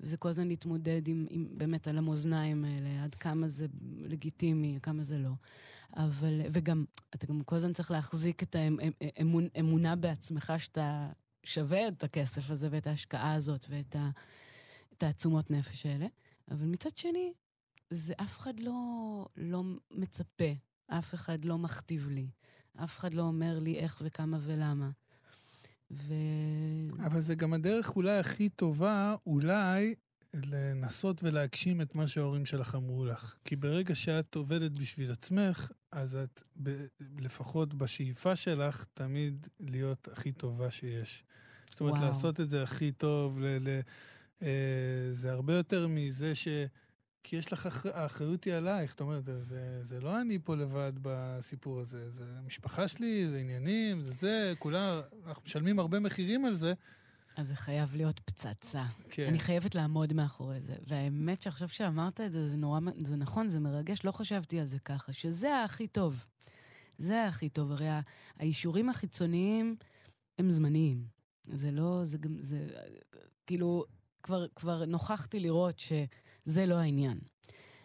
וזה 0.00 0.16
כל 0.16 0.28
הזמן 0.28 0.48
להתמודד 0.48 1.08
עם, 1.08 1.26
עם 1.30 1.48
באמת 1.52 1.88
על 1.88 1.98
המאזניים 1.98 2.64
האלה, 2.64 3.04
עד 3.04 3.14
כמה 3.14 3.48
זה 3.48 3.66
לגיטימי, 3.98 4.78
כמה 4.82 5.02
זה 5.02 5.18
לא. 5.18 5.32
אבל, 5.96 6.40
וגם, 6.52 6.84
אתה 7.14 7.26
גם 7.26 7.40
כל 7.42 7.56
הזמן 7.56 7.72
צריך 7.72 7.90
להחזיק 7.90 8.42
את 8.42 8.56
האמונה 9.56 9.96
בעצמך 9.96 10.52
שאתה 10.58 11.08
שווה 11.44 11.88
את 11.88 12.04
הכסף 12.04 12.50
הזה 12.50 12.68
ואת 12.70 12.86
ההשקעה 12.86 13.34
הזאת 13.34 13.66
ואת 13.68 13.96
ה- 13.96 14.10
את 14.88 14.92
התעצומות 14.92 15.50
נפש 15.50 15.86
האלה. 15.86 16.06
אבל 16.50 16.66
מצד 16.66 16.96
שני, 16.96 17.32
זה 17.90 18.14
אף 18.16 18.38
אחד 18.38 18.60
לא, 18.60 19.26
לא 19.36 19.62
מצפה, 19.90 20.52
אף 20.86 21.14
אחד 21.14 21.44
לא 21.44 21.58
מכתיב 21.58 22.08
לי, 22.08 22.26
אף 22.84 22.98
אחד 22.98 23.14
לא 23.14 23.22
אומר 23.22 23.58
לי 23.58 23.78
איך 23.78 24.02
וכמה 24.04 24.38
ולמה. 24.40 24.90
ו... 25.94 26.14
אבל 27.06 27.20
זה 27.20 27.34
גם 27.34 27.52
הדרך 27.52 27.96
אולי 27.96 28.18
הכי 28.18 28.48
טובה, 28.48 29.14
אולי, 29.26 29.94
לנסות 30.34 31.22
ולהגשים 31.22 31.80
את 31.80 31.94
מה 31.94 32.08
שההורים 32.08 32.46
שלך 32.46 32.74
אמרו 32.74 33.04
לך. 33.04 33.34
כי 33.44 33.56
ברגע 33.56 33.94
שאת 33.94 34.34
עובדת 34.34 34.70
בשביל 34.70 35.12
עצמך, 35.12 35.70
אז 35.92 36.16
את, 36.16 36.42
ב, 36.62 36.84
לפחות 37.18 37.74
בשאיפה 37.74 38.36
שלך, 38.36 38.84
תמיד 38.94 39.46
להיות 39.60 40.08
הכי 40.12 40.32
טובה 40.32 40.70
שיש. 40.70 41.24
זאת 41.70 41.80
אומרת, 41.80 41.94
וואו. 41.94 42.06
לעשות 42.06 42.40
את 42.40 42.50
זה 42.50 42.62
הכי 42.62 42.92
טוב, 42.92 43.38
ל, 43.40 43.44
ל, 43.44 43.80
אה, 44.42 44.48
זה 45.12 45.32
הרבה 45.32 45.54
יותר 45.54 45.88
מזה 45.88 46.34
ש... 46.34 46.48
כי 47.26 47.36
יש 47.36 47.52
לך, 47.52 47.66
אח- 47.66 47.86
האחריות 47.86 48.44
היא 48.44 48.54
עלייך, 48.54 48.90
זאת 48.90 49.00
אומרת, 49.00 49.24
זה, 49.24 49.84
זה, 49.84 50.00
לא 50.00 50.20
אני 50.20 50.38
פה 50.44 50.56
לבד 50.56 50.92
בסיפור 51.02 51.80
הזה, 51.80 52.10
זה 52.10 52.24
המשפחה 52.38 52.88
שלי, 52.88 53.26
זה 53.30 53.38
עניינים, 53.38 54.00
זה 54.00 54.12
זה, 54.14 54.52
כולם, 54.58 55.00
אנחנו 55.26 55.42
משלמים 55.46 55.78
הרבה 55.78 56.00
מחירים 56.00 56.44
על 56.44 56.54
זה. 56.54 56.74
אז 57.36 57.48
זה 57.48 57.54
חייב 57.56 57.96
להיות 57.96 58.20
פצצה. 58.20 58.84
כן. 59.10 59.26
אני 59.28 59.38
חייבת 59.38 59.74
לעמוד 59.74 60.12
מאחורי 60.12 60.60
זה. 60.60 60.74
והאמת 60.86 61.42
שעכשיו 61.42 61.68
שאמרת 61.68 62.20
את 62.20 62.32
זה, 62.32 62.48
זה 62.48 62.56
נורא, 62.56 62.80
זה 62.98 63.16
נכון, 63.16 63.48
זה 63.48 63.60
מרגש, 63.60 64.04
לא 64.04 64.12
חשבתי 64.12 64.60
על 64.60 64.66
זה 64.66 64.78
ככה, 64.78 65.12
שזה 65.12 65.62
הכי 65.64 65.86
טוב. 65.86 66.26
זה 66.98 67.26
הכי 67.26 67.48
טוב. 67.48 67.72
הרי 67.72 67.86
האישורים 68.38 68.88
החיצוניים 68.90 69.76
הם 70.38 70.50
זמניים. 70.50 71.04
זה 71.48 71.70
לא, 71.70 72.00
זה 72.04 72.18
גם, 72.18 72.36
זה, 72.40 72.66
כאילו, 73.46 73.84
כבר, 74.22 74.46
כבר 74.56 74.84
נוכחתי 74.84 75.40
לראות 75.40 75.78
שזה 76.44 76.66
לא 76.66 76.74
העניין. 76.74 77.18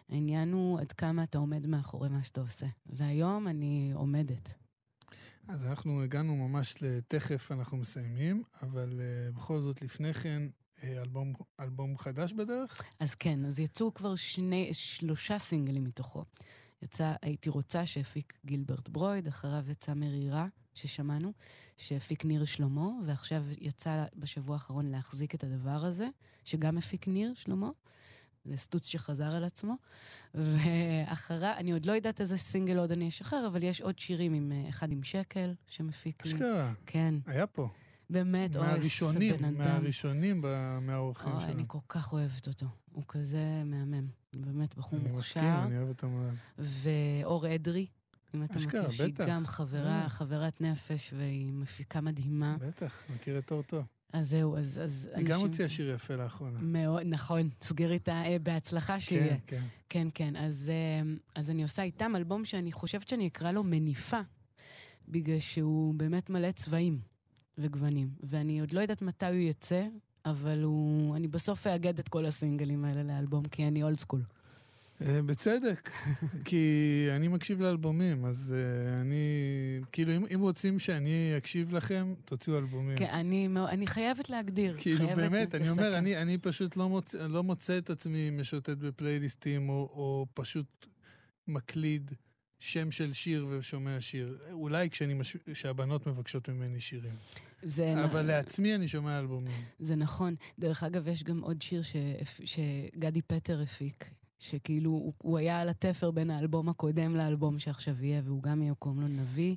העניין 0.08 0.52
הוא 0.52 0.80
עד 0.80 0.92
כמה 0.92 1.22
אתה 1.22 1.38
עומד 1.38 1.66
מאחורי 1.66 2.08
מה 2.08 2.24
שאתה 2.24 2.40
עושה. 2.40 2.66
והיום 2.86 3.48
אני 3.48 3.90
עומדת. 3.94 4.54
אז 5.48 5.66
אנחנו 5.66 6.02
הגענו 6.02 6.48
ממש 6.48 6.82
לתכף 6.82 7.52
אנחנו 7.52 7.76
מסיימים, 7.76 8.42
אבל 8.62 9.00
uh, 9.00 9.36
בכל 9.36 9.60
זאת 9.60 9.82
לפני 9.82 10.14
כן, 10.14 10.42
uh, 10.76 10.82
אלבום, 10.84 11.32
אלבום 11.60 11.98
חדש 11.98 12.32
בדרך? 12.32 12.82
אז 13.00 13.14
כן, 13.14 13.44
אז 13.44 13.60
יצאו 13.60 13.94
כבר 13.94 14.14
שני, 14.14 14.68
שלושה 14.72 15.38
סינגלים 15.38 15.84
מתוכו. 15.84 16.24
יצא 16.82 17.12
הייתי 17.22 17.50
רוצה 17.50 17.86
שהפיק 17.86 18.38
גילברט 18.46 18.88
ברויד, 18.88 19.26
אחריו 19.26 19.70
יצא 19.70 19.94
מרירה, 19.94 20.46
ששמענו, 20.74 21.32
שהפיק 21.76 22.24
ניר 22.24 22.44
שלמה, 22.44 22.88
ועכשיו 23.06 23.44
יצא 23.60 24.04
בשבוע 24.16 24.54
האחרון 24.54 24.86
להחזיק 24.86 25.34
את 25.34 25.44
הדבר 25.44 25.86
הזה, 25.86 26.08
שגם 26.44 26.78
הפיק 26.78 27.08
ניר 27.08 27.32
שלמה. 27.34 27.70
זה 28.44 28.56
סטוץ 28.56 28.86
שחזר 28.86 29.36
על 29.36 29.44
עצמו. 29.44 29.76
ואחריו, 30.34 31.54
אני 31.56 31.72
עוד 31.72 31.86
לא 31.86 31.92
יודעת 31.92 32.20
איזה 32.20 32.38
סינגל 32.38 32.78
עוד 32.78 32.92
אני 32.92 33.08
אשחרר, 33.08 33.46
אבל 33.46 33.62
יש 33.62 33.80
עוד 33.80 33.98
שירים 33.98 34.34
עם 34.34 34.52
אה, 34.52 34.68
אחד 34.68 34.92
עם 34.92 35.02
שקל, 35.02 35.54
שמפיק 35.66 36.26
לי. 36.26 36.32
אשכרה, 36.32 36.72
כן, 36.86 37.14
היה 37.26 37.46
פה. 37.46 37.68
באמת, 38.10 38.56
אוי, 38.56 38.64
איזה 38.64 38.76
מהראשונים, 38.76 39.36
בן 39.36 39.44
אדם. 39.44 39.58
מהראשונים 39.58 40.44
מהאורחים 40.80 41.32
שלנו. 41.40 41.52
אני 41.52 41.64
כל 41.66 41.78
כך 41.88 42.12
אוהבת 42.12 42.46
אותו. 42.46 42.66
הוא 42.92 43.04
כזה 43.08 43.62
מהמם. 43.64 44.06
באמת 44.32 44.74
בחור 44.76 44.98
אני 44.98 45.08
מוכשר. 45.08 45.40
מסכים, 45.40 45.54
אני 45.54 45.78
אוהב 45.78 45.88
אותו 45.88 46.08
מאוד. 46.08 46.34
ואור 46.58 47.54
אדרי, 47.54 47.86
אם 48.34 48.44
אתה 48.44 48.58
אשכרה, 48.58 48.82
מכיר, 48.82 48.92
שהיא. 48.96 49.14
גם 49.26 49.46
חברה, 49.46 50.02
אה. 50.02 50.08
חברת 50.08 50.60
נפש, 50.60 51.12
והיא 51.16 51.52
מפיקה 51.52 52.00
מדהימה. 52.00 52.56
בטח, 52.60 53.02
מכיר 53.14 53.38
את 53.38 53.50
אור 53.52 53.62
טוב. 53.62 53.84
אז 54.12 54.30
זהו, 54.30 54.56
אז... 54.56 54.80
אז 54.84 55.08
היא 55.14 55.26
גם 55.26 55.40
הוציאה 55.40 55.68
שיר 55.68 55.90
יפה 55.90 56.14
לאחרונה. 56.14 56.58
מאוד, 56.62 57.02
נכון, 57.06 57.48
סגרי 57.62 57.96
את 57.96 58.08
ה... 58.08 58.24
אה, 58.24 58.36
בהצלחה 58.42 59.00
שיהיה. 59.00 59.28
כן, 59.28 59.36
כן. 59.46 59.64
כן, 59.88 60.08
כן. 60.14 60.36
אז, 60.36 60.72
אה, 60.72 61.12
אז 61.34 61.50
אני 61.50 61.62
עושה 61.62 61.82
איתם 61.82 62.16
אלבום 62.16 62.44
שאני 62.44 62.72
חושבת 62.72 63.08
שאני 63.08 63.26
אקרא 63.26 63.52
לו 63.52 63.64
מניפה, 63.64 64.20
בגלל 65.08 65.38
שהוא 65.38 65.94
באמת 65.94 66.30
מלא 66.30 66.50
צבעים. 66.50 67.10
וגוונים. 67.60 68.08
ואני 68.22 68.60
עוד 68.60 68.72
לא 68.72 68.80
יודעת 68.80 69.02
מתי 69.02 69.26
הוא 69.26 69.34
יצא, 69.34 69.86
אבל 70.24 70.62
הוא... 70.62 71.16
אני 71.16 71.28
בסוף 71.28 71.66
אאגד 71.66 71.98
את 71.98 72.08
כל 72.08 72.26
הסינגלים 72.26 72.84
האלה 72.84 73.02
לאלבום, 73.02 73.44
כי 73.44 73.68
אני 73.68 73.82
אולד 73.82 73.98
סקול. 73.98 74.22
אה, 75.02 75.22
בצדק, 75.22 75.90
כי 76.44 77.08
אני 77.16 77.28
מקשיב 77.28 77.60
לאלבומים, 77.60 78.24
אז 78.24 78.54
uh, 78.54 79.00
אני... 79.00 79.16
כאילו, 79.92 80.16
אם, 80.16 80.24
אם 80.34 80.40
רוצים 80.40 80.78
שאני 80.78 81.34
אקשיב 81.36 81.72
לכם, 81.72 82.14
תוציאו 82.24 82.58
אלבומים. 82.58 82.96
כן, 82.96 83.10
אני, 83.10 83.48
אני 83.68 83.86
חייבת 83.86 84.30
להגדיר. 84.30 84.76
כאילו, 84.76 84.98
חייבת 84.98 85.16
באמת, 85.16 85.54
אני. 85.54 85.70
אומר, 85.70 85.98
אני, 85.98 86.22
אני 86.22 86.38
פשוט 86.38 86.76
לא 86.76 86.88
מוצא, 86.88 87.26
לא 87.26 87.42
מוצא 87.42 87.78
את 87.78 87.90
עצמי 87.90 88.30
משוטט 88.30 88.76
בפלייליסטים, 88.78 89.68
או, 89.68 89.74
או 89.74 90.26
פשוט 90.34 90.86
מקליד 91.48 92.10
שם 92.58 92.90
של 92.90 93.12
שיר 93.12 93.46
ושומע 93.50 94.00
שיר. 94.00 94.38
אולי 94.52 94.90
כשאני 94.90 95.14
מש... 95.14 95.36
כשהבנות 95.52 96.06
מבקשות 96.06 96.48
ממני 96.48 96.80
שירים. 96.80 97.14
זה, 97.62 98.04
אבל 98.04 98.22
לעצמי 98.22 98.74
אני 98.74 98.88
שומע 98.88 99.18
אלבומים. 99.18 99.52
זה 99.78 99.96
נכון. 99.96 100.34
דרך 100.58 100.82
אגב, 100.82 101.08
יש 101.08 101.24
גם 101.24 101.40
עוד 101.40 101.62
שיר 101.62 101.82
ש... 101.82 101.96
שגדי 102.44 103.22
פטר 103.22 103.62
הפיק, 103.62 104.04
שכאילו 104.40 104.90
הוא, 104.90 105.12
הוא 105.18 105.38
היה 105.38 105.60
על 105.60 105.68
התפר 105.68 106.10
בין 106.10 106.30
האלבום 106.30 106.68
הקודם 106.68 107.16
לאלבום 107.16 107.58
שעכשיו 107.58 108.04
יהיה, 108.04 108.22
והוא 108.24 108.42
גם 108.42 108.62
יהיה, 108.62 108.74
קוראים 108.74 109.00
לו 109.00 109.06
נביא. 109.08 109.56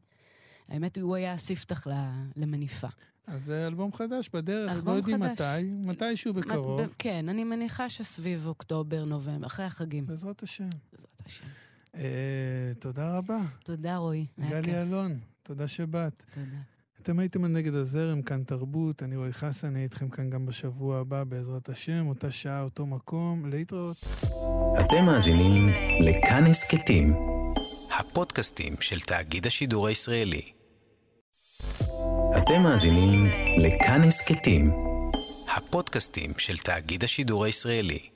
האמת, 0.70 0.98
הוא 0.98 1.16
היה 1.16 1.34
הספתח 1.34 1.88
למניפה. 2.36 2.88
אז 3.28 3.44
זה 3.46 3.68
אלבום 3.68 3.94
חדש 3.94 4.30
בדרך, 4.34 4.72
אלבום 4.74 4.94
לא 4.94 4.98
יודעים 4.98 5.20
חדש. 5.24 5.32
מתי, 5.42 5.64
מתישהו 5.92 6.34
בקרוב. 6.34 6.82
ב- 6.82 6.88
כן, 7.00 7.30
אני 7.30 7.44
מניחה 7.44 7.90
שסביב 7.90 8.48
אוקטובר, 8.48 9.06
נובמבר, 9.06 9.48
אחרי 9.48 9.66
החגים. 9.66 10.06
בעזרת 10.06 10.44
השם. 10.44 10.70
בעזרת 10.94 11.22
השם. 11.26 11.46
אה, 11.96 12.72
תודה 12.80 13.18
רבה. 13.18 13.38
תודה, 13.64 13.98
רועי. 13.98 14.26
גלי. 14.50 14.82
אלון, 14.82 15.20
תודה 15.44 15.68
שבאת. 15.68 16.24
תודה. 16.34 16.58
אתם 17.04 17.20
הייתם 17.20 17.46
נגד 17.46 17.74
הזרם, 17.74 18.22
כאן 18.22 18.44
תרבות, 18.44 19.04
אני 19.04 19.16
רועי 19.16 19.34
חסן, 19.34 19.68
אני 19.68 19.84
איתכם 19.84 20.10
כאן 20.10 20.30
גם 20.30 20.46
בשבוע 20.46 21.00
הבא, 21.00 21.24
בעזרת 21.24 21.70
השם, 21.70 22.08
אותה 22.08 22.32
שעה, 22.32 22.62
אותו 22.62 22.86
מקום, 22.86 23.46
להתראות. 23.46 23.98
אתם 24.80 25.06
מאזינים 25.06 25.70
לכאן 26.00 26.44
הסכתים, 26.46 27.14
הפודקאסטים 28.00 28.74
של 28.80 29.00
תאגיד 29.00 29.48
השידור 29.48 29.88
הישראלי. 29.88 30.52
אתם 32.38 32.62
מאזינים 32.64 33.26
לכאן 33.58 34.02
הסכתים, 34.04 34.72
הפודקאסטים 35.56 36.32
של 36.38 36.58
תאגיד 36.58 37.04
השידור 37.04 37.46
הישראלי. 37.46 38.13